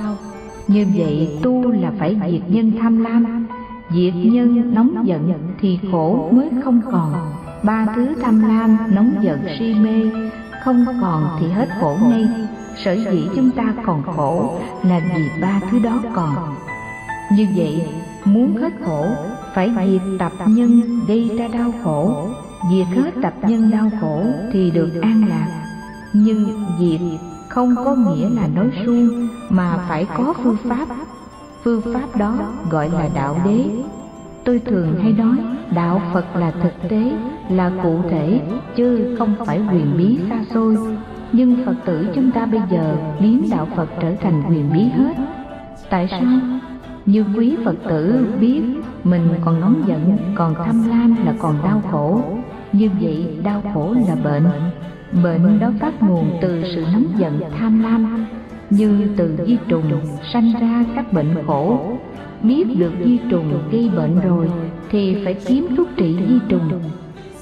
Như 0.68 0.86
vậy 0.96 1.38
tu 1.42 1.72
là 1.72 1.92
phải 1.98 2.16
diệt 2.30 2.42
nhân 2.48 2.72
tham 2.80 3.04
lam. 3.04 3.46
Diệt 3.90 4.14
nhân, 4.14 4.74
nóng 4.74 5.06
giận 5.06 5.38
thì 5.60 5.78
khổ 5.92 6.28
mới 6.32 6.50
không 6.64 6.80
còn 6.92 7.12
ba 7.62 7.86
thứ 7.96 8.14
tham 8.22 8.42
lam 8.48 8.78
nóng 8.94 9.16
giận 9.20 9.40
si 9.58 9.74
mê, 9.74 10.10
không 10.64 10.84
còn 11.00 11.38
thì 11.40 11.50
hết 11.50 11.68
khổ 11.80 11.96
ngay. 12.02 12.28
Sở 12.84 12.92
dĩ 12.92 13.28
chúng 13.36 13.50
ta 13.50 13.74
còn 13.86 14.02
khổ 14.02 14.60
là 14.82 15.00
vì 15.16 15.28
ba 15.40 15.60
thứ 15.70 15.78
đó 15.78 16.00
còn. 16.14 16.54
Như 17.32 17.46
vậy, 17.56 17.88
muốn 18.24 18.56
hết 18.56 18.72
khổ, 18.86 19.06
phải 19.54 19.70
diệt 19.76 20.02
tập 20.18 20.32
nhân 20.46 21.00
gây 21.08 21.30
ra 21.38 21.48
đau 21.48 21.72
khổ. 21.84 22.28
Diệt 22.70 22.86
hết 22.86 23.10
tập 23.22 23.32
nhân 23.42 23.70
đau 23.70 23.90
khổ 24.00 24.22
thì 24.52 24.70
được 24.70 24.90
an 25.02 25.24
lạc. 25.28 25.48
Nhưng 26.12 26.64
diệt 26.80 27.00
không 27.48 27.74
có 27.76 27.94
nghĩa 27.94 28.28
là 28.30 28.46
nói 28.54 28.70
suông 28.86 29.28
mà 29.48 29.78
phải 29.88 30.06
có 30.16 30.34
phương 30.42 30.56
pháp. 30.68 30.86
Phương 31.64 31.82
pháp 31.94 32.16
đó 32.16 32.34
gọi 32.70 32.90
là 32.90 33.08
đạo 33.14 33.36
đế 33.44 33.64
tôi 34.48 34.58
thường 34.58 34.98
hay 35.02 35.12
nói 35.12 35.36
đạo 35.70 36.02
phật 36.12 36.36
là 36.36 36.50
thực 36.50 36.88
tế 36.88 37.12
là 37.50 37.70
cụ 37.82 38.00
thể 38.10 38.40
chứ 38.76 39.16
không 39.18 39.34
phải 39.46 39.60
quyền 39.72 39.96
bí 39.98 40.18
xa 40.28 40.44
xôi. 40.54 40.76
nhưng 41.32 41.56
phật 41.66 41.74
tử 41.84 42.06
chúng 42.14 42.30
ta 42.30 42.46
bây 42.46 42.60
giờ 42.70 42.96
biến 43.20 43.42
đạo 43.50 43.68
phật 43.76 43.88
trở 44.00 44.14
thành 44.20 44.42
quyền 44.48 44.72
bí 44.72 44.80
hết. 44.80 45.14
tại 45.90 46.08
sao? 46.10 46.22
như 47.06 47.24
quý 47.36 47.56
phật 47.64 47.74
tử 47.88 48.26
biết 48.40 48.62
mình 49.04 49.28
còn 49.44 49.60
nóng 49.60 49.82
giận 49.86 50.18
còn 50.34 50.54
tham 50.54 50.88
lam 50.88 51.16
là 51.26 51.34
còn 51.38 51.54
đau 51.64 51.82
khổ. 51.90 52.20
như 52.72 52.90
vậy 53.00 53.38
đau 53.44 53.62
khổ 53.74 53.94
là 54.08 54.14
bệnh. 54.24 54.44
bệnh. 55.24 55.60
Đó 55.60 55.70
phát 55.80 56.02
nguồn 56.02 56.30
từ 56.40 56.62
sự 56.74 56.84
nóng 56.92 57.06
giận 57.16 57.40
tham 57.58 57.82
lam. 57.82 58.26
như 58.70 59.08
từ 59.16 59.38
di 59.46 59.58
trùng 59.68 59.92
sanh 60.32 60.52
ra 60.60 60.84
các 60.96 61.12
bệnh 61.12 61.34
khổ 61.46 61.97
biết 62.42 62.64
được 62.76 62.92
di 63.04 63.18
trùng 63.30 63.58
gây 63.70 63.90
bệnh 63.96 64.20
rồi 64.20 64.48
thì 64.90 65.16
phải 65.24 65.34
kiếm 65.34 65.66
thuốc 65.76 65.88
trị 65.96 66.16
di 66.28 66.38
trùng. 66.48 66.70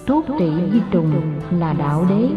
Thuốc 0.07 0.25
trị 0.39 0.51
di 0.73 0.81
trùng 0.91 1.13
là 1.59 1.73
đạo 1.73 2.07
đế. 2.11 2.29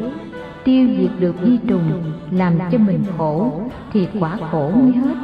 Tiêu 0.64 0.88
diệt 1.00 1.12
được 1.20 1.36
di 1.46 1.58
trùng 1.68 1.92
làm 2.32 2.54
cho 2.72 2.78
mình 2.78 3.04
khổ 3.18 3.62
thì 3.94 4.08
quả 4.20 4.38
khổ 4.52 4.72
mới 4.76 4.92
hết. 4.92 5.16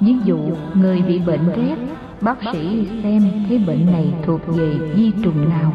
Ví 0.00 0.14
dụ, 0.24 0.38
người 0.74 1.02
bị 1.02 1.18
bệnh 1.18 1.48
rét, 1.56 1.76
bác 2.20 2.38
sĩ 2.52 2.86
xem 3.02 3.22
thấy 3.48 3.58
bệnh 3.58 3.86
này 3.86 4.14
thuộc 4.26 4.40
về 4.46 4.74
di 4.96 5.12
trùng 5.24 5.48
nào. 5.48 5.72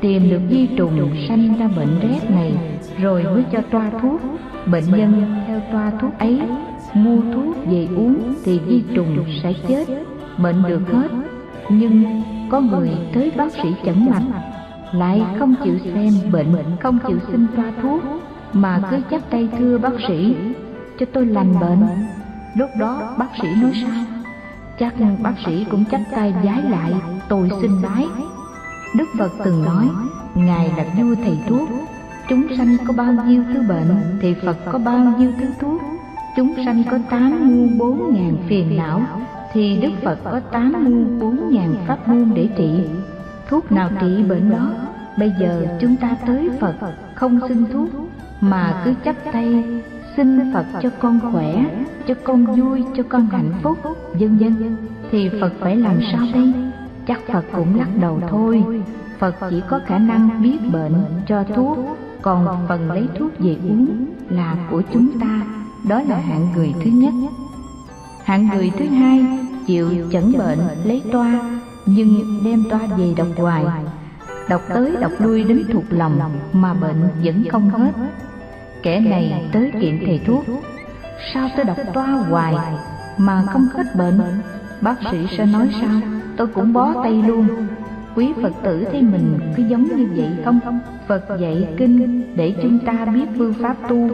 Tìm 0.00 0.30
được 0.30 0.40
di 0.50 0.66
trùng 0.66 1.10
sanh 1.28 1.58
ra 1.58 1.68
bệnh 1.76 2.00
rét 2.00 2.30
này 2.30 2.52
rồi 3.00 3.24
mới 3.24 3.44
cho 3.52 3.60
toa 3.70 3.90
thuốc. 4.02 4.20
Bệnh 4.66 4.84
nhân 4.96 5.34
theo 5.46 5.60
toa 5.72 5.92
thuốc 6.00 6.18
ấy, 6.18 6.40
mua 6.94 7.20
thuốc 7.34 7.56
về 7.66 7.88
uống 7.96 8.34
thì 8.44 8.60
di 8.68 8.82
trùng 8.94 9.24
sẽ 9.42 9.52
chết 9.68 9.88
bệnh 10.38 10.62
được 10.68 10.82
hết 10.92 11.08
nhưng 11.68 12.22
có 12.50 12.60
người 12.60 12.90
tới 13.14 13.32
bác 13.36 13.52
sĩ 13.52 13.74
chẩn 13.84 14.10
mạch 14.10 14.42
lại 14.92 15.22
không 15.38 15.54
chịu 15.64 15.78
xem 15.94 16.12
bệnh 16.32 16.54
không 16.80 16.98
chịu 17.08 17.18
xin 17.32 17.46
toa 17.56 17.72
thuốc 17.82 18.02
mà 18.52 18.80
cứ 18.90 18.96
chắc 19.10 19.30
tay 19.30 19.48
thưa 19.58 19.78
bác 19.78 19.92
sĩ 20.08 20.36
cho 20.98 21.06
tôi 21.12 21.26
lành 21.26 21.60
bệnh. 21.60 21.86
lúc 22.54 22.70
đó 22.78 23.14
bác 23.18 23.28
sĩ 23.42 23.48
nói 23.62 23.72
sao? 23.82 24.04
chắc 24.78 24.94
bác 25.22 25.34
sĩ 25.46 25.66
cũng 25.70 25.84
chắc 25.90 26.00
tay 26.10 26.34
giái 26.44 26.62
lại 26.62 26.92
tôi 27.28 27.50
xin 27.60 27.82
bái 27.82 28.06
đức 28.96 29.06
phật 29.18 29.30
từng 29.44 29.64
nói 29.64 29.88
ngài 30.34 30.72
là 30.76 30.84
vua 30.84 31.14
thầy 31.14 31.38
thuốc. 31.48 31.68
chúng 32.28 32.56
sanh 32.56 32.76
có 32.86 32.94
bao 32.96 33.12
nhiêu 33.26 33.44
thứ 33.54 33.60
bệnh 33.68 34.18
thì 34.20 34.34
phật 34.44 34.56
có 34.72 34.78
bao 34.78 35.14
nhiêu 35.18 35.32
thứ 35.40 35.46
thuốc. 35.60 35.80
chúng 36.36 36.54
sanh 36.64 36.82
có 36.90 36.98
tám 37.10 37.48
muôn 37.48 37.78
bốn 37.78 38.14
ngàn 38.14 38.36
phiền 38.48 38.76
não 38.76 39.02
thì 39.52 39.78
đức 39.82 39.90
phật 40.02 40.18
có 40.24 40.40
tám 40.40 40.72
muôn 40.72 41.18
bốn 41.20 41.54
ngàn 41.54 41.74
pháp 41.86 42.08
môn 42.08 42.30
để 42.34 42.48
trị. 42.56 42.84
Thuốc 43.48 43.72
nào 43.72 43.90
trị 44.00 44.22
bệnh 44.28 44.50
đó, 44.50 44.70
bây 45.18 45.32
giờ 45.40 45.66
chúng 45.80 45.96
ta 45.96 46.16
tới 46.26 46.50
phật, 46.60 46.74
không 47.14 47.40
xin 47.48 47.64
thuốc, 47.72 47.88
mà 48.40 48.82
cứ 48.84 48.94
chấp 49.04 49.16
tay, 49.32 49.64
xin 50.16 50.52
phật 50.52 50.66
cho 50.82 50.90
con 51.00 51.20
khỏe, 51.32 51.64
cho 52.06 52.14
con 52.24 52.44
vui, 52.44 52.84
cho 52.96 53.02
con 53.08 53.26
hạnh 53.26 53.52
phúc, 53.62 53.78
vân 54.12 54.36
vân. 54.38 54.76
Thì 55.10 55.30
phật 55.40 55.52
phải 55.60 55.76
làm 55.76 55.96
sao 56.12 56.20
đây? 56.34 56.52
Chắc 57.06 57.20
phật 57.32 57.44
cũng 57.52 57.78
lắc 57.78 57.88
đầu 58.00 58.20
thôi. 58.28 58.64
Phật 59.18 59.34
chỉ 59.50 59.62
có 59.68 59.80
khả 59.86 59.98
năng 59.98 60.42
biết 60.42 60.58
bệnh, 60.72 61.04
cho 61.26 61.44
thuốc. 61.44 61.78
Còn 62.22 62.66
phần 62.68 62.90
lấy 62.90 63.08
thuốc 63.18 63.38
về 63.38 63.56
uống 63.68 64.06
là 64.30 64.56
của 64.70 64.82
chúng 64.92 65.20
ta. 65.20 65.40
Đó 65.88 66.02
là 66.08 66.18
hạng 66.18 66.52
người 66.54 66.74
thứ 66.84 66.90
nhất. 66.90 67.14
Hạng 68.24 68.48
người 68.48 68.70
thứ 68.78 68.84
hai 68.84 69.41
chịu 69.66 69.88
chẩn 70.12 70.32
bệnh, 70.38 70.58
lấy 70.84 71.02
toa, 71.12 71.40
nhưng 71.86 72.40
đem 72.44 72.64
toa 72.70 72.80
về 72.98 73.14
đọc 73.16 73.26
hoài. 73.36 73.64
Đọc 74.48 74.62
tới 74.74 74.96
đọc 75.00 75.12
lui 75.18 75.44
đến 75.44 75.64
thuộc 75.72 75.84
lòng 75.90 76.20
mà 76.52 76.74
bệnh 76.74 77.02
vẫn 77.24 77.44
không 77.50 77.70
hết. 77.70 77.92
Kẻ 78.82 79.00
này 79.00 79.48
tới 79.52 79.72
kiện 79.80 79.98
thầy 80.06 80.20
thuốc. 80.26 80.44
Sao 81.34 81.48
tôi 81.56 81.64
đọc 81.64 81.76
toa 81.94 82.06
hoài 82.06 82.54
mà 83.18 83.44
không 83.52 83.66
hết 83.74 83.96
bệnh? 83.96 84.20
Bác 84.80 84.96
sĩ 85.10 85.26
sẽ 85.36 85.46
nói 85.46 85.68
sao? 85.80 86.00
Tôi 86.36 86.46
cũng 86.46 86.72
bó 86.72 86.94
tay 87.02 87.22
luôn. 87.26 87.46
Quý 88.14 88.32
phật 88.42 88.52
tử 88.62 88.84
thấy 88.92 89.02
mình 89.02 89.38
cứ 89.56 89.62
giống 89.62 89.84
như 89.96 90.08
vậy 90.16 90.28
không? 90.44 90.60
Phật 91.08 91.40
dạy 91.40 91.68
kinh 91.78 92.22
để 92.36 92.54
chúng 92.62 92.78
ta 92.78 93.04
biết 93.04 93.26
phương 93.38 93.54
pháp 93.54 93.76
tu. 93.88 94.08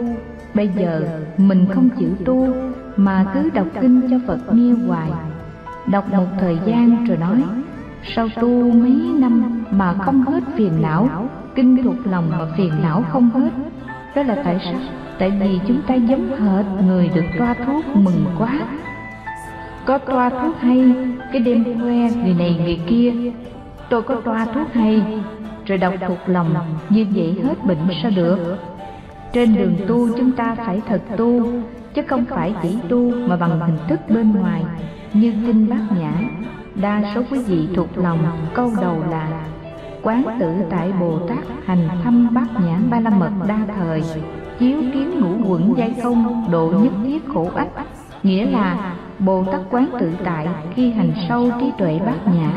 Bây 0.53 0.69
giờ 0.77 1.01
mình 1.37 1.65
không 1.73 1.89
chịu 1.99 2.09
tu 2.25 2.47
mà 2.95 3.25
cứ 3.33 3.49
đọc 3.49 3.67
kinh 3.81 4.01
cho 4.09 4.19
phật 4.27 4.53
nghe 4.53 4.73
hoài 4.87 5.11
đọc 5.87 6.13
một 6.13 6.25
thời 6.39 6.57
gian 6.65 7.05
rồi 7.05 7.17
nói, 7.17 7.43
sau 8.15 8.29
tu 8.41 8.71
mấy 8.71 8.91
năm 9.19 9.63
mà 9.71 9.93
không 9.93 10.21
hết 10.21 10.43
phiền 10.55 10.81
não, 10.81 11.29
kinh 11.55 11.83
thuộc 11.83 11.95
lòng 12.03 12.29
mà 12.29 12.45
phiền 12.57 12.71
não 12.83 13.03
không 13.09 13.29
hết. 13.29 13.49
Đó 14.15 14.23
là 14.23 14.41
tại 14.43 14.59
sao? 14.63 14.79
Tại 15.19 15.31
vì 15.39 15.59
chúng 15.67 15.81
ta 15.87 15.95
giống 15.95 16.29
hệt 16.29 16.65
người 16.85 17.09
được 17.15 17.25
toa 17.37 17.53
thuốc 17.53 17.85
mừng 17.95 18.25
quá. 18.37 18.59
Có 19.85 19.97
toa 19.97 20.29
thuốc 20.29 20.55
hay, 20.59 20.93
cái 21.33 21.41
đêm 21.41 21.63
khoe 21.63 22.23
người 22.23 22.33
này 22.33 22.59
người 22.63 22.79
kia. 22.87 23.13
Tôi 23.89 24.01
có 24.01 24.15
toa 24.15 24.45
thuốc 24.45 24.73
hay, 24.73 25.01
rồi 25.65 25.77
đọc 25.77 25.93
thuộc 26.07 26.17
lòng, 26.27 26.55
như 26.89 27.05
vậy 27.15 27.41
hết 27.43 27.65
bệnh 27.65 27.77
sao 28.01 28.11
được? 28.15 28.57
Trên 29.33 29.55
đường 29.55 29.75
tu 29.87 30.17
chúng 30.17 30.31
ta 30.31 30.55
phải 30.55 30.81
thật 30.87 31.01
tu, 31.17 31.47
chứ 31.93 32.01
không 32.07 32.25
phải 32.25 32.53
chỉ 32.63 32.77
tu 32.89 33.11
mà 33.27 33.35
bằng 33.35 33.59
hình 33.59 33.77
thức 33.87 33.99
bên 34.09 34.33
ngoài 34.33 34.63
như 35.13 35.33
kinh 35.45 35.69
bát 35.69 35.81
nhã, 35.99 36.13
đa 36.75 37.01
số 37.15 37.21
quý 37.31 37.39
vị 37.47 37.67
thuộc 37.75 37.97
lòng 37.97 38.19
câu 38.53 38.71
đầu 38.81 39.03
là 39.09 39.47
quán 40.01 40.23
tự 40.39 40.53
tại 40.69 40.91
bồ 40.99 41.19
tát 41.27 41.37
hành 41.65 41.89
thâm 42.03 42.33
bát 42.33 42.47
nhã 42.65 42.79
ba 42.89 42.99
la 42.99 43.09
mật 43.09 43.31
đa 43.47 43.59
thời, 43.75 44.03
chiếu 44.59 44.77
kiến 44.93 45.19
ngũ 45.19 45.49
quẩn 45.49 45.73
giai 45.77 45.93
không 46.03 46.45
độ 46.51 46.73
nhất 46.83 46.93
thiết 47.03 47.27
khổ 47.27 47.49
ách. 47.55 47.67
Nghĩa 48.23 48.45
là 48.45 48.95
bồ 49.19 49.43
tát 49.51 49.61
quán 49.69 49.89
tự 49.99 50.13
tại 50.23 50.47
khi 50.75 50.91
hành 50.91 51.11
sâu 51.29 51.51
trí 51.59 51.71
tuệ 51.77 51.99
bát 52.05 52.33
nhã, 52.33 52.51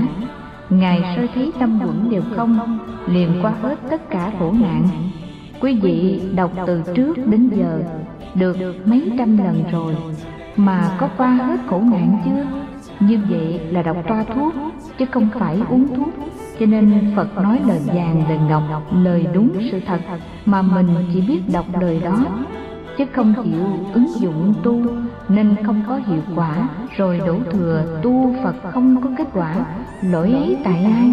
ngài 0.70 1.02
soi 1.16 1.28
thấy 1.34 1.52
tâm 1.60 1.80
quẩn 1.84 2.10
đều 2.10 2.22
không, 2.36 2.78
liền 3.06 3.38
qua 3.42 3.52
hết 3.62 3.76
tất 3.90 4.10
cả 4.10 4.32
khổ 4.38 4.54
nạn. 4.60 4.88
Quý 5.60 5.78
vị 5.82 6.20
đọc 6.34 6.50
từ 6.66 6.82
trước 6.94 7.18
đến 7.26 7.50
giờ, 7.56 7.82
được 8.34 8.56
mấy 8.84 9.12
trăm 9.18 9.38
lần 9.38 9.64
rồi 9.72 9.96
mà 10.56 10.96
có 10.98 11.08
qua 11.16 11.30
hết 11.30 11.60
khổ 11.70 11.82
nạn 11.90 12.22
chưa? 12.24 12.44
Như 13.00 13.18
vậy 13.30 13.60
là 13.70 13.82
đọc 13.82 13.96
toa 14.08 14.24
thuốc, 14.34 14.54
chứ 14.98 15.04
không 15.10 15.28
phải 15.38 15.60
uống 15.70 15.96
thuốc. 15.96 16.08
Cho 16.60 16.66
nên 16.66 17.12
phật 17.16 17.36
nói 17.36 17.60
lời 17.66 17.80
vàng, 17.86 18.24
lời 18.28 18.38
ngọc, 18.48 18.62
lời 18.92 19.26
đúng 19.34 19.50
sự 19.70 19.80
thật. 19.86 20.00
Mà 20.46 20.62
mình 20.62 20.88
chỉ 21.12 21.20
biết 21.20 21.40
đọc 21.52 21.66
lời 21.80 22.00
đó, 22.04 22.18
chứ 22.98 23.04
không 23.12 23.34
chịu 23.44 23.64
ứng 23.92 24.08
dụng 24.20 24.54
tu, 24.62 24.82
nên 25.28 25.54
không 25.66 25.82
có 25.88 26.00
hiệu 26.06 26.22
quả. 26.36 26.68
Rồi 26.96 27.18
đổ 27.26 27.38
thừa, 27.52 28.00
tu 28.02 28.34
phật 28.42 28.54
không 28.72 29.02
có 29.02 29.10
kết 29.18 29.28
quả. 29.34 29.54
Lỗi 30.02 30.32
ấy 30.32 30.56
tại 30.64 30.84
ai? 30.84 31.12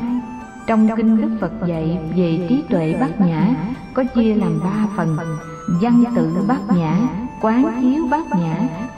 Trong 0.68 0.88
kinh 0.98 1.22
đức 1.22 1.30
phật 1.42 1.52
dạy 1.68 2.00
về 2.16 2.46
trí 2.50 2.64
tuệ 2.70 2.96
bát 3.00 3.22
nhã, 3.22 3.48
có 3.94 4.04
chia 4.16 4.36
làm 4.36 4.60
ba 4.64 4.88
phần. 4.96 5.18
Văn 5.82 6.04
tự 6.16 6.36
bát 6.48 6.60
nhã 6.76 6.98
quán 7.42 7.82
chiếu 7.82 8.08
bát 8.12 8.26
nhã 8.40 8.58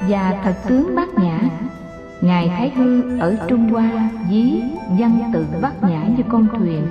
và 0.09 0.41
thật 0.43 0.55
tướng 0.67 0.95
bát 0.95 1.09
nhã. 1.15 1.39
Ngài 2.21 2.47
thái 2.47 2.69
hư 2.69 3.19
ở 3.19 3.35
trung 3.47 3.69
hoa 3.69 4.09
dí 4.29 4.61
văn 4.99 5.31
tự 5.33 5.45
bát 5.61 5.83
nhã 5.83 6.03
như 6.17 6.23
con 6.29 6.47
thuyền. 6.57 6.81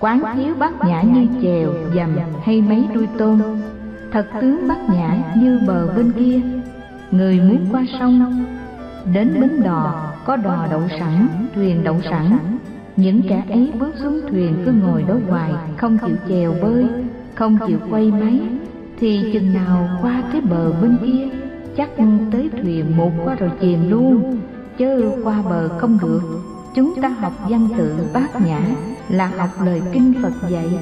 Quán 0.00 0.22
chiếu 0.36 0.54
bát 0.58 0.72
nhã 0.86 1.02
như 1.02 1.26
chèo, 1.42 1.68
dầm 1.94 2.16
hay 2.42 2.60
mấy 2.60 2.84
đuôi 2.94 3.08
tôm. 3.18 3.42
Thật 4.12 4.26
tướng 4.40 4.68
bát 4.68 4.88
nhã 4.88 5.16
như 5.36 5.60
bờ 5.66 5.94
bên 5.96 6.12
kia. 6.12 6.40
Người 7.10 7.40
muốn 7.40 7.66
qua 7.72 7.84
sông, 8.00 8.44
đến 9.12 9.40
bến 9.40 9.62
đò, 9.62 10.12
có 10.24 10.36
đò 10.36 10.66
đậu 10.70 10.82
sẵn, 11.00 11.28
thuyền 11.54 11.84
đậu 11.84 12.00
sẵn. 12.10 12.38
Những 12.96 13.22
kẻ 13.28 13.42
ấy 13.48 13.72
bước 13.78 13.94
xuống 13.96 14.20
thuyền 14.30 14.62
cứ 14.64 14.72
ngồi 14.72 15.04
đó 15.08 15.14
hoài, 15.28 15.52
không 15.76 15.98
chịu 15.98 16.16
chèo 16.28 16.54
bơi, 16.62 16.86
không 17.34 17.58
chịu 17.66 17.78
quay 17.90 18.10
máy 18.10 18.40
thì 18.98 19.30
chừng 19.32 19.54
nào 19.54 19.88
qua 20.02 20.22
tới 20.32 20.40
bờ 20.40 20.72
bên 20.72 20.96
kia 21.02 21.28
chắc 21.76 21.88
tới 22.32 22.50
thuyền 22.62 22.96
một 22.96 23.10
qua 23.24 23.34
rồi 23.34 23.50
chìm 23.60 23.90
luôn. 23.90 24.40
chớ 24.78 25.00
qua 25.24 25.42
bờ 25.42 25.68
không 25.78 25.98
được. 26.02 26.20
chúng 26.74 26.94
ta 27.02 27.08
học 27.08 27.32
văn 27.48 27.68
tự 27.78 27.94
bát 28.14 28.40
nhã 28.40 28.60
là 29.08 29.26
học 29.26 29.50
lời 29.64 29.82
kinh 29.92 30.14
phật 30.22 30.50
dạy. 30.50 30.78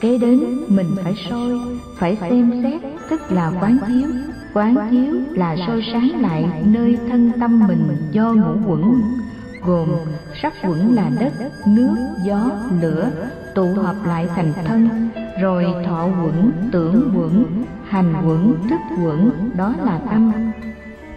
kế 0.00 0.18
đến 0.18 0.40
mình 0.68 0.86
phải 1.04 1.14
soi 1.30 1.60
phải 1.98 2.16
xem 2.20 2.62
xét 2.62 2.82
tức 3.10 3.32
là 3.32 3.52
quán 3.60 3.78
chiếu. 3.88 4.08
quán 4.54 4.76
chiếu 4.90 5.14
là 5.30 5.56
soi 5.66 5.82
sáng 5.92 6.20
lại 6.20 6.44
nơi 6.64 6.98
thân 7.08 7.32
tâm 7.40 7.66
mình 7.68 7.96
do 8.12 8.32
ngũ 8.32 8.70
quẩn 8.70 9.02
gồm 9.66 9.88
sắc 10.42 10.54
quẩn 10.62 10.94
là 10.94 11.10
đất 11.20 11.32
nước 11.66 11.96
gió 12.24 12.50
lửa 12.80 13.10
tụ 13.54 13.66
hợp 13.66 13.96
lại 14.06 14.26
thành 14.36 14.52
thân 14.66 14.88
rồi 15.40 15.66
thọ 15.86 16.04
quẩn, 16.04 16.52
tưởng 16.72 17.10
quẩn, 17.16 17.64
hành 17.88 18.14
quẩn, 18.26 18.54
thức 18.70 18.80
quẩn, 19.04 19.50
đó 19.56 19.74
là 19.84 20.00
tâm. 20.10 20.32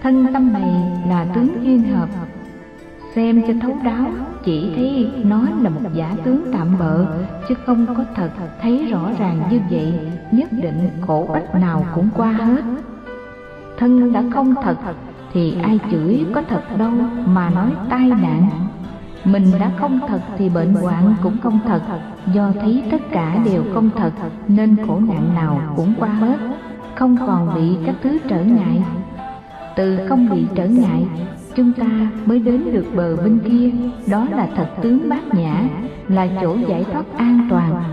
Thân 0.03 0.28
tâm 0.34 0.53
này 0.53 0.91
là 1.07 1.26
tướng 1.36 1.65
duyên 1.65 1.84
hợp. 1.84 2.09
Xem 3.15 3.41
cho 3.47 3.53
thấu 3.61 3.78
đáo, 3.84 4.05
chỉ 4.43 4.74
thấy 4.76 5.11
nó 5.24 5.41
là 5.61 5.69
một 5.69 5.89
giả 5.93 6.15
tướng 6.24 6.51
tạm 6.53 6.67
bợ, 6.80 7.05
chứ 7.49 7.55
không 7.65 7.86
có 7.95 8.05
thật 8.15 8.30
thấy 8.61 8.88
rõ 8.91 9.11
ràng 9.19 9.41
như 9.51 9.59
vậy, 9.69 9.99
nhất 10.32 10.49
định 10.51 10.89
khổ 11.07 11.28
ích 11.34 11.55
nào 11.55 11.86
cũng 11.95 12.09
qua 12.15 12.32
hết. 12.32 12.61
Thân 13.78 14.13
đã 14.13 14.24
không 14.34 14.55
thật, 14.63 14.76
thì 15.34 15.57
ai 15.63 15.80
chửi 15.91 16.26
có 16.34 16.41
thật 16.49 16.63
đâu 16.78 16.91
mà 17.26 17.49
nói 17.49 17.72
tai 17.89 18.07
nạn 18.09 18.49
mình 19.26 19.45
đã 19.59 19.72
không 19.78 19.99
thật 20.07 20.22
thì 20.38 20.49
bệnh 20.49 20.74
hoạn 20.74 21.15
cũng 21.24 21.38
không 21.43 21.59
thật. 21.67 21.82
Do 22.34 22.51
thấy 22.61 22.84
tất 22.91 23.01
cả 23.11 23.38
đều 23.45 23.63
không 23.74 23.89
thật, 23.97 24.11
nên 24.47 24.76
khổ 24.88 24.99
nạn 24.99 25.36
nào 25.36 25.74
cũng 25.76 25.93
qua 25.99 26.09
hết 26.09 26.38
không 27.01 27.17
còn 27.28 27.55
bị 27.55 27.78
các 27.86 27.95
thứ 28.03 28.17
trở 28.30 28.43
ngại. 28.43 28.84
Từ 29.76 29.99
không 30.09 30.30
bị 30.30 30.45
trở 30.55 30.67
ngại, 30.67 31.05
chúng 31.55 31.74
ta 31.74 31.88
mới 32.26 32.39
đến 32.39 32.63
được 32.74 32.86
bờ 32.95 33.15
bên 33.15 33.39
kia. 33.49 33.72
Đó 34.11 34.28
là 34.32 34.47
thật 34.55 34.67
tướng 34.82 35.09
bát 35.09 35.34
nhã, 35.34 35.63
là 36.07 36.28
chỗ 36.41 36.57
giải 36.67 36.86
thoát 36.91 37.05
an 37.17 37.47
toàn. 37.49 37.84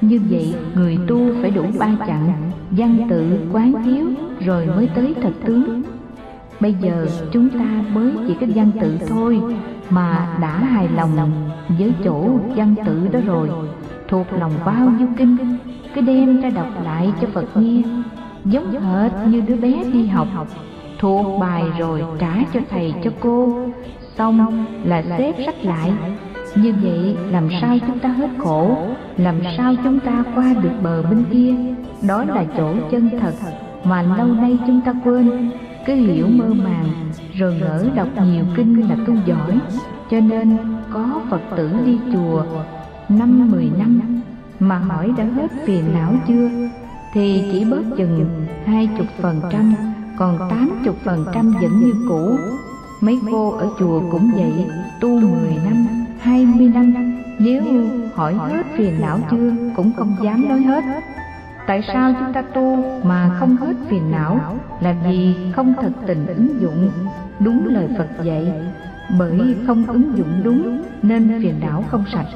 Như 0.00 0.20
vậy, 0.30 0.54
người 0.74 0.98
tu 1.06 1.20
phải 1.42 1.50
đủ 1.50 1.64
ba 1.78 1.88
chặng, 2.06 2.32
văn 2.70 3.06
tự, 3.10 3.38
quán 3.52 3.72
chiếu, 3.84 4.06
rồi 4.40 4.66
mới 4.66 4.88
tới 4.94 5.14
thật 5.22 5.32
tướng. 5.44 5.82
Bây 6.60 6.74
giờ, 6.74 7.06
chúng 7.32 7.50
ta 7.50 7.84
mới 7.94 8.12
chỉ 8.28 8.34
có 8.40 8.46
văn 8.54 8.70
tự 8.80 8.98
thôi 9.08 9.40
mà 9.90 10.36
đã 10.40 10.58
hài 10.58 10.88
lòng 10.88 11.10
với 11.78 11.92
chỗ 12.04 12.28
văn 12.56 12.74
tự 12.86 13.08
đó 13.12 13.20
rồi, 13.26 13.50
thuộc 14.08 14.26
lòng 14.32 14.52
bao 14.64 14.90
nhiêu 14.98 15.08
kinh, 15.16 15.36
cứ 15.94 16.00
đem 16.00 16.40
ra 16.40 16.50
đọc 16.50 16.66
lại 16.84 17.12
cho 17.20 17.28
phật 17.32 17.56
nghe. 17.56 17.82
Giống 18.44 18.80
hệt 18.80 19.12
như 19.26 19.40
đứa 19.40 19.56
bé 19.56 19.84
đi 19.92 20.06
học, 20.06 20.28
thuộc 20.98 21.40
bài 21.40 21.64
rồi 21.78 22.02
trả 22.18 22.34
cho 22.54 22.60
thầy 22.70 22.94
cho 23.04 23.10
cô. 23.20 23.66
Xong 24.16 24.64
là 24.84 25.02
xếp 25.18 25.34
sách 25.46 25.64
lại. 25.64 25.92
Như 26.54 26.74
vậy 26.82 27.16
làm 27.30 27.48
sao 27.60 27.76
chúng 27.86 27.98
ta 27.98 28.08
hết 28.08 28.28
khổ, 28.38 28.76
làm 29.16 29.34
sao 29.56 29.74
chúng 29.84 30.00
ta 30.00 30.24
qua 30.34 30.54
được 30.62 30.72
bờ 30.82 31.02
bên 31.02 31.24
kia? 31.32 31.54
Đó 32.08 32.24
là 32.24 32.44
chỗ 32.56 32.74
chân 32.90 33.10
thật 33.20 33.32
mà 33.84 34.02
lâu 34.02 34.26
nay 34.26 34.58
chúng 34.66 34.80
ta 34.80 34.94
quên 35.04 35.50
cứ 35.88 35.94
hiểu 35.94 36.26
mơ 36.28 36.54
màng, 36.64 36.88
rồi 37.34 37.54
ngỡ 37.54 37.86
đọc 37.94 38.08
nhiều 38.24 38.44
kinh 38.56 38.88
là 38.88 38.96
tu 39.06 39.14
giỏi. 39.26 39.58
Cho 40.10 40.20
nên 40.20 40.56
có 40.92 41.20
phật 41.30 41.40
tử 41.56 41.70
đi 41.84 41.98
chùa 42.12 42.44
năm 43.08 43.50
mười 43.50 43.70
năm 43.78 44.20
mà 44.60 44.78
hỏi 44.78 45.10
đã 45.16 45.24
hết 45.24 45.50
phiền 45.66 45.84
não 45.94 46.14
chưa? 46.28 46.50
Thì 47.12 47.42
chỉ 47.52 47.64
bớt 47.64 47.82
chừng 47.96 48.46
hai 48.64 48.88
chục 48.98 49.06
phần 49.20 49.40
trăm, 49.52 49.74
còn 50.18 50.38
tám 50.50 50.70
chục 50.84 50.96
phần 51.04 51.24
trăm 51.34 51.52
vẫn 51.62 51.80
như 51.80 51.92
cũ. 52.08 52.36
Mấy 53.00 53.18
cô 53.30 53.50
ở 53.50 53.68
chùa 53.78 54.02
cũng 54.10 54.30
vậy, 54.36 54.52
tu 55.00 55.20
mười 55.20 55.56
năm, 55.64 55.86
hai 56.20 56.46
mươi 56.46 56.70
năm. 56.74 56.94
Nếu 57.38 57.62
hỏi 58.14 58.34
hết 58.34 58.66
phiền 58.76 59.00
não 59.00 59.18
chưa, 59.30 59.52
cũng 59.76 59.92
không 59.96 60.16
dám 60.22 60.48
nói 60.48 60.60
hết 60.60 60.84
tại 61.68 61.82
sao 61.92 62.12
chúng 62.18 62.32
ta 62.32 62.42
tu 62.42 62.84
mà 63.04 63.30
không 63.38 63.56
hết 63.56 63.72
phiền 63.88 64.10
não? 64.10 64.58
Là 64.80 64.94
vì 65.04 65.34
không 65.56 65.74
thật 65.82 65.90
tình 66.06 66.26
ứng 66.26 66.60
dụng. 66.60 66.90
Đúng 67.40 67.74
lời 67.74 67.88
phật 67.98 68.24
dạy, 68.24 68.52
bởi 69.18 69.56
không 69.66 69.86
ứng 69.86 70.12
dụng 70.16 70.40
đúng, 70.44 70.82
nên 71.02 71.38
phiền 71.42 71.54
não 71.60 71.84
không 71.88 72.04
sạch. 72.12 72.26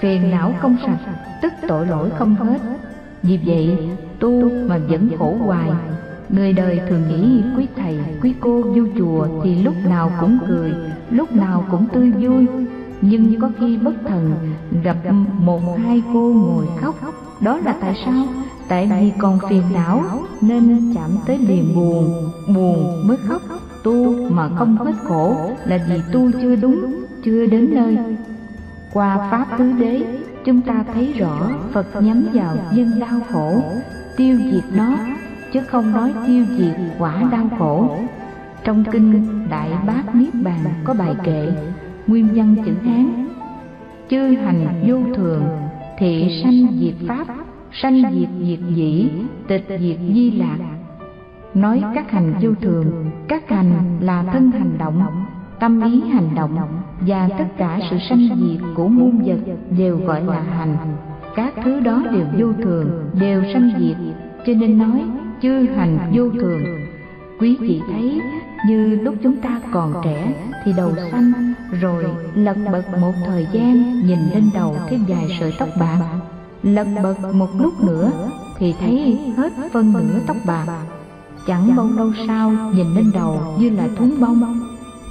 Phiền 0.00 0.30
não 0.30 0.52
không 0.60 0.76
sạch, 0.86 0.98
tức 1.42 1.52
tội 1.68 1.86
lỗi 1.86 2.10
không 2.18 2.34
hết. 2.34 2.58
Vì 3.22 3.40
vậy, 3.46 3.88
tu 4.18 4.50
mà 4.68 4.78
vẫn 4.88 5.08
khổ 5.18 5.36
hoài. 5.44 5.70
Người 6.28 6.52
đời 6.52 6.80
thường 6.88 7.02
nghĩ, 7.08 7.42
quý 7.56 7.66
thầy, 7.76 7.98
quý 8.22 8.34
cô 8.40 8.62
vô 8.62 8.82
chùa 8.98 9.28
thì 9.44 9.62
lúc 9.62 9.74
nào 9.84 10.10
cũng 10.20 10.38
cười, 10.48 10.74
lúc 11.10 11.32
nào 11.32 11.64
cũng 11.70 11.86
tươi 11.92 12.10
vui. 12.10 12.46
Nhưng 13.00 13.40
có 13.40 13.50
khi 13.58 13.76
bất 13.76 13.94
thần 14.08 14.34
gặp 14.82 14.96
một 15.38 15.60
hai 15.84 16.02
cô 16.12 16.32
ngồi 16.34 16.66
khóc. 16.80 16.94
Đó 17.40 17.58
là 17.64 17.74
tại 17.80 18.02
sao? 18.04 18.24
Tại 18.68 18.90
vì 19.00 19.12
còn 19.18 19.38
phiền 19.48 19.62
não 19.74 20.02
nên 20.40 20.94
chạm 20.94 21.10
tới 21.26 21.38
liền 21.38 21.74
buồn. 21.74 22.30
buồn. 22.54 23.06
Mới 23.08 23.16
khóc 23.16 23.42
tu 23.82 24.30
mà 24.30 24.48
không 24.56 24.76
hết 24.76 24.92
khổ 25.04 25.36
là 25.64 25.78
vì 25.88 26.00
tu 26.12 26.30
chưa 26.42 26.56
đúng 26.56 27.04
chưa 27.24 27.46
đến 27.46 27.74
nơi. 27.74 27.98
qua 28.92 29.28
pháp 29.30 29.58
tứ 29.58 29.72
đế 29.72 30.02
chúng 30.44 30.60
ta 30.60 30.84
thấy 30.94 31.12
rõ 31.12 31.50
phật 31.72 32.02
nhắm 32.02 32.26
vào 32.32 32.56
dân 32.72 33.00
đau 33.00 33.20
khổ 33.32 33.62
tiêu 34.16 34.38
diệt 34.52 34.64
nó 34.72 34.96
chứ 35.52 35.60
không 35.68 35.92
nói 35.92 36.12
tiêu 36.26 36.44
diệt 36.58 36.76
quả 36.98 37.22
đau 37.32 37.48
khổ. 37.58 37.98
trong 38.64 38.84
kinh 38.92 39.24
đại 39.50 39.70
bát 39.86 40.14
niết 40.14 40.34
bàn 40.34 40.60
có 40.84 40.94
bài 40.94 41.14
kệ 41.24 41.48
nguyên 42.06 42.28
văn 42.34 42.56
chữ 42.66 42.72
hán 42.84 43.28
chư 44.10 44.18
hành 44.18 44.84
vô 44.86 45.14
thường 45.16 45.42
thị 45.98 46.42
sanh 46.44 46.78
diệt 46.80 47.08
pháp 47.08 47.26
sanh 47.82 48.02
diệt 48.12 48.28
diệt 48.42 48.58
dĩ, 48.74 49.08
tịch 49.46 49.66
diệt 49.68 49.98
di 50.14 50.30
lạc. 50.30 50.58
Nói 51.54 51.82
các 51.94 52.10
hành 52.10 52.34
vô 52.40 52.50
thường, 52.60 53.10
các 53.28 53.48
hành 53.48 53.98
là 54.00 54.22
thân 54.32 54.50
hành 54.50 54.78
động, 54.78 55.02
tâm 55.60 55.80
ý 55.80 56.00
hành 56.00 56.34
động, 56.34 56.58
và 57.00 57.28
tất 57.38 57.46
cả 57.56 57.80
sự 57.90 57.96
sanh 58.08 58.28
diệt 58.40 58.60
của 58.74 58.88
muôn 58.88 59.22
vật 59.26 59.38
đều 59.78 59.98
gọi 59.98 60.24
là 60.24 60.40
hành. 60.40 60.76
Các 61.36 61.54
thứ 61.64 61.80
đó 61.80 62.02
đều 62.12 62.26
vô 62.38 62.52
thường, 62.62 63.10
đều 63.20 63.42
sanh 63.52 63.70
diệt, 63.78 63.96
cho 64.46 64.52
nên 64.52 64.78
nói 64.78 65.04
chư 65.42 65.66
hành 65.76 65.98
vô 66.12 66.30
thường. 66.30 66.60
Quý 67.40 67.56
vị 67.60 67.80
thấy, 67.92 68.20
như 68.68 69.00
lúc 69.02 69.14
chúng 69.22 69.36
ta 69.36 69.60
còn 69.72 69.94
trẻ 70.04 70.32
thì 70.64 70.72
đầu 70.76 70.92
xanh 71.12 71.54
rồi 71.80 72.04
lật 72.34 72.56
bật 72.72 72.82
một 73.00 73.12
thời 73.26 73.46
gian 73.52 73.74
nhìn 74.06 74.18
lên 74.34 74.44
đầu 74.54 74.76
thêm 74.88 75.00
vài 75.08 75.36
sợi 75.40 75.54
tóc 75.58 75.68
bạc 75.80 75.98
lật 76.66 76.86
bật 77.02 77.34
một 77.34 77.48
lúc 77.60 77.84
nữa 77.84 78.10
thì 78.58 78.74
thấy 78.80 79.18
hết 79.36 79.52
phân 79.72 79.92
nửa 79.92 80.20
tóc 80.26 80.36
bạc. 80.46 80.66
Chẳng 81.46 81.76
bao 81.76 81.88
lâu 81.96 82.12
sau 82.26 82.50
nhìn 82.50 82.94
lên 82.94 83.10
đầu 83.14 83.40
như 83.58 83.70
là 83.70 83.88
thúng 83.96 84.20
bông. 84.20 84.60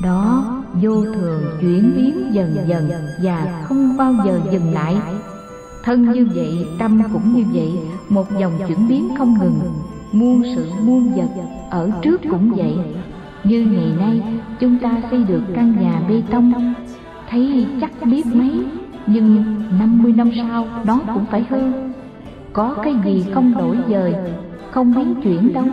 Đó 0.03 0.45
vô 0.82 1.03
thường 1.03 1.43
chuyển 1.62 1.93
biến 1.95 2.34
dần 2.34 2.58
dần 2.68 2.89
và 3.24 3.64
không 3.64 3.97
bao 3.97 4.14
giờ 4.26 4.39
dừng 4.51 4.74
lại. 4.74 4.95
Thân 5.84 6.12
như 6.12 6.28
vậy, 6.36 6.68
tâm 6.80 7.01
cũng 7.14 7.36
như 7.36 7.45
vậy, 7.53 7.74
một 8.10 8.26
dòng 8.39 8.53
chuyển 8.68 8.88
biến 8.88 9.10
không 9.18 9.38
ngừng. 9.39 9.60
Muôn 10.12 10.43
sự 10.56 10.66
muôn 10.86 11.16
vật 11.16 11.30
ở 11.70 11.91
trước 12.01 12.22
cũng 12.30 12.51
vậy. 12.56 12.78
Như 13.43 13.66
ngày 13.66 13.91
nay, 13.99 14.22
chúng 14.60 14.80
ta 14.80 15.01
xây 15.12 15.24
được 15.24 15.41
căn 15.56 15.76
nhà 15.82 16.01
bê 16.10 16.22
tông. 16.32 16.74
Thấy 17.30 17.68
chắc 17.82 17.91
biết 18.06 18.26
mấy 18.26 18.66
nhưng 19.08 19.43
năm 19.80 20.03
mươi 20.03 20.14
năm 20.14 20.32
sau 20.36 20.68
nó 20.86 20.99
cũng 21.14 21.26
phải 21.26 21.45
hư 21.49 21.72
có 22.53 22.76
cái 22.84 22.93
gì 23.06 23.26
không 23.34 23.53
đổi 23.58 23.78
dời 23.89 24.14
không 24.72 24.93
biến 24.95 25.16
chuyển 25.24 25.53
đâu. 25.53 25.66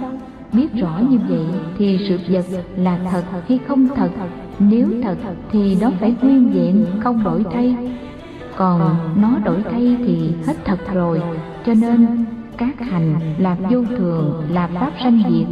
Biết 0.52 0.74
rõ 0.74 1.00
như 1.10 1.18
vậy 1.28 1.46
thì 1.78 1.98
sự 2.08 2.18
vật 2.28 2.44
là 2.76 2.98
thật 3.10 3.22
hay 3.48 3.58
không 3.68 3.88
thật? 3.96 4.10
Nếu 4.58 4.88
thật 5.02 5.16
thì 5.50 5.76
nó 5.80 5.90
phải 6.00 6.14
nguyên 6.22 6.50
vẹn, 6.52 6.86
không 7.00 7.24
đổi 7.24 7.44
thay. 7.52 7.76
Còn 8.56 8.96
nó 9.22 9.38
đổi 9.44 9.62
thay 9.70 9.96
thì 10.06 10.32
hết 10.46 10.56
thật 10.64 10.78
rồi. 10.94 11.22
Cho 11.66 11.74
nên, 11.74 12.24
các 12.56 12.80
hành 12.80 13.20
là 13.38 13.56
vô 13.70 13.84
thường, 13.98 14.42
là 14.50 14.66
pháp 14.66 14.92
sanh 15.02 15.22
diệt. 15.30 15.46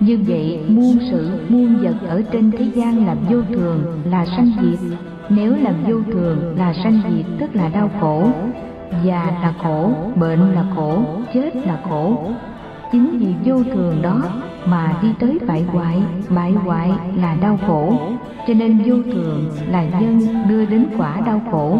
Như 0.00 0.18
vậy, 0.26 0.60
muôn 0.68 0.98
sự, 1.10 1.30
muôn 1.48 1.76
vật 1.82 1.96
ở 2.08 2.22
trên 2.32 2.50
thế 2.50 2.64
gian 2.74 3.06
là 3.06 3.16
vô 3.30 3.42
thường, 3.48 4.00
là 4.04 4.26
sanh 4.26 4.52
diệt 4.62 4.78
nếu 5.28 5.56
làm 5.56 5.74
vô 5.88 5.96
thường 6.12 6.54
là 6.56 6.72
sanh 6.72 7.00
diệt, 7.10 7.26
tức 7.40 7.56
là 7.56 7.68
đau 7.68 7.90
khổ. 8.00 8.28
Già 9.04 9.24
là 9.42 9.54
khổ, 9.62 9.90
bệnh 10.16 10.54
là 10.54 10.64
khổ, 10.76 11.02
chết 11.34 11.56
là 11.56 11.80
khổ. 11.88 12.32
Chính 12.92 13.18
vì 13.18 13.34
vô 13.44 13.62
thường 13.74 14.02
đó 14.02 14.22
mà 14.66 14.96
đi 15.02 15.08
tới 15.20 15.38
bại 15.46 15.62
hoại 15.62 16.02
bại 16.28 16.52
hoại 16.52 16.90
là 17.16 17.36
đau 17.40 17.58
khổ. 17.66 17.98
Cho 18.46 18.54
nên 18.54 18.78
vô 18.78 18.94
thường 19.12 19.50
là 19.70 19.84
nhân 20.00 20.20
đưa 20.48 20.64
đến 20.64 20.86
quả 20.98 21.20
đau 21.26 21.42
khổ. 21.50 21.78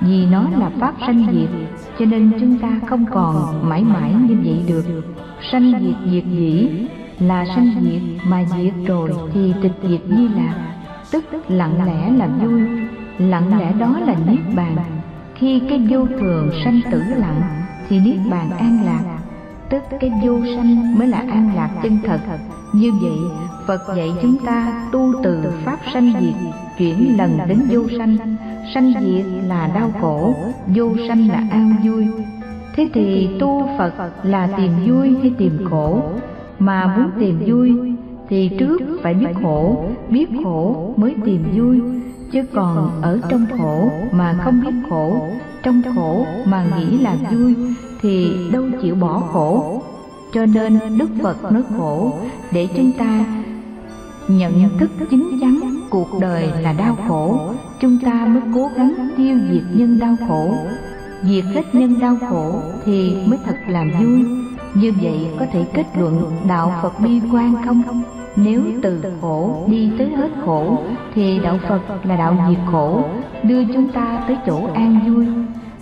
Vì 0.00 0.26
nó 0.26 0.44
là 0.58 0.70
pháp 0.80 0.94
sanh 1.06 1.26
diệt, 1.32 1.48
cho 1.98 2.04
nên 2.04 2.32
chúng 2.40 2.58
ta 2.58 2.80
không 2.86 3.04
còn 3.10 3.68
mãi 3.68 3.84
mãi 3.84 4.14
như 4.28 4.38
vậy 4.44 4.64
được. 4.68 4.84
Sanh 5.52 5.72
diệt 5.80 6.12
diệt 6.12 6.24
dĩ 6.24 6.68
là 7.18 7.44
sanh 7.44 7.70
diệt 7.80 8.02
mà 8.26 8.44
diệt 8.44 8.72
rồi 8.86 9.10
thì 9.34 9.52
tịch 9.62 9.72
diệt 9.82 10.00
di 10.08 10.28
lạc 10.28 10.73
tức 11.14 11.24
lặng 11.48 11.86
lẽ 11.86 12.10
là 12.10 12.26
vui. 12.26 12.62
Lặng 13.18 13.58
lẽ 13.58 13.72
đó 13.78 14.00
là 14.06 14.14
niết 14.26 14.56
bàn. 14.56 14.76
Khi 15.34 15.62
cái 15.68 15.86
vô 15.90 16.06
thường 16.20 16.50
sanh 16.64 16.80
tử 16.90 17.02
lặng 17.16 17.42
thì 17.88 18.00
niết 18.00 18.16
bàn 18.30 18.50
an 18.50 18.78
lạc. 18.84 19.18
Tức 19.70 19.82
cái 20.00 20.12
vô 20.24 20.40
sanh 20.56 20.98
mới 20.98 21.08
là 21.08 21.18
an 21.18 21.50
lạc 21.56 21.70
chân 21.82 21.98
thật. 22.04 22.18
Như 22.72 22.92
vậy 22.92 23.18
phật 23.66 23.80
dạy 23.96 24.12
chúng 24.22 24.38
ta 24.46 24.88
tu 24.92 25.12
từ 25.22 25.52
pháp 25.64 25.78
sanh 25.92 26.12
diệt 26.20 26.34
chuyển 26.78 27.16
lần 27.18 27.38
đến 27.48 27.58
vô 27.70 27.82
sanh. 27.98 28.16
Sanh 28.74 28.92
diệt 29.00 29.26
là 29.48 29.70
đau 29.74 29.90
khổ 30.00 30.34
vô 30.66 30.92
sanh 31.08 31.28
là 31.28 31.42
an 31.50 31.76
vui. 31.84 32.06
Thế 32.76 32.88
thì 32.94 33.28
tu 33.40 33.68
phật 33.78 33.92
là 34.22 34.48
tìm 34.56 34.72
vui 34.86 35.16
hay 35.20 35.32
tìm 35.38 35.58
khổ? 35.70 36.02
Mà 36.58 36.96
muốn 36.96 37.10
tìm 37.20 37.40
vui 37.46 37.93
thì 38.34 38.50
trước 38.58 38.78
phải 39.02 39.14
biết 39.14 39.26
khổ 39.42 39.84
biết 40.08 40.26
khổ 40.44 40.94
mới 40.96 41.14
tìm 41.24 41.44
vui, 41.54 41.80
chứ 42.32 42.42
còn 42.54 43.02
ở 43.02 43.20
trong 43.28 43.46
khổ 43.58 43.90
mà 44.12 44.38
không 44.44 44.60
biết 44.60 44.74
khổ, 44.90 45.28
trong 45.62 45.82
khổ 45.94 46.26
mà 46.44 46.66
nghĩ 46.76 46.98
là 46.98 47.16
vui 47.32 47.54
thì 48.02 48.32
đâu 48.52 48.64
chịu 48.82 48.94
bỏ 48.94 49.22
khổ. 49.32 49.82
Cho 50.32 50.46
nên 50.46 50.78
đức 50.98 51.08
phật 51.22 51.52
nói 51.52 51.62
khổ 51.76 52.12
để 52.52 52.68
chúng 52.76 52.92
ta 52.98 53.24
nhận 54.28 54.78
thức 54.78 54.90
chính 55.10 55.38
chắn 55.40 55.60
cuộc 55.90 56.08
đời 56.20 56.48
là 56.60 56.72
đau 56.72 56.96
khổ, 57.08 57.40
chúng 57.80 57.98
ta 58.04 58.26
mới 58.26 58.42
cố 58.54 58.70
gắng 58.76 59.08
tiêu 59.16 59.38
diệt 59.52 59.64
nhân 59.74 59.98
đau 59.98 60.16
khổ. 60.28 60.54
Diệt 61.22 61.44
hết 61.44 61.74
nhân 61.74 62.00
đau 62.00 62.16
khổ 62.30 62.60
thì 62.84 63.16
mới 63.26 63.38
thật 63.44 63.56
làm 63.68 63.90
vui. 63.90 64.24
Như 64.74 64.92
vậy 65.02 65.26
có 65.38 65.46
thể 65.52 65.66
kết 65.74 65.86
luận 65.98 66.32
đạo 66.48 66.72
phật 66.82 67.00
bi 67.00 67.20
quan 67.32 67.54
không? 67.66 67.82
Nếu 68.36 68.62
từ 68.82 69.02
khổ 69.20 69.64
đi 69.68 69.90
tới 69.98 70.10
hết 70.16 70.28
khổ, 70.44 70.78
thì 71.14 71.38
đạo 71.38 71.58
phật 71.68 71.80
là 72.04 72.16
đạo 72.16 72.36
diệt 72.48 72.58
khổ, 72.72 73.04
đưa 73.42 73.64
chúng 73.64 73.88
ta 73.88 74.24
tới 74.28 74.36
chỗ 74.46 74.60
an 74.74 75.00
vui. 75.06 75.26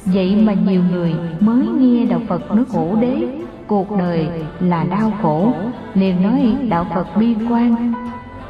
Vậy 0.07 0.36
mà 0.46 0.53
nhiều 0.53 0.82
người 0.92 1.14
mới 1.40 1.66
nghe 1.78 2.05
đạo 2.05 2.20
phật 2.28 2.50
nói 2.50 2.64
khổ 2.72 2.96
đế, 3.00 3.26
cuộc 3.66 3.98
đời 3.98 4.28
là 4.61 4.84
đau 4.84 5.12
khổ, 5.22 5.53
liền 5.94 6.22
nói 6.22 6.57
đạo 6.68 6.86
phật 6.94 7.16
bi 7.16 7.36
quan. 7.50 7.92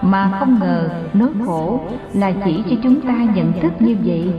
Mà 0.02 0.36
không 0.40 0.58
ngờ 0.60 0.88
nói 1.14 1.28
khổ 1.46 1.80
là 2.14 2.32
chỉ 2.44 2.62
cho 2.70 2.76
chúng 2.82 3.00
ta 3.00 3.26
nhận 3.34 3.52
thức 3.62 3.72
như 3.78 3.96
vậy. 4.04 4.32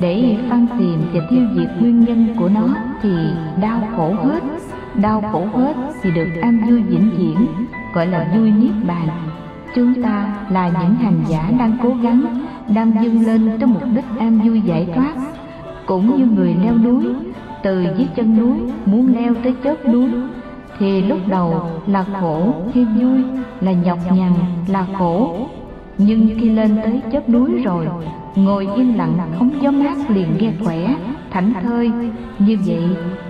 Để 0.00 0.36
phân 0.50 0.66
tìm 0.78 1.02
và 1.12 1.20
tiêu 1.30 1.42
diệt 1.56 1.68
nguyên 1.80 2.04
nhân 2.04 2.34
của 2.38 2.48
nó 2.48 2.66
thì 3.02 3.10
đau 3.60 3.80
khổ 3.96 4.12
hết. 4.12 4.42
Đau 4.94 5.22
khổ 5.32 5.46
hết 5.54 5.74
thì 6.02 6.10
được 6.10 6.28
an 6.42 6.60
vui 6.68 6.82
vĩnh 6.82 7.10
viễn 7.18 7.46
gọi 7.94 8.06
là 8.06 8.26
vui 8.36 8.50
niết 8.50 8.86
bàn. 8.86 9.08
Chúng 9.74 10.02
ta 10.02 10.34
là 10.50 10.68
những 10.68 10.94
hành 10.94 11.24
giả 11.28 11.50
đang 11.58 11.76
cố 11.82 11.90
gắng, 12.02 12.44
đang 12.74 12.92
dâng 13.02 13.26
lên 13.26 13.50
tới 13.60 13.66
mục 13.66 13.82
đích 13.94 14.04
an 14.18 14.38
vui 14.38 14.60
giải 14.60 14.88
thoát. 14.94 15.14
Cũng 15.86 16.18
như 16.18 16.26
người 16.26 16.54
leo 16.62 16.78
núi, 16.78 17.04
từ 17.62 17.82
dưới 17.82 18.06
chân 18.16 18.38
núi 18.38 18.56
muốn 18.86 19.14
leo 19.14 19.34
tới 19.34 19.54
chót 19.64 19.78
núi, 19.92 20.10
thì 20.78 21.02
lúc 21.02 21.18
đầu 21.26 21.70
là 21.86 22.04
khổ 22.20 22.54
khi 22.72 22.84
vui, 22.84 23.24
là 23.60 23.72
nhọc 23.72 23.98
nhằn, 24.12 24.32
là 24.68 24.86
khổ. 24.98 25.48
Nhưng 25.98 26.28
khi 26.40 26.48
lên 26.48 26.76
tới 26.84 27.02
chót 27.12 27.28
núi 27.28 27.62
rồi, 27.64 27.88
ngồi 28.34 28.68
im 28.76 28.94
lặng 28.94 29.18
không 29.38 29.50
gió 29.62 29.70
mát 29.70 30.10
liền 30.10 30.28
nghe 30.38 30.52
khỏe, 30.64 30.94
thảnh 31.30 31.52
thơi. 31.62 31.90
Như 32.38 32.58
vậy, 32.66 32.84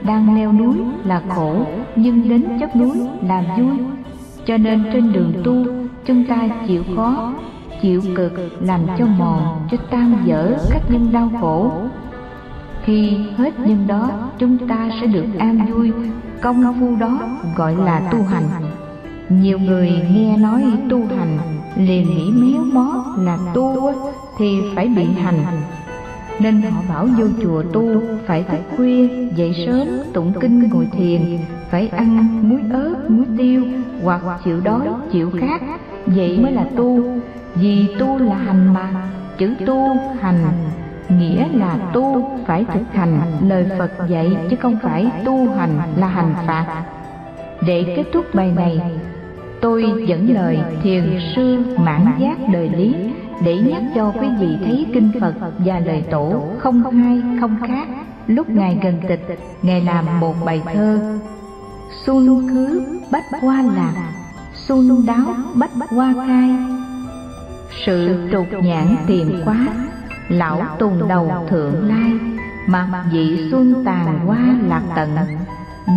đang 0.07 0.37
leo 0.37 0.53
núi 0.53 0.75
là 1.05 1.23
khổ, 1.29 1.57
nhưng 1.97 2.29
đến 2.29 2.45
chót 2.61 2.77
núi 2.77 2.97
là 3.23 3.43
vui 3.59 3.79
cho 4.47 4.57
nên 4.57 4.85
trên 4.93 5.13
đường 5.13 5.33
tu 5.45 5.65
chúng 6.07 6.25
ta 6.25 6.49
chịu 6.69 6.83
khó, 6.97 7.33
chịu 7.83 8.03
cực 8.17 8.33
làm 8.61 8.81
cho 8.99 9.07
mòn, 9.07 9.67
cho 9.71 9.77
tan 9.91 10.23
dở 10.25 10.57
các 10.71 10.83
nhân 10.89 11.13
đau 11.13 11.31
khổ. 11.41 11.73
Khi 12.85 13.19
hết 13.37 13.61
nhân 13.61 13.87
đó, 13.87 14.11
chúng 14.39 14.69
ta 14.69 14.91
sẽ 15.01 15.07
được 15.07 15.27
an 15.39 15.67
vui. 15.73 15.93
Công 16.41 16.81
phu 16.81 16.97
đó 16.97 17.19
gọi 17.57 17.77
là 17.77 18.09
tu 18.13 18.23
hành. 18.23 18.45
Nhiều 19.29 19.59
người 19.59 19.93
nghe 20.15 20.37
nói 20.37 20.65
tu 20.91 20.99
hành, 20.99 21.39
liền 21.77 22.07
nghĩ 22.17 22.31
méo 22.31 22.65
mó 22.73 23.05
là 23.19 23.39
tu 23.55 23.93
thì 24.39 24.61
phải 24.75 24.89
bị 24.89 25.05
hành 25.05 25.45
nên 26.41 26.63
họ 26.63 26.83
bảo 26.89 27.07
vô 27.19 27.27
chùa 27.43 27.63
tu 27.73 28.03
phải 28.27 28.43
thức 28.43 28.77
khuya, 28.77 29.09
dậy 29.37 29.65
sớm, 29.67 29.89
tụng 30.13 30.33
kinh 30.41 30.69
ngồi 30.69 30.87
thiền, 30.93 31.21
phải 31.71 31.89
ăn 31.89 32.41
muối 32.49 32.61
ớt, 32.73 32.95
muối 33.09 33.27
tiêu 33.39 33.65
hoặc 34.03 34.23
chịu 34.45 34.61
đói, 34.61 34.89
chịu 35.13 35.31
khát. 35.41 35.61
Vậy 36.07 36.39
mới 36.43 36.53
là 36.53 36.67
tu. 36.77 37.01
Vì 37.55 37.87
tu 37.99 38.19
là 38.19 38.35
hành 38.37 38.75
mà, 38.75 38.91
chữ 39.39 39.55
tu 39.67 39.97
hành 40.21 40.45
nghĩa 41.09 41.45
là 41.53 41.77
tu 41.93 42.31
phải 42.47 42.65
thực 42.75 42.93
hành 42.93 43.21
lời 43.49 43.67
phật 43.79 43.91
dạy 44.09 44.37
chứ 44.51 44.57
không 44.57 44.77
phải 44.83 45.11
tu 45.25 45.51
hành 45.51 45.79
là 45.97 46.07
hành 46.07 46.35
phạt. 46.47 46.85
Để 47.67 47.95
kết 47.97 48.05
thúc 48.13 48.25
bài 48.35 48.53
này, 48.57 48.81
tôi 49.61 50.05
dẫn 50.07 50.35
lời 50.35 50.59
thiền 50.83 51.19
sư 51.37 51.59
mãn 51.79 52.07
giác 52.19 52.39
đời 52.53 52.71
lý 52.77 52.95
để 53.45 53.59
nhắc 53.59 53.83
cho 53.95 54.13
quý 54.21 54.29
vị 54.41 54.59
thấy 54.65 54.87
kinh 54.95 55.13
phật 55.21 55.35
và 55.59 55.79
lời 55.79 56.05
tổ 56.11 56.43
không 56.59 56.91
hai, 56.91 57.23
không 57.41 57.57
khác. 57.69 57.89
Lúc 58.27 58.51
ngài 58.51 58.79
gần 58.83 59.01
tịch, 59.09 59.39
ngài 59.63 59.81
làm 59.81 60.21
một 60.21 60.35
bài 60.45 60.63
thơ. 60.75 61.19
Xuân 62.05 62.49
khứ 62.49 62.83
bách 63.11 63.25
hoa 63.41 63.63
lạc 63.77 63.95
xuân 64.55 65.07
đáo 65.07 65.35
bách 65.55 65.91
hoa 65.91 66.15
khai 66.27 66.51
sự 67.87 68.29
trục 68.33 68.47
nhãn 68.63 68.97
tiền 69.07 69.43
quá, 69.45 69.67
lão 70.29 70.77
tùng 70.79 71.09
đầu 71.09 71.47
thượng 71.49 71.89
lai. 71.89 72.13
Mặc 72.67 73.05
dị 73.13 73.51
xuân 73.51 73.85
tàn 73.85 74.27
hoa 74.27 74.57
lạc 74.69 74.83
tận 74.97 75.17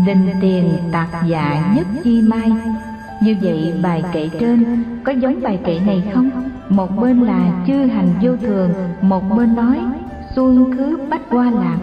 đình 0.06 0.30
tiền 0.42 0.70
tạc 0.92 1.08
dạ 1.28 1.74
nhất 1.76 1.88
chi 2.04 2.22
mai. 2.22 2.52
Như 3.22 3.36
vậy 3.42 3.74
bài 3.84 4.04
kệ 4.14 4.30
trên 4.40 4.84
có 5.04 5.12
giống 5.12 5.42
bài 5.44 5.60
kệ 5.66 5.80
này 5.86 6.04
không? 6.14 6.47
Một 6.70 6.98
bên 7.02 7.22
là 7.22 7.64
chư 7.68 7.74
hành 7.74 8.10
vô 8.22 8.32
thường, 8.42 8.70
một 9.02 9.24
bên 9.38 9.56
nói, 9.56 9.80
xuân 10.36 10.78
khứ 10.78 10.98
bách 11.10 11.30
hoa 11.30 11.52
lạc, 11.52 11.78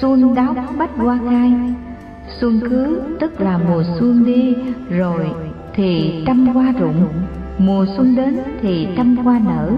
xuân 0.00 0.34
đáo 0.34 0.54
bách 0.78 0.96
hoa 0.96 1.18
khai. 1.28 1.52
Xuân 2.40 2.60
khứ 2.60 3.00
tức 3.20 3.40
là 3.40 3.58
mùa 3.58 3.82
xuân 3.98 4.24
đi, 4.24 4.56
rồi 4.90 5.26
thì 5.74 6.22
trăm 6.26 6.46
hoa 6.46 6.72
rụng. 6.78 7.04
Mùa 7.58 7.86
xuân 7.96 8.16
đến 8.16 8.36
thì 8.60 8.88
trăm 8.96 9.16
hoa 9.16 9.40
nở. 9.46 9.70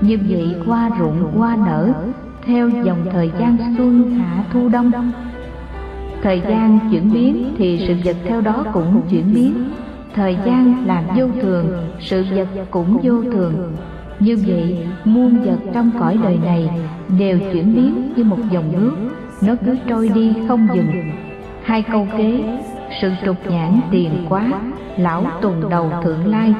Như 0.00 0.18
vậy 0.28 0.54
hoa 0.66 0.90
rụng, 0.98 1.32
hoa 1.36 1.56
nở, 1.56 1.92
theo 2.46 2.68
dòng 2.68 2.98
thời 3.12 3.30
gian 3.40 3.74
xuân 3.76 4.10
hạ 4.10 4.44
thu 4.52 4.68
đông. 4.68 4.92
Thời 6.22 6.42
gian 6.48 6.78
chuyển 6.90 7.12
biến 7.12 7.54
thì 7.58 7.84
sự 7.88 7.94
vật 8.04 8.16
theo 8.24 8.40
đó 8.40 8.64
cũng 8.72 9.02
chuyển 9.10 9.34
biến 9.34 9.54
thời 10.14 10.36
gian 10.46 10.86
là 10.86 11.02
vô 11.16 11.26
thường, 11.42 11.66
sự 12.00 12.24
vật 12.30 12.48
cũng 12.70 13.00
vô 13.02 13.22
thường. 13.22 13.76
Như 14.20 14.36
vậy, 14.46 14.86
muôn 15.04 15.44
vật 15.44 15.58
trong 15.74 15.90
cõi 15.98 16.18
đời 16.22 16.38
này 16.44 16.70
đều 17.18 17.38
chuyển 17.52 17.74
biến 17.74 18.12
như 18.16 18.24
một 18.24 18.38
dòng 18.50 18.72
nước. 18.72 18.92
Nó 19.42 19.54
cứ 19.66 19.76
trôi 19.88 20.08
đi 20.08 20.32
không 20.48 20.68
dừng. 20.74 20.92
Hai 21.64 21.82
câu 21.82 22.06
kế, 22.18 22.58
sự 23.00 23.10
trục 23.24 23.36
nhãn 23.50 23.80
tiền 23.90 24.10
quá, 24.28 24.52
lão 24.96 25.24
tùng 25.42 25.70
đầu 25.70 25.90
thượng 26.04 26.26
lai. 26.26 26.54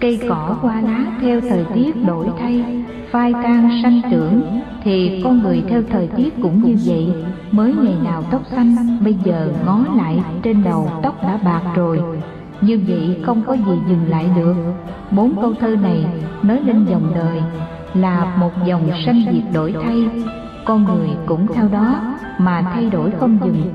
Cây 0.00 0.20
cỏ 0.28 0.56
hoa 0.60 0.80
lá 0.80 1.04
theo 1.20 1.40
thời 1.40 1.64
tiết 1.74 2.06
đổi 2.06 2.26
thay, 2.40 2.84
phai 3.10 3.32
tan 3.32 3.70
sanh 3.82 4.00
trưởng, 4.10 4.60
thì 4.84 5.20
con 5.24 5.42
người 5.42 5.62
theo 5.68 5.82
thời 5.90 6.08
tiết 6.16 6.34
cũng 6.42 6.62
như 6.62 6.76
vậy. 6.86 7.08
Mới 7.50 7.74
ngày 7.82 7.94
nào 8.04 8.22
tóc 8.30 8.42
xanh, 8.50 8.98
bây 9.04 9.14
giờ 9.24 9.52
ngó 9.66 9.84
lại 9.96 10.22
trên 10.42 10.64
đầu 10.64 10.90
tóc 11.02 11.22
đã 11.22 11.38
bạc 11.44 11.62
rồi 11.74 12.00
như 12.60 12.80
vậy 12.86 13.20
không 13.26 13.42
có 13.46 13.52
gì 13.52 13.78
dừng 13.88 14.04
lại 14.08 14.26
được. 14.36 14.54
Bốn 15.10 15.36
câu 15.40 15.54
thơ 15.60 15.76
này 15.82 16.06
nói 16.42 16.60
lên 16.66 16.86
dòng 16.90 17.12
đời, 17.14 17.42
là 17.94 18.36
một 18.36 18.50
dòng 18.66 18.90
sanh 19.06 19.24
diệt 19.32 19.44
đổi 19.52 19.74
thay. 19.82 20.08
Con 20.64 20.84
người 20.84 21.08
cũng 21.26 21.46
theo 21.54 21.68
đó 21.68 22.00
mà 22.38 22.62
thay 22.74 22.90
đổi 22.90 23.10
không 23.10 23.38
dừng. 23.44 23.72